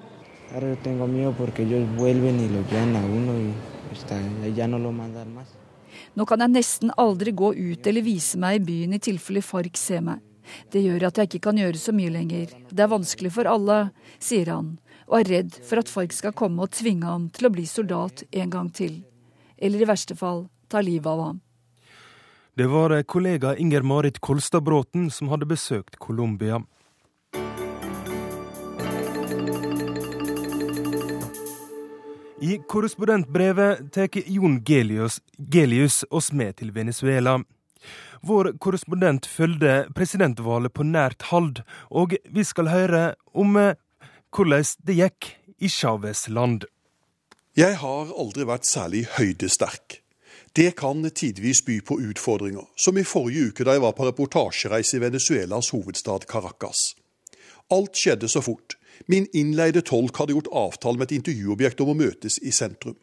Nå 6.19 6.27
kan 6.27 6.43
jeg 6.43 6.53
nesten 6.57 6.93
aldri 6.99 7.33
gå 7.39 7.53
ut 7.55 7.87
eller 7.87 8.05
vise 8.05 8.41
meg 8.43 8.59
i 8.59 8.65
byen 8.67 8.97
i 8.97 9.01
tilfelle 9.07 9.45
FARC 9.47 9.79
ser 9.79 10.03
meg. 10.05 10.19
Det 10.75 10.83
gjør 10.83 11.07
at 11.07 11.21
jeg 11.21 11.31
ikke 11.31 11.45
kan 11.47 11.61
gjøre 11.61 11.79
så 11.79 11.95
mye 11.95 12.11
lenger. 12.11 12.51
Det 12.67 12.83
er 12.83 12.91
vanskelig 12.91 13.31
for 13.37 13.47
alle, 13.47 13.79
sier 14.19 14.51
han, 14.51 14.75
og 15.07 15.21
er 15.21 15.31
redd 15.37 15.61
for 15.63 15.79
at 15.79 15.93
FARC 15.93 16.19
skal 16.19 16.35
komme 16.35 16.67
og 16.67 16.75
tvinge 16.75 17.07
ham 17.07 17.31
til 17.31 17.47
å 17.47 17.53
bli 17.55 17.69
soldat 17.69 18.25
en 18.33 18.51
gang 18.51 18.73
til. 18.75 18.99
Eller 19.63 19.85
i 19.85 19.89
verste 19.89 20.19
fall 20.19 20.49
ta 20.73 20.83
livet 20.85 21.07
av 21.13 21.25
ham. 21.29 21.41
Det 22.57 22.67
var 22.69 22.97
kollega 23.03 23.57
Inger 23.57 23.83
Marit 23.83 24.19
Kolstad 24.19 24.65
Bråten 24.67 25.11
som 25.11 25.29
hadde 25.33 25.49
besøkt 25.49 25.97
Colombia. 25.97 26.63
I 32.43 32.59
korrespondentbrevet 32.69 33.93
tar 33.93 34.09
Jon 34.27 34.65
Gelius, 34.65 35.21
Gelius 35.39 36.05
oss 36.11 36.33
med 36.33 36.57
til 36.59 36.73
Venezuela. 36.75 37.37
Vår 38.23 38.53
korrespondent 38.59 39.27
følgde 39.31 39.87
presidentvalget 39.95 40.75
på 40.75 40.83
nært 40.83 41.23
hold, 41.31 41.63
og 41.91 42.17
vi 42.27 42.45
skal 42.45 42.73
høre 42.75 43.05
om 43.33 43.57
eh, 43.57 43.79
hvordan 44.35 44.67
det 44.83 44.99
gikk 44.99 45.31
i 45.63 45.71
Chávez 45.71 46.27
land. 46.29 46.67
Jeg 47.55 47.79
har 47.79 48.11
aldri 48.11 48.47
vært 48.49 48.67
særlig 48.67 49.07
høydesterk. 49.15 50.02
Det 50.57 50.77
kan 50.77 51.11
tidvis 51.11 51.65
by 51.65 51.81
på 51.81 52.01
utfordringer, 52.01 52.65
som 52.77 52.99
i 52.99 53.05
forrige 53.05 53.49
uke 53.49 53.65
da 53.65 53.73
jeg 53.73 53.81
var 53.81 53.95
på 53.97 54.05
reportasjereise 54.05 54.99
i 54.99 55.01
Venezuelas 55.01 55.71
hovedstad 55.73 56.27
Caracas. 56.29 56.93
Alt 57.73 57.97
skjedde 57.97 58.29
så 58.29 58.43
fort. 58.45 58.77
Min 59.09 59.27
innleide 59.33 59.81
tolk 59.81 60.21
hadde 60.21 60.37
gjort 60.37 60.51
avtale 60.53 61.01
med 61.01 61.09
et 61.09 61.17
intervjuobjekt 61.17 61.81
om 61.81 61.95
å 61.95 61.97
møtes 61.97 62.37
i 62.45 62.53
sentrum. 62.53 62.99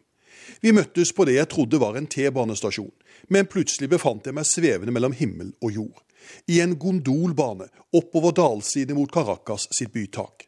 Vi 0.62 0.70
møttes 0.72 1.10
på 1.12 1.26
det 1.26 1.34
jeg 1.40 1.50
trodde 1.50 1.80
var 1.82 1.98
en 1.98 2.06
T-banestasjon, 2.06 2.92
men 3.28 3.50
plutselig 3.50 3.90
befant 3.90 4.26
jeg 4.26 4.36
meg 4.36 4.46
svevende 4.46 4.94
mellom 4.94 5.16
himmel 5.18 5.50
og 5.60 5.74
jord. 5.74 5.98
I 6.46 6.60
en 6.62 6.76
gondolbane 6.78 7.66
oppover 7.96 8.36
dalsiden 8.36 8.94
mot 8.94 9.10
Caracas 9.10 9.66
sitt 9.74 9.90
bytak. 9.92 10.46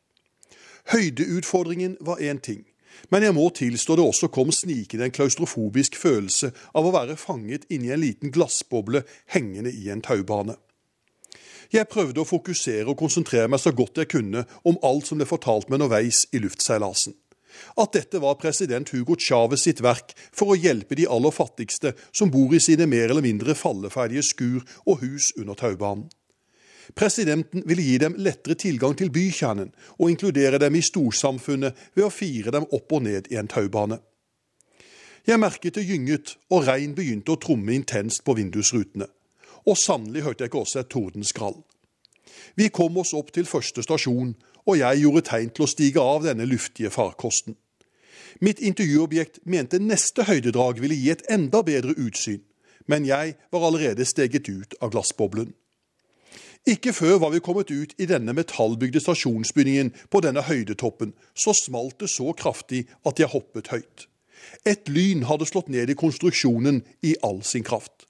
Høydeutfordringen 0.95 1.97
var 2.01 2.23
én 2.23 2.39
ting, 2.39 2.63
men 3.11 3.27
jeg 3.27 3.37
må 3.37 3.49
tilstå 3.55 3.97
det 3.99 4.05
også 4.05 4.29
kom 4.33 4.53
snikende 4.55 5.09
en 5.09 5.15
klaustrofobisk 5.15 5.97
følelse 6.01 6.53
av 6.75 6.87
å 6.87 6.93
være 6.95 7.19
fanget 7.21 7.67
inni 7.73 7.93
en 7.93 8.03
liten 8.03 8.35
glassboble 8.35 9.05
hengende 9.35 9.73
i 9.73 9.91
en 9.93 10.05
taubane. 10.05 10.59
Jeg 11.73 11.89
prøvde 11.89 12.21
å 12.21 12.29
fokusere 12.29 12.85
og 12.91 12.99
konsentrere 13.01 13.49
meg 13.49 13.63
så 13.63 13.73
godt 13.73 14.03
jeg 14.03 14.11
kunne 14.13 14.45
om 14.69 14.81
alt 14.85 15.09
som 15.09 15.21
ble 15.21 15.29
fortalt 15.29 15.71
meg 15.71 15.81
underveis 15.81 16.27
i 16.33 16.41
luftseilasen. 16.43 17.17
At 17.81 17.93
dette 17.97 18.21
var 18.21 18.41
president 18.41 18.89
Hugo 18.93 19.17
Chávez 19.21 19.65
sitt 19.67 19.81
verk 19.85 20.13
for 20.33 20.53
å 20.53 20.59
hjelpe 20.59 20.97
de 20.97 21.09
aller 21.09 21.33
fattigste 21.33 21.95
som 22.13 22.33
bor 22.33 22.53
i 22.57 22.61
sine 22.61 22.89
mer 22.89 23.11
eller 23.11 23.25
mindre 23.25 23.57
falleferdige 23.57 24.25
skur 24.25 24.65
og 24.87 25.01
hus 25.05 25.33
under 25.37 25.57
taubanen. 25.59 26.09
Presidenten 26.95 27.63
ville 27.67 27.83
gi 27.83 27.99
dem 28.03 28.17
lettere 28.19 28.57
tilgang 28.59 28.97
til 28.99 29.11
bykjernen 29.15 29.71
og 29.99 30.09
inkludere 30.11 30.59
dem 30.59 30.75
i 30.77 30.83
storsamfunnet 30.83 31.79
ved 31.95 32.07
å 32.07 32.13
fire 32.13 32.55
dem 32.55 32.67
opp 32.71 32.93
og 32.93 33.05
ned 33.07 33.31
i 33.31 33.39
en 33.41 33.51
taubane. 33.51 34.01
Jeg 35.27 35.39
merket 35.39 35.77
det 35.79 35.87
gynget, 35.87 36.37
og 36.51 36.67
regn 36.67 36.97
begynte 36.99 37.35
å 37.35 37.39
tromme 37.39 37.77
intenst 37.77 38.25
på 38.27 38.35
vindusrutene. 38.35 39.07
Og 39.71 39.79
sannelig 39.79 40.25
hørte 40.27 40.43
jeg 40.43 40.51
ikke 40.51 40.65
også 40.65 40.81
et 40.83 40.91
tordenskrall. 40.91 41.61
Vi 42.59 42.69
kom 42.75 42.97
oss 42.99 43.13
opp 43.15 43.31
til 43.33 43.47
første 43.47 43.85
stasjon, 43.87 44.35
og 44.67 44.79
jeg 44.79 45.03
gjorde 45.05 45.27
tegn 45.31 45.53
til 45.55 45.67
å 45.67 45.71
stige 45.71 46.03
av 46.03 46.27
denne 46.27 46.47
luftige 46.51 46.91
farkosten. 46.91 47.55
Mitt 48.43 48.59
intervjuobjekt 48.59 49.45
mente 49.47 49.79
neste 49.79 50.27
høydedrag 50.27 50.81
ville 50.83 50.99
gi 50.99 51.13
et 51.15 51.23
enda 51.31 51.63
bedre 51.63 51.95
utsyn, 51.95 52.43
men 52.91 53.07
jeg 53.07 53.37
var 53.53 53.67
allerede 53.69 54.07
steget 54.09 54.49
ut 54.49 54.75
av 54.81 54.91
glassboblen. 54.91 55.53
Ikke 56.67 56.93
før 56.95 57.17
var 57.19 57.33
vi 57.35 57.43
kommet 57.43 57.73
ut 57.75 57.95
i 57.99 58.07
denne 58.07 58.35
metallbygde 58.39 59.01
stasjonsbygningen 59.03 59.91
på 60.11 60.21
denne 60.23 60.45
høydetoppen, 60.47 61.11
så 61.35 61.55
smalt 61.59 61.99
det 61.99 62.11
så 62.13 62.31
kraftig 62.39 62.85
at 63.09 63.19
jeg 63.19 63.33
hoppet 63.33 63.73
høyt. 63.75 64.07
Et 64.67 64.89
lyn 64.89 65.27
hadde 65.27 65.49
slått 65.49 65.71
ned 65.75 65.91
i 65.91 65.99
konstruksjonen 65.99 66.83
i 67.03 67.17
all 67.27 67.43
sin 67.47 67.67
kraft. 67.67 68.07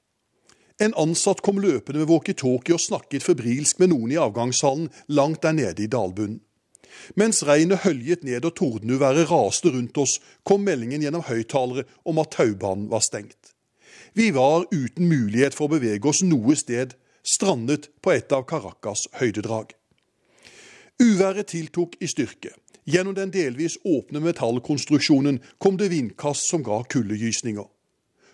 En 0.80 0.92
ansatt 1.00 1.40
kom 1.44 1.60
løpende 1.62 2.02
med 2.02 2.10
walkietalkie 2.10 2.76
og 2.76 2.82
snakket 2.82 3.24
febrilsk 3.24 3.80
med 3.80 3.92
noen 3.92 4.12
i 4.12 4.20
avgangshallen 4.20 4.88
langt 5.08 5.44
der 5.44 5.56
nede 5.56 5.84
i 5.84 5.88
dalbunnen. 5.88 6.40
Mens 7.16 7.40
regnet 7.48 7.86
høljet 7.86 8.24
ned 8.26 8.44
og 8.44 8.56
tordenuværet 8.58 9.30
raste 9.30 9.72
rundt 9.72 9.96
oss, 9.96 10.18
kom 10.44 10.64
meldingen 10.66 11.00
gjennom 11.00 11.24
høyttalere 11.24 11.86
om 12.04 12.20
at 12.20 12.34
taubanen 12.36 12.90
var 12.92 13.00
stengt. 13.04 13.54
Vi 14.12 14.28
var 14.36 14.66
uten 14.68 15.08
mulighet 15.08 15.56
for 15.56 15.70
å 15.70 15.78
bevege 15.78 16.10
oss 16.10 16.20
noe 16.26 16.56
sted 16.58 16.92
strandet 17.22 17.88
på 18.02 18.12
et 18.12 18.32
av 18.32 18.44
Caracas 18.48 19.06
høydedrag. 19.20 19.72
Uværet 21.02 21.46
tiltok 21.52 21.96
i 22.00 22.08
styrke. 22.10 22.52
Gjennom 22.84 23.14
den 23.14 23.30
delvis 23.30 23.78
åpne 23.86 24.20
metallkonstruksjonen 24.24 25.38
kom 25.62 25.78
det 25.78 25.92
vindkast 25.92 26.48
som 26.50 26.64
ga 26.66 26.82
kuldegysninger. 26.90 27.66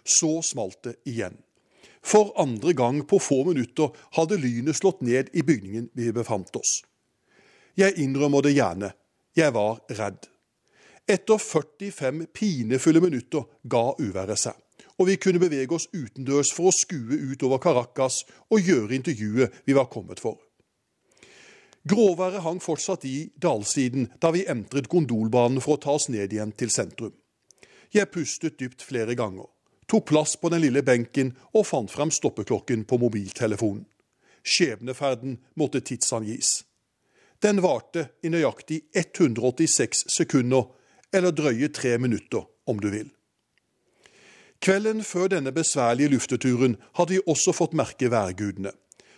Så 0.04 0.40
smalt 0.42 0.80
det 0.84 0.96
igjen. 1.08 1.36
For 2.00 2.32
andre 2.40 2.72
gang 2.72 3.02
på 3.06 3.18
få 3.20 3.42
minutter 3.44 3.92
hadde 4.16 4.40
lynet 4.40 4.78
slått 4.78 5.02
ned 5.04 5.28
i 5.36 5.44
bygningen 5.44 5.90
vi 5.92 6.12
befant 6.12 6.56
oss. 6.56 6.80
Jeg 7.76 7.98
innrømmer 8.00 8.42
det 8.42 8.54
gjerne, 8.56 8.92
jeg 9.36 9.52
var 9.54 9.82
redd. 10.00 10.24
Etter 11.08 11.38
45 11.40 12.24
pinefulle 12.32 13.04
minutter 13.04 13.44
ga 13.68 13.84
uværet 14.00 14.40
seg 14.40 14.56
og 14.98 15.06
vi 15.06 15.16
kunne 15.22 15.40
bevege 15.42 15.74
oss 15.74 15.88
utendørs 15.94 16.50
for 16.54 16.70
å 16.70 16.74
skue 16.74 17.18
utover 17.30 17.62
Caracas 17.62 18.24
og 18.50 18.62
gjøre 18.66 18.96
intervjuet 18.98 19.62
vi 19.66 19.76
var 19.76 19.90
kommet 19.92 20.20
for. 20.22 20.38
Gråværet 21.88 22.42
hang 22.44 22.58
fortsatt 22.60 23.04
i 23.08 23.30
dalsiden 23.40 24.10
da 24.20 24.32
vi 24.34 24.44
entret 24.50 24.90
gondolbanen 24.90 25.62
for 25.64 25.76
å 25.76 25.82
ta 25.82 25.94
oss 25.96 26.08
ned 26.12 26.34
igjen 26.34 26.52
til 26.52 26.72
sentrum. 26.74 27.14
Jeg 27.94 28.10
pustet 28.12 28.58
dypt 28.60 28.82
flere 28.84 29.14
ganger, 29.16 29.46
tok 29.88 30.10
plass 30.10 30.36
på 30.36 30.50
den 30.52 30.66
lille 30.66 30.82
benken 30.84 31.32
og 31.54 31.64
fant 31.70 31.92
frem 31.92 32.10
stoppeklokken 32.12 32.84
på 32.84 32.98
mobiltelefonen. 33.00 33.86
Skjebneferden 34.44 35.38
måtte 35.60 35.80
tidsangis. 35.80 36.64
Den 37.42 37.62
varte 37.62 38.08
i 38.22 38.32
nøyaktig 38.32 38.82
186 38.96 40.08
sekunder, 40.10 40.66
eller 41.14 41.32
drøye 41.32 41.70
tre 41.72 41.94
minutter, 41.98 42.44
om 42.66 42.80
du 42.80 42.90
vil. 42.92 43.08
Kvelden 44.60 45.04
før 45.06 45.28
denne 45.30 45.52
besværlige 45.54 46.08
lufteturen 46.08 46.76
hadde 46.98 47.14
vi 47.14 47.20
også 47.26 47.52
fått 47.54 47.76
merke 47.78 48.10
værgudene. 48.10 48.72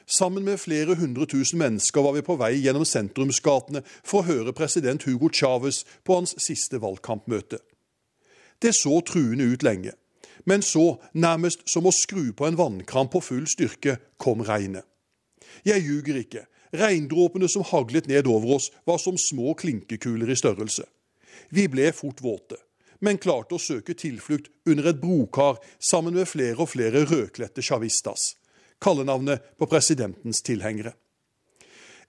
Sammen 0.07 0.45
med 0.45 0.59
flere 0.59 0.95
hundre 0.95 1.27
tusen 1.27 1.59
mennesker 1.59 2.03
var 2.03 2.13
vi 2.17 2.23
på 2.27 2.35
vei 2.37 2.57
gjennom 2.59 2.85
sentrumsgatene 2.85 3.81
for 4.03 4.21
å 4.21 4.27
høre 4.27 4.53
president 4.53 5.07
Hugo 5.07 5.31
Chávez 5.33 5.85
på 6.05 6.19
hans 6.19 6.35
siste 6.43 6.81
valgkampmøte. 6.83 7.61
Det 8.61 8.75
så 8.77 9.01
truende 9.07 9.47
ut 9.49 9.63
lenge, 9.65 9.95
men 10.45 10.63
så, 10.63 10.99
nærmest 11.15 11.65
som 11.71 11.87
å 11.87 11.95
skru 11.95 12.33
på 12.37 12.49
en 12.49 12.59
vannkram 12.59 13.09
på 13.09 13.23
full 13.25 13.47
styrke, 13.49 13.97
kom 14.19 14.43
regnet. 14.45 14.85
Jeg 15.65 15.87
ljuger 15.87 16.19
ikke, 16.21 16.47
regndråpene 16.77 17.49
som 17.49 17.65
haglet 17.71 18.11
ned 18.11 18.29
over 18.29 18.59
oss, 18.59 18.71
var 18.85 19.01
som 19.01 19.17
små 19.19 19.55
klinkekuler 19.55 20.29
i 20.29 20.37
størrelse. 20.37 20.85
Vi 21.51 21.65
ble 21.71 21.93
fort 21.97 22.21
våte, 22.23 22.59
men 23.01 23.19
klarte 23.19 23.57
å 23.57 23.63
søke 23.63 23.95
tilflukt 23.97 24.51
under 24.69 24.91
et 24.91 25.01
brokar 25.01 25.61
sammen 25.79 26.15
med 26.17 26.29
flere 26.29 26.61
og 26.61 26.73
flere 26.73 27.05
rødkledte 27.09 27.65
chavistas, 27.65 28.35
kallenavnet 28.81 29.45
på 29.59 29.69
presidentens 29.71 30.43
tilhengere. 30.47 30.95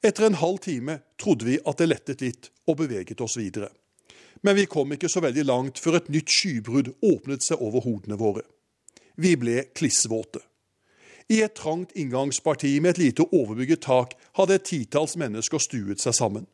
Etter 0.03 0.25
en 0.25 0.39
halv 0.41 0.57
time 0.65 0.97
trodde 1.21 1.45
vi 1.45 1.59
at 1.65 1.77
det 1.77 1.87
lettet 1.89 2.23
litt, 2.25 2.49
og 2.67 2.79
beveget 2.81 3.21
oss 3.21 3.37
videre. 3.37 3.69
Men 4.41 4.55
vi 4.57 4.65
kom 4.65 4.93
ikke 4.93 5.09
så 5.09 5.21
veldig 5.21 5.43
langt 5.45 5.79
før 5.79 5.99
et 5.99 6.09
nytt 6.09 6.31
skybrudd 6.31 6.93
åpnet 7.05 7.45
seg 7.45 7.61
over 7.61 7.83
hodene 7.85 8.17
våre. 8.17 8.41
Vi 9.15 9.35
ble 9.37 9.67
klissvåte. 9.77 10.41
I 11.29 11.41
et 11.45 11.53
trangt 11.55 11.93
inngangsparti 11.95 12.73
med 12.81 12.95
et 12.95 13.01
lite 13.03 13.27
overbygget 13.29 13.83
tak 13.85 14.15
hadde 14.39 14.57
et 14.57 14.65
titalls 14.67 15.13
mennesker 15.19 15.61
stuet 15.61 16.01
seg 16.01 16.17
sammen. 16.17 16.47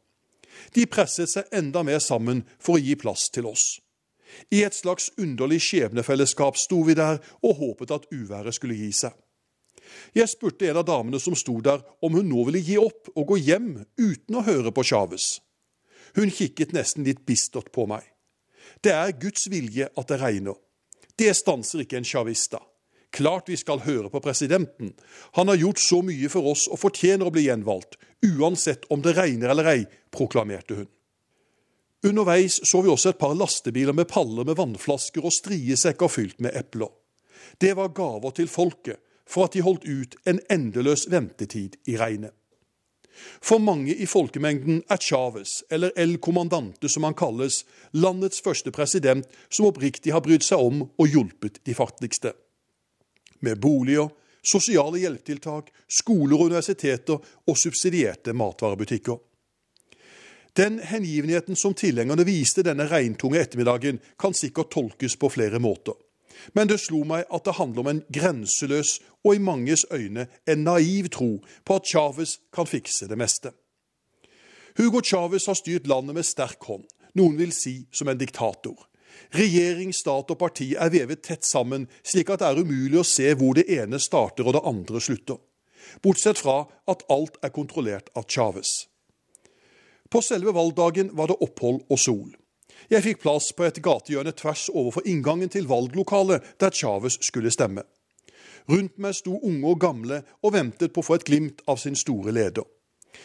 De 0.76 0.86
presset 0.90 1.32
seg 1.32 1.48
enda 1.56 1.84
mer 1.88 2.02
sammen 2.04 2.44
for 2.60 2.76
å 2.76 2.84
gi 2.84 2.98
plass 3.00 3.30
til 3.34 3.48
oss. 3.48 3.78
I 4.51 4.63
et 4.67 4.75
slags 4.75 5.09
underlig 5.17 5.61
skjebnefellesskap 5.65 6.57
sto 6.59 6.82
vi 6.88 6.95
der 6.97 7.21
og 7.41 7.57
håpet 7.61 7.93
at 7.95 8.07
uværet 8.13 8.55
skulle 8.55 8.78
gi 8.78 8.91
seg. 8.95 9.15
Jeg 10.15 10.30
spurte 10.30 10.67
en 10.67 10.80
av 10.82 10.88
damene 10.88 11.19
som 11.21 11.36
sto 11.38 11.59
der, 11.63 11.82
om 12.03 12.17
hun 12.17 12.28
nå 12.28 12.43
ville 12.49 12.63
gi 12.63 12.78
opp 12.82 13.11
og 13.15 13.28
gå 13.32 13.38
hjem 13.47 13.69
uten 13.99 14.39
å 14.39 14.43
høre 14.47 14.73
på 14.75 14.84
Chávez. 14.84 15.38
Hun 16.17 16.32
kikket 16.34 16.73
nesten 16.75 17.05
litt 17.07 17.25
bistert 17.28 17.71
på 17.75 17.88
meg. 17.89 18.03
Det 18.84 18.93
er 18.93 19.15
Guds 19.19 19.47
vilje 19.51 19.88
at 19.88 20.09
det 20.11 20.19
regner. 20.21 20.57
Det 21.17 21.32
stanser 21.36 21.84
ikke 21.84 22.01
en 22.01 22.07
chavista. 22.07 22.59
Klart 23.15 23.47
vi 23.49 23.55
skal 23.57 23.82
høre 23.86 24.11
på 24.11 24.21
presidenten. 24.21 24.91
Han 25.39 25.47
har 25.47 25.57
gjort 25.61 25.80
så 25.82 26.01
mye 26.05 26.30
for 26.30 26.51
oss 26.51 26.67
og 26.67 26.82
fortjener 26.82 27.30
å 27.30 27.34
bli 27.34 27.47
gjenvalgt, 27.47 27.95
uansett 28.25 28.86
om 28.93 29.01
det 29.01 29.15
regner 29.17 29.53
eller 29.53 29.71
ei, 29.71 29.82
proklamerte 30.13 30.82
hun. 30.82 30.89
Underveis 32.06 32.60
så 32.68 32.82
vi 32.82 32.91
også 32.93 33.10
et 33.10 33.20
par 33.22 33.34
lastebiler 33.34 33.95
med 33.98 34.10
paller 34.12 34.45
med 34.45 34.58
vannflasker 34.60 35.26
og 35.26 35.34
striesekker 35.34 36.12
fylt 36.12 36.41
med 36.43 36.54
epler. 36.56 36.91
Det 37.58 37.74
var 37.78 37.93
gaver 37.95 38.36
til 38.38 38.50
folket 38.52 39.02
for 39.28 39.48
at 39.48 39.56
de 39.56 39.64
holdt 39.66 39.88
ut 39.88 40.16
en 40.30 40.39
endeløs 40.52 41.08
ventetid 41.12 41.80
i 41.89 41.98
regnet. 41.98 42.34
For 43.41 43.58
mange 43.58 43.95
i 43.95 44.06
folkemengden 44.06 44.84
er 44.93 45.02
Chávez, 45.02 45.64
eller 45.72 45.91
El 45.98 46.18
Comandante 46.22 46.89
som 46.89 47.04
han 47.04 47.18
kalles, 47.18 47.64
landets 47.91 48.43
første 48.45 48.72
president 48.72 49.26
som 49.50 49.66
oppriktig 49.66 50.14
har 50.14 50.22
brydd 50.22 50.45
seg 50.45 50.62
om 50.62 50.84
og 50.86 51.10
hjulpet 51.10 51.58
de 51.66 51.74
fattigste. 51.74 52.36
Med 53.41 53.58
boliger, 53.62 54.12
sosiale 54.45 55.02
hjelpetiltak, 55.02 55.72
skoler 55.89 56.38
og 56.38 56.52
universiteter 56.52 57.18
og 57.48 57.58
subsidierte 57.58 58.38
matvarebutikker. 58.38 59.18
Den 60.58 60.80
hengivenheten 60.80 61.55
som 61.55 61.76
tilhengerne 61.78 62.26
viste 62.26 62.64
denne 62.66 62.88
regntunge 62.89 63.38
ettermiddagen, 63.43 63.99
kan 64.18 64.34
sikkert 64.34 64.72
tolkes 64.74 65.16
på 65.16 65.30
flere 65.30 65.60
måter. 65.62 65.93
Men 66.53 66.70
det 66.70 66.80
slo 66.82 67.03
meg 67.05 67.28
at 67.34 67.45
det 67.45 67.58
handler 67.60 67.84
om 67.84 67.91
en 67.91 68.03
grenseløs 68.14 68.97
og 69.26 69.36
i 69.36 69.41
manges 69.41 69.86
øyne 69.93 70.28
en 70.49 70.64
naiv 70.66 71.10
tro 71.14 71.30
på 71.66 71.78
at 71.78 71.86
Chávez 71.86 72.38
kan 72.53 72.70
fikse 72.70 73.10
det 73.10 73.18
meste. 73.18 73.53
Hugo 74.78 75.01
Chávez 75.01 75.45
har 75.45 75.58
styrt 75.58 75.88
landet 75.88 76.16
med 76.16 76.26
sterk 76.26 76.64
hånd, 76.70 76.86
noen 77.18 77.38
vil 77.38 77.53
si 77.53 77.88
som 77.93 78.10
en 78.10 78.18
diktator. 78.18 78.78
Regjering, 79.34 79.93
stat 79.93 80.30
og 80.30 80.38
parti 80.38 80.74
er 80.78 80.93
vevet 80.93 81.24
tett 81.26 81.45
sammen, 81.45 81.88
slik 82.05 82.30
at 82.30 82.41
det 82.41 82.51
er 82.51 82.62
umulig 82.62 83.01
å 83.01 83.08
se 83.08 83.34
hvor 83.38 83.58
det 83.58 83.66
ene 83.74 83.99
starter 83.99 84.45
og 84.45 84.58
det 84.58 84.66
andre 84.66 85.01
slutter. 85.01 85.41
Bortsett 86.03 86.38
fra 86.38 86.64
at 86.89 87.05
alt 87.14 87.38
er 87.41 87.53
kontrollert 87.53 88.14
av 88.16 88.30
Chávez. 88.30 88.86
På 90.10 90.22
selve 90.22 90.53
valgdagen 90.55 91.10
var 91.18 91.28
det 91.32 91.39
opphold 91.43 91.84
og 91.89 91.99
sol. 91.99 92.30
Jeg 92.88 93.03
fikk 93.03 93.22
plass 93.26 93.51
på 93.55 93.66
et 93.68 93.82
gatehjørne 93.84 94.32
tvers 94.38 94.70
overfor 94.70 95.08
inngangen 95.10 95.51
til 95.51 95.68
valglokalet 95.68 96.55
der 96.62 96.72
Chávez 96.72 97.18
skulle 97.26 97.51
stemme. 97.51 97.84
Rundt 98.70 98.97
meg 98.99 99.16
sto 99.16 99.38
unge 99.38 99.68
og 99.68 99.80
gamle 99.80 100.22
og 100.43 100.53
ventet 100.55 100.93
på 100.93 101.03
å 101.03 101.08
få 101.08 101.18
et 101.18 101.28
glimt 101.28 101.64
av 101.68 101.80
sin 101.82 101.95
store 101.95 102.32
leder. 102.36 102.64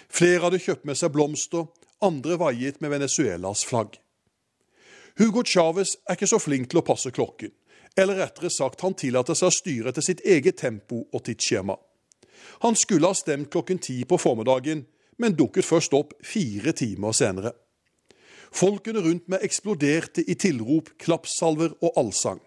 Flere 0.09 0.47
hadde 0.47 0.63
kjøpt 0.63 0.87
med 0.89 0.99
seg 0.99 1.13
blomster, 1.15 1.67
andre 2.03 2.39
vaiet 2.39 2.81
med 2.83 2.95
Venezuelas 2.95 3.65
flagg. 3.67 3.99
Hugo 5.21 5.43
Chávez 5.45 5.97
er 6.09 6.17
ikke 6.17 6.31
så 6.31 6.41
flink 6.41 6.71
til 6.71 6.81
å 6.81 6.87
passe 6.87 7.13
klokken, 7.15 7.53
eller 7.99 8.23
rettere 8.23 8.51
sagt, 8.51 8.81
han 8.81 8.97
tillater 8.99 9.37
seg 9.37 9.51
å 9.51 9.55
styre 9.55 9.93
etter 9.93 10.05
sitt 10.05 10.23
eget 10.25 10.59
tempo 10.63 11.05
og 11.13 11.25
tidsskjema. 11.27 11.77
Han 12.65 12.79
skulle 12.79 13.11
ha 13.11 13.15
stemt 13.15 13.51
klokken 13.53 13.79
ti 13.83 14.01
på 14.09 14.19
formiddagen, 14.19 14.87
men 15.23 15.37
dukket 15.39 15.67
først 15.67 15.95
opp 15.97 16.17
fire 16.27 16.75
timer 16.77 17.15
senere. 17.17 17.55
Folkene 18.53 19.01
rundt 19.01 19.31
meg 19.33 19.45
eksploderte 19.47 20.25
i 20.29 20.37
tilrop, 20.37 20.91
klappsalver 21.01 21.73
og 21.81 21.97
allsang. 21.97 22.43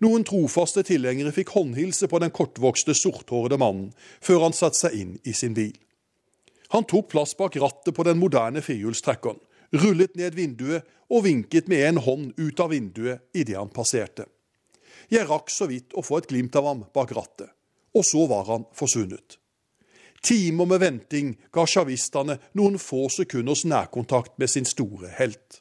Noen 0.00 0.24
trofaste 0.24 0.84
tilhengere 0.86 1.34
fikk 1.34 1.52
håndhilse 1.56 2.08
på 2.08 2.20
den 2.22 2.32
kortvokste, 2.32 2.94
sorthårede 2.96 3.58
mannen 3.60 3.90
før 4.24 4.46
han 4.46 4.56
satte 4.56 4.80
seg 4.86 4.96
inn 4.96 5.16
i 5.28 5.34
sin 5.36 5.56
bil. 5.56 5.74
Han 6.72 6.86
tok 6.88 7.10
plass 7.12 7.34
bak 7.36 7.58
rattet 7.60 7.94
på 7.94 8.06
den 8.06 8.18
moderne 8.18 8.62
firehjulstrekkeren, 8.64 9.42
rullet 9.82 10.14
ned 10.16 10.38
vinduet 10.38 10.88
og 11.12 11.26
vinket 11.26 11.68
med 11.68 11.84
en 11.90 12.00
hånd 12.02 12.32
ut 12.38 12.60
av 12.62 12.72
vinduet 12.72 13.26
idet 13.36 13.58
han 13.58 13.72
passerte. 13.74 14.26
Jeg 15.12 15.28
rakk 15.28 15.52
så 15.52 15.68
vidt 15.68 15.92
å 15.92 16.02
få 16.02 16.22
et 16.22 16.30
glimt 16.30 16.56
av 16.56 16.70
ham 16.70 16.86
bak 16.94 17.12
rattet, 17.14 17.50
og 17.92 18.06
så 18.06 18.24
var 18.30 18.48
han 18.48 18.64
forsvunnet. 18.74 19.36
Timer 20.24 20.64
med 20.64 20.80
venting 20.80 21.34
ga 21.52 21.66
sjavistene 21.68 22.38
noen 22.56 22.78
få 22.80 23.10
sekunders 23.12 23.66
nærkontakt 23.68 24.38
med 24.40 24.48
sin 24.48 24.64
store 24.64 25.10
helt. 25.18 25.60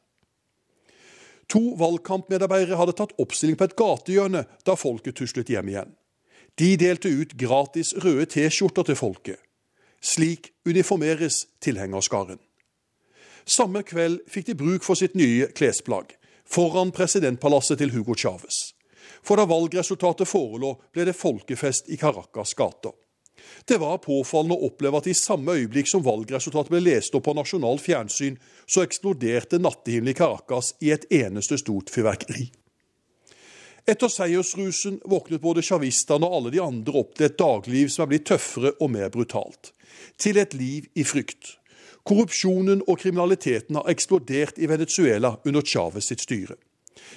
To 1.51 1.73
valgkampmedarbeidere 1.79 2.79
hadde 2.79 2.95
tatt 2.95 3.11
oppstilling 3.19 3.59
på 3.59 3.67
et 3.67 3.75
gatehjørne 3.75 4.45
da 4.63 4.77
folket 4.79 5.19
tuslet 5.19 5.51
hjem 5.51 5.73
igjen. 5.73 5.91
De 6.55 6.69
delte 6.79 7.11
ut 7.11 7.35
gratis 7.35 7.91
røde 8.05 8.29
T-skjorter 8.31 8.87
til 8.87 8.95
folket. 8.95 9.41
Slik 9.99 10.53
uniformeres 10.65 11.43
tilhengerskaren. 11.63 12.39
Samme 13.43 13.83
kveld 13.83 14.21
fikk 14.31 14.47
de 14.47 14.55
bruk 14.55 14.87
for 14.87 14.95
sitt 14.95 15.17
nye 15.19 15.49
klesplagg, 15.51 16.15
foran 16.47 16.95
presidentpalasset 16.95 17.81
til 17.83 17.91
Hugo 17.91 18.15
Chávez. 18.15 18.71
For 19.23 19.35
da 19.35 19.47
valgresultatet 19.47 20.27
forelå, 20.27 20.77
ble 20.95 21.07
det 21.07 21.19
folkefest 21.19 21.91
i 21.91 21.99
Caracas 21.99 22.55
gater. 22.55 22.95
Det 23.67 23.77
var 23.79 24.01
påfallende 24.03 24.57
å 24.57 24.69
oppleve 24.69 24.99
at 24.99 25.07
i 25.07 25.15
samme 25.17 25.55
øyeblikk 25.59 25.87
som 25.89 26.03
valgresultatet 26.05 26.71
ble 26.73 26.81
lest 26.83 27.15
opp 27.15 27.25
på 27.27 27.35
nasjonalt 27.37 27.83
fjernsyn, 27.83 28.35
så 28.67 28.83
eksploderte 28.83 29.59
nattehimmelen 29.61 30.11
i 30.11 30.17
Caracas 30.17 30.73
i 30.83 30.91
et 30.95 31.07
eneste 31.13 31.59
stort 31.61 31.93
fyrverkeri. 31.93 32.49
Etter 33.83 34.07
seiersrusen 34.07 35.01
våknet 35.11 35.43
både 35.43 35.63
sjavistene 35.65 36.27
og 36.27 36.37
alle 36.37 36.53
de 36.53 36.61
andre 36.63 36.95
opp 37.01 37.17
til 37.17 37.27
et 37.27 37.39
dagliv 37.39 37.89
som 37.91 38.05
er 38.05 38.13
blitt 38.13 38.29
tøffere 38.29 38.71
og 38.79 38.93
mer 38.95 39.11
brutalt. 39.11 39.73
Til 40.15 40.39
et 40.39 40.55
liv 40.55 40.87
i 40.95 41.03
frykt. 41.03 41.57
Korrupsjonen 42.07 42.83
og 42.87 42.99
kriminaliteten 42.99 43.75
har 43.79 43.89
eksplodert 43.91 44.59
i 44.59 44.67
Venezuela 44.71 45.37
under 45.43 45.63
Chávez 45.67 46.07
sitt 46.11 46.23
styre. 46.23 46.55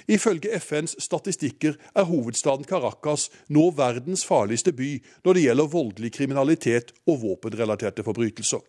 Ifølge 0.07 0.59
FNs 0.59 0.95
statistikker 1.03 1.75
er 1.95 2.07
hovedstaden 2.09 2.65
Caracas 2.65 3.27
nå 3.49 3.69
verdens 3.77 4.25
farligste 4.25 4.73
by 4.73 4.95
når 5.25 5.37
det 5.37 5.45
gjelder 5.45 5.71
voldelig 5.73 6.11
kriminalitet 6.17 6.93
og 7.07 7.21
våpenrelaterte 7.23 8.05
forbrytelser. 8.07 8.63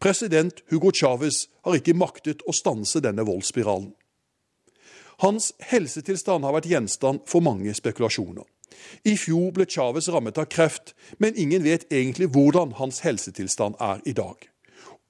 President 0.00 0.62
Hugo 0.70 0.90
Chávez 0.90 1.46
har 1.64 1.76
ikke 1.76 1.94
maktet 1.94 2.42
å 2.48 2.54
stanse 2.56 3.02
denne 3.04 3.26
voldsspiralen. 3.28 3.92
Hans 5.22 5.52
helsetilstand 5.68 6.44
har 6.44 6.56
vært 6.56 6.70
gjenstand 6.70 7.26
for 7.30 7.44
mange 7.44 7.74
spekulasjoner. 7.76 8.46
I 9.04 9.14
fjor 9.20 9.52
ble 9.54 9.66
Chávez 9.68 10.08
rammet 10.10 10.40
av 10.40 10.48
kreft, 10.50 10.94
men 11.18 11.36
ingen 11.38 11.62
vet 11.62 11.84
egentlig 11.92 12.30
hvordan 12.34 12.74
hans 12.80 13.02
helsetilstand 13.04 13.76
er 13.80 14.00
i 14.08 14.14
dag. 14.16 14.48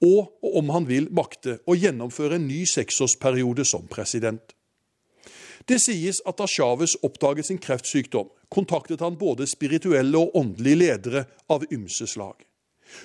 Og 0.03 0.57
om 0.59 0.73
han 0.75 0.85
vil 0.89 1.07
makte 1.15 1.61
å 1.65 1.77
gjennomføre 1.79 2.37
en 2.37 2.47
ny 2.49 2.65
seksårsperiode 2.67 3.65
som 3.65 3.87
president. 3.87 4.53
Det 5.67 5.79
sies 5.79 6.19
at 6.27 6.37
da 6.37 6.47
Chávez 6.49 6.95
oppdaget 7.03 7.47
sin 7.47 7.59
kreftsykdom, 7.61 8.27
kontaktet 8.51 8.99
han 8.99 9.17
både 9.17 9.47
spirituelle 9.47 10.19
og 10.19 10.35
åndelige 10.35 10.79
ledere 10.81 11.25
av 11.49 11.63
ymse 11.71 12.07
slag. 12.07 12.43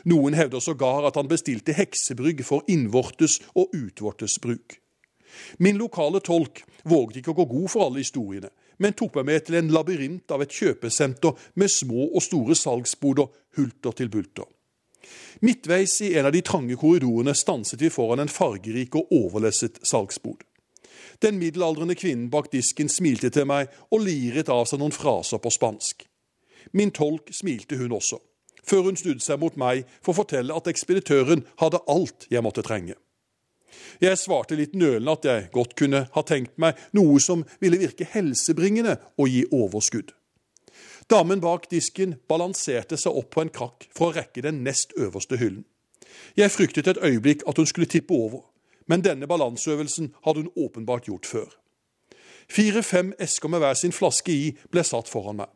Noen 0.05 0.35
hevder 0.35 0.61
sågar 0.61 1.07
at 1.09 1.17
han 1.17 1.31
bestilte 1.31 1.73
heksebrygg 1.73 2.43
for 2.45 2.67
innvortes 2.69 3.39
og 3.55 3.73
utvortes 3.77 4.39
bruk. 4.43 4.81
Min 5.59 5.79
lokale 5.79 6.21
tolk 6.25 6.65
våget 6.89 7.21
ikke 7.21 7.33
å 7.33 7.39
gå 7.41 7.47
god 7.53 7.71
for 7.71 7.87
alle 7.87 8.03
historiene, 8.03 8.51
men 8.79 8.95
tok 8.95 9.19
meg 9.19 9.29
med 9.31 9.47
til 9.47 9.59
en 9.59 9.73
labyrint 9.75 10.35
av 10.35 10.43
et 10.43 10.55
kjøpesenter 10.55 11.49
med 11.59 11.71
små 11.71 12.11
og 12.11 12.23
store 12.23 12.57
salgsboder 12.59 13.31
hulter 13.59 13.97
til 13.99 14.11
bulter. 14.13 14.47
Midtveis 15.41 16.01
i 16.03 16.13
en 16.19 16.27
av 16.29 16.35
de 16.35 16.43
trange 16.43 16.77
korridorene 16.79 17.35
stanset 17.35 17.81
vi 17.81 17.91
foran 17.95 18.23
en 18.23 18.33
fargerik 18.33 18.97
og 18.99 19.13
overlesset 19.15 19.79
salgsbod. 19.87 20.43
Den 21.23 21.39
middelaldrende 21.39 21.97
kvinnen 21.99 22.31
bak 22.31 22.53
disken 22.53 22.89
smilte 22.89 23.31
til 23.35 23.49
meg 23.51 23.73
og 23.91 24.05
liret 24.07 24.51
av 24.55 24.69
seg 24.71 24.79
noen 24.79 24.95
fraser 24.95 25.41
på 25.43 25.51
spansk. 25.51 26.05
Min 26.73 26.93
tolk 26.95 27.33
smilte 27.35 27.79
hun 27.81 27.97
også, 27.97 28.21
før 28.63 28.87
hun 28.89 28.99
snudde 28.99 29.25
seg 29.25 29.41
mot 29.43 29.57
meg 29.59 29.87
for 29.99 30.13
å 30.13 30.21
fortelle 30.21 30.55
at 30.55 30.71
ekspeditøren 30.71 31.43
hadde 31.59 31.83
alt 31.91 32.29
jeg 32.31 32.45
måtte 32.45 32.63
trenge. 32.67 32.95
Jeg 34.01 34.19
svarte 34.19 34.57
litt 34.57 34.77
nølende 34.79 35.17
at 35.19 35.27
jeg 35.27 35.49
godt 35.55 35.75
kunne 35.79 36.05
ha 36.15 36.23
tenkt 36.27 36.55
meg 36.57 36.79
noe 36.97 37.19
som 37.21 37.43
ville 37.61 37.81
virke 37.81 38.07
helsebringende 38.13 38.97
og 39.19 39.29
gi 39.33 39.43
overskudd. 39.53 40.15
Damen 41.09 41.41
bak 41.41 41.67
disken 41.73 42.19
balanserte 42.29 42.99
seg 43.01 43.17
opp 43.17 43.31
på 43.35 43.43
en 43.43 43.53
krakk 43.53 43.89
for 43.97 44.11
å 44.11 44.17
rekke 44.19 44.45
den 44.45 44.63
nest 44.65 44.95
øverste 44.97 45.39
hyllen. 45.41 45.65
Jeg 46.37 46.53
fryktet 46.53 46.89
et 46.91 47.01
øyeblikk 47.03 47.45
at 47.49 47.59
hun 47.59 47.69
skulle 47.69 47.89
tippe 47.91 48.15
over, 48.15 48.45
men 48.89 49.05
denne 49.05 49.29
balanseøvelsen 49.31 50.13
hadde 50.25 50.45
hun 50.45 50.67
åpenbart 50.67 51.09
gjort 51.09 51.29
før. 51.29 51.49
Fire-fem 52.49 53.13
esker 53.21 53.53
med 53.53 53.61
hver 53.61 53.77
sin 53.77 53.93
flaske 53.93 54.33
i 54.33 54.53
ble 54.73 54.85
satt 54.87 55.11
foran 55.13 55.43
meg. 55.43 55.51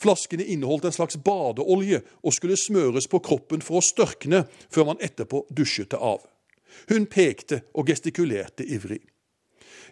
Flaskene 0.00 0.46
inneholdt 0.50 0.88
en 0.88 0.96
slags 0.96 1.18
badeolje 1.22 2.00
og 2.24 2.34
skulle 2.34 2.58
smøres 2.58 3.06
på 3.10 3.20
kroppen 3.22 3.62
for 3.62 3.78
å 3.78 3.84
størkne 3.84 4.46
før 4.72 4.90
man 4.90 5.02
etterpå 5.04 5.44
dusjet 5.54 5.92
det 5.92 6.00
av. 6.00 6.24
Hun 6.90 7.06
pekte 7.06 7.62
og 7.74 7.86
gestikulerte 7.92 8.66
ivrig. 8.66 9.04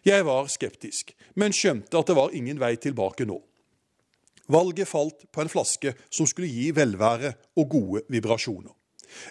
Jeg 0.02 0.26
var 0.26 0.48
skeptisk, 0.50 1.12
men 1.38 1.54
skjønte 1.54 1.94
at 1.94 2.08
det 2.10 2.18
var 2.18 2.34
ingen 2.34 2.58
vei 2.58 2.74
tilbake 2.80 3.26
nå. 3.28 3.38
Valget 4.50 4.90
falt 4.90 5.28
på 5.30 5.44
en 5.44 5.52
flaske 5.52 5.92
som 6.10 6.26
skulle 6.26 6.50
gi 6.50 6.72
velvære 6.74 7.30
og 7.60 7.68
gode 7.70 8.02
vibrasjoner. 8.10 8.72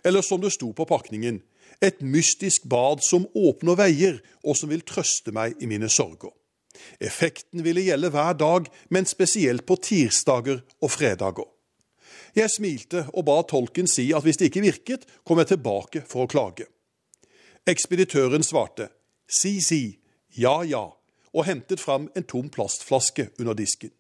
Eller 0.06 0.24
som 0.24 0.40
det 0.40 0.54
sto 0.56 0.72
på 0.78 0.86
pakningen, 0.88 1.42
et 1.82 2.02
mystisk 2.02 2.68
bad 2.70 3.02
som 3.04 3.26
åpner 3.34 3.78
veier, 3.80 4.20
og 4.46 4.58
som 4.58 4.70
vil 4.70 4.86
trøste 4.86 5.34
meg 5.34 5.58
i 5.62 5.70
mine 5.70 5.90
sorger. 5.90 6.34
Effekten 7.02 7.64
ville 7.66 7.84
gjelde 7.86 8.12
hver 8.14 8.38
dag, 8.38 8.70
men 8.90 9.10
spesielt 9.10 9.66
på 9.66 9.78
tirsdager 9.82 10.62
og 10.82 10.92
fredager. 10.92 11.50
Jeg 12.36 12.50
smilte 12.54 13.06
og 13.12 13.26
ba 13.28 13.42
tolken 13.44 13.90
si 13.92 14.12
at 14.16 14.24
hvis 14.24 14.40
det 14.40 14.52
ikke 14.52 14.64
virket, 14.64 15.06
kom 15.28 15.42
jeg 15.42 15.52
tilbake 15.52 16.04
for 16.08 16.26
å 16.26 16.32
klage. 16.32 16.70
Ekspeditøren 17.68 18.46
svarte 18.46 18.88
si, 19.32 19.60
si, 19.62 19.98
ja, 20.38 20.62
ja, 20.64 20.86
og 21.32 21.48
hentet 21.48 21.80
fram 21.80 22.10
en 22.16 22.28
tom 22.28 22.50
plastflaske 22.52 23.30
under 23.40 23.58
disken. 23.58 23.92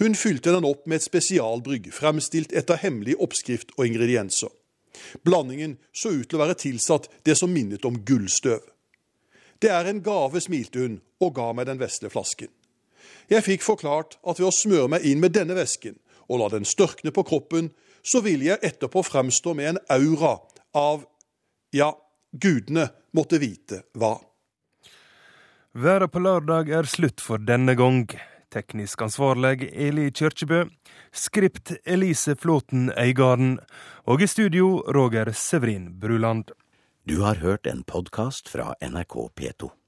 Hun 0.00 0.14
fylte 0.14 0.52
den 0.52 0.66
opp 0.68 0.86
med 0.86 1.00
et 1.00 1.06
spesialbrygg 1.06 1.88
fremstilt 1.96 2.52
etter 2.56 2.80
hemmelig 2.80 3.16
oppskrift 3.20 3.72
og 3.78 3.86
ingredienser. 3.88 4.50
Blandingen 5.24 5.76
så 5.92 6.12
ut 6.14 6.28
til 6.28 6.38
å 6.38 6.44
være 6.44 6.58
tilsatt 6.60 7.08
det 7.26 7.36
som 7.38 7.52
minnet 7.52 7.84
om 7.88 7.98
gullstøv. 8.06 8.62
Det 9.60 9.70
er 9.72 9.90
en 9.90 10.00
gave, 10.02 10.40
smilte 10.40 10.80
hun 10.80 11.00
og 11.20 11.34
ga 11.36 11.50
meg 11.56 11.68
den 11.68 11.80
vesle 11.80 12.08
flasken. 12.12 12.48
Jeg 13.30 13.44
fikk 13.46 13.62
forklart 13.62 14.16
at 14.24 14.40
ved 14.40 14.48
å 14.48 14.54
smøre 14.54 14.88
meg 14.96 15.04
inn 15.06 15.20
med 15.22 15.36
denne 15.36 15.56
væsken 15.58 15.98
og 16.30 16.40
la 16.40 16.48
den 16.52 16.66
størkne 16.68 17.12
på 17.14 17.24
kroppen, 17.26 17.70
så 18.02 18.22
ville 18.24 18.48
jeg 18.48 18.62
etterpå 18.64 19.02
fremstå 19.04 19.54
med 19.58 19.74
en 19.74 19.80
aura 19.92 20.38
av 20.78 21.04
ja, 21.74 21.92
gudene 22.32 22.88
måtte 23.16 23.40
vite 23.42 23.84
hva. 23.98 24.16
Været 25.70 26.10
på 26.10 26.22
lørdag 26.22 26.70
er 26.74 26.88
slutt 26.90 27.22
for 27.22 27.42
denne 27.42 27.76
gang. 27.78 28.08
Teknisk 28.50 29.02
ansvarlig 29.02 29.68
Eli 29.72 30.08
Kyrkjebø. 30.10 30.64
Skript 31.14 31.72
Elise 31.86 32.34
Flåten 32.36 32.90
Øygarden. 32.98 33.58
Og 34.10 34.22
i 34.22 34.26
studio 34.26 34.82
Roger 34.90 35.30
Severin 35.32 36.00
Bruland. 36.00 36.50
Du 37.06 37.20
har 37.22 37.34
hørt 37.34 37.66
en 37.66 37.84
podkast 37.84 38.48
fra 38.50 38.74
NRK 38.82 39.14
P2. 39.38 39.79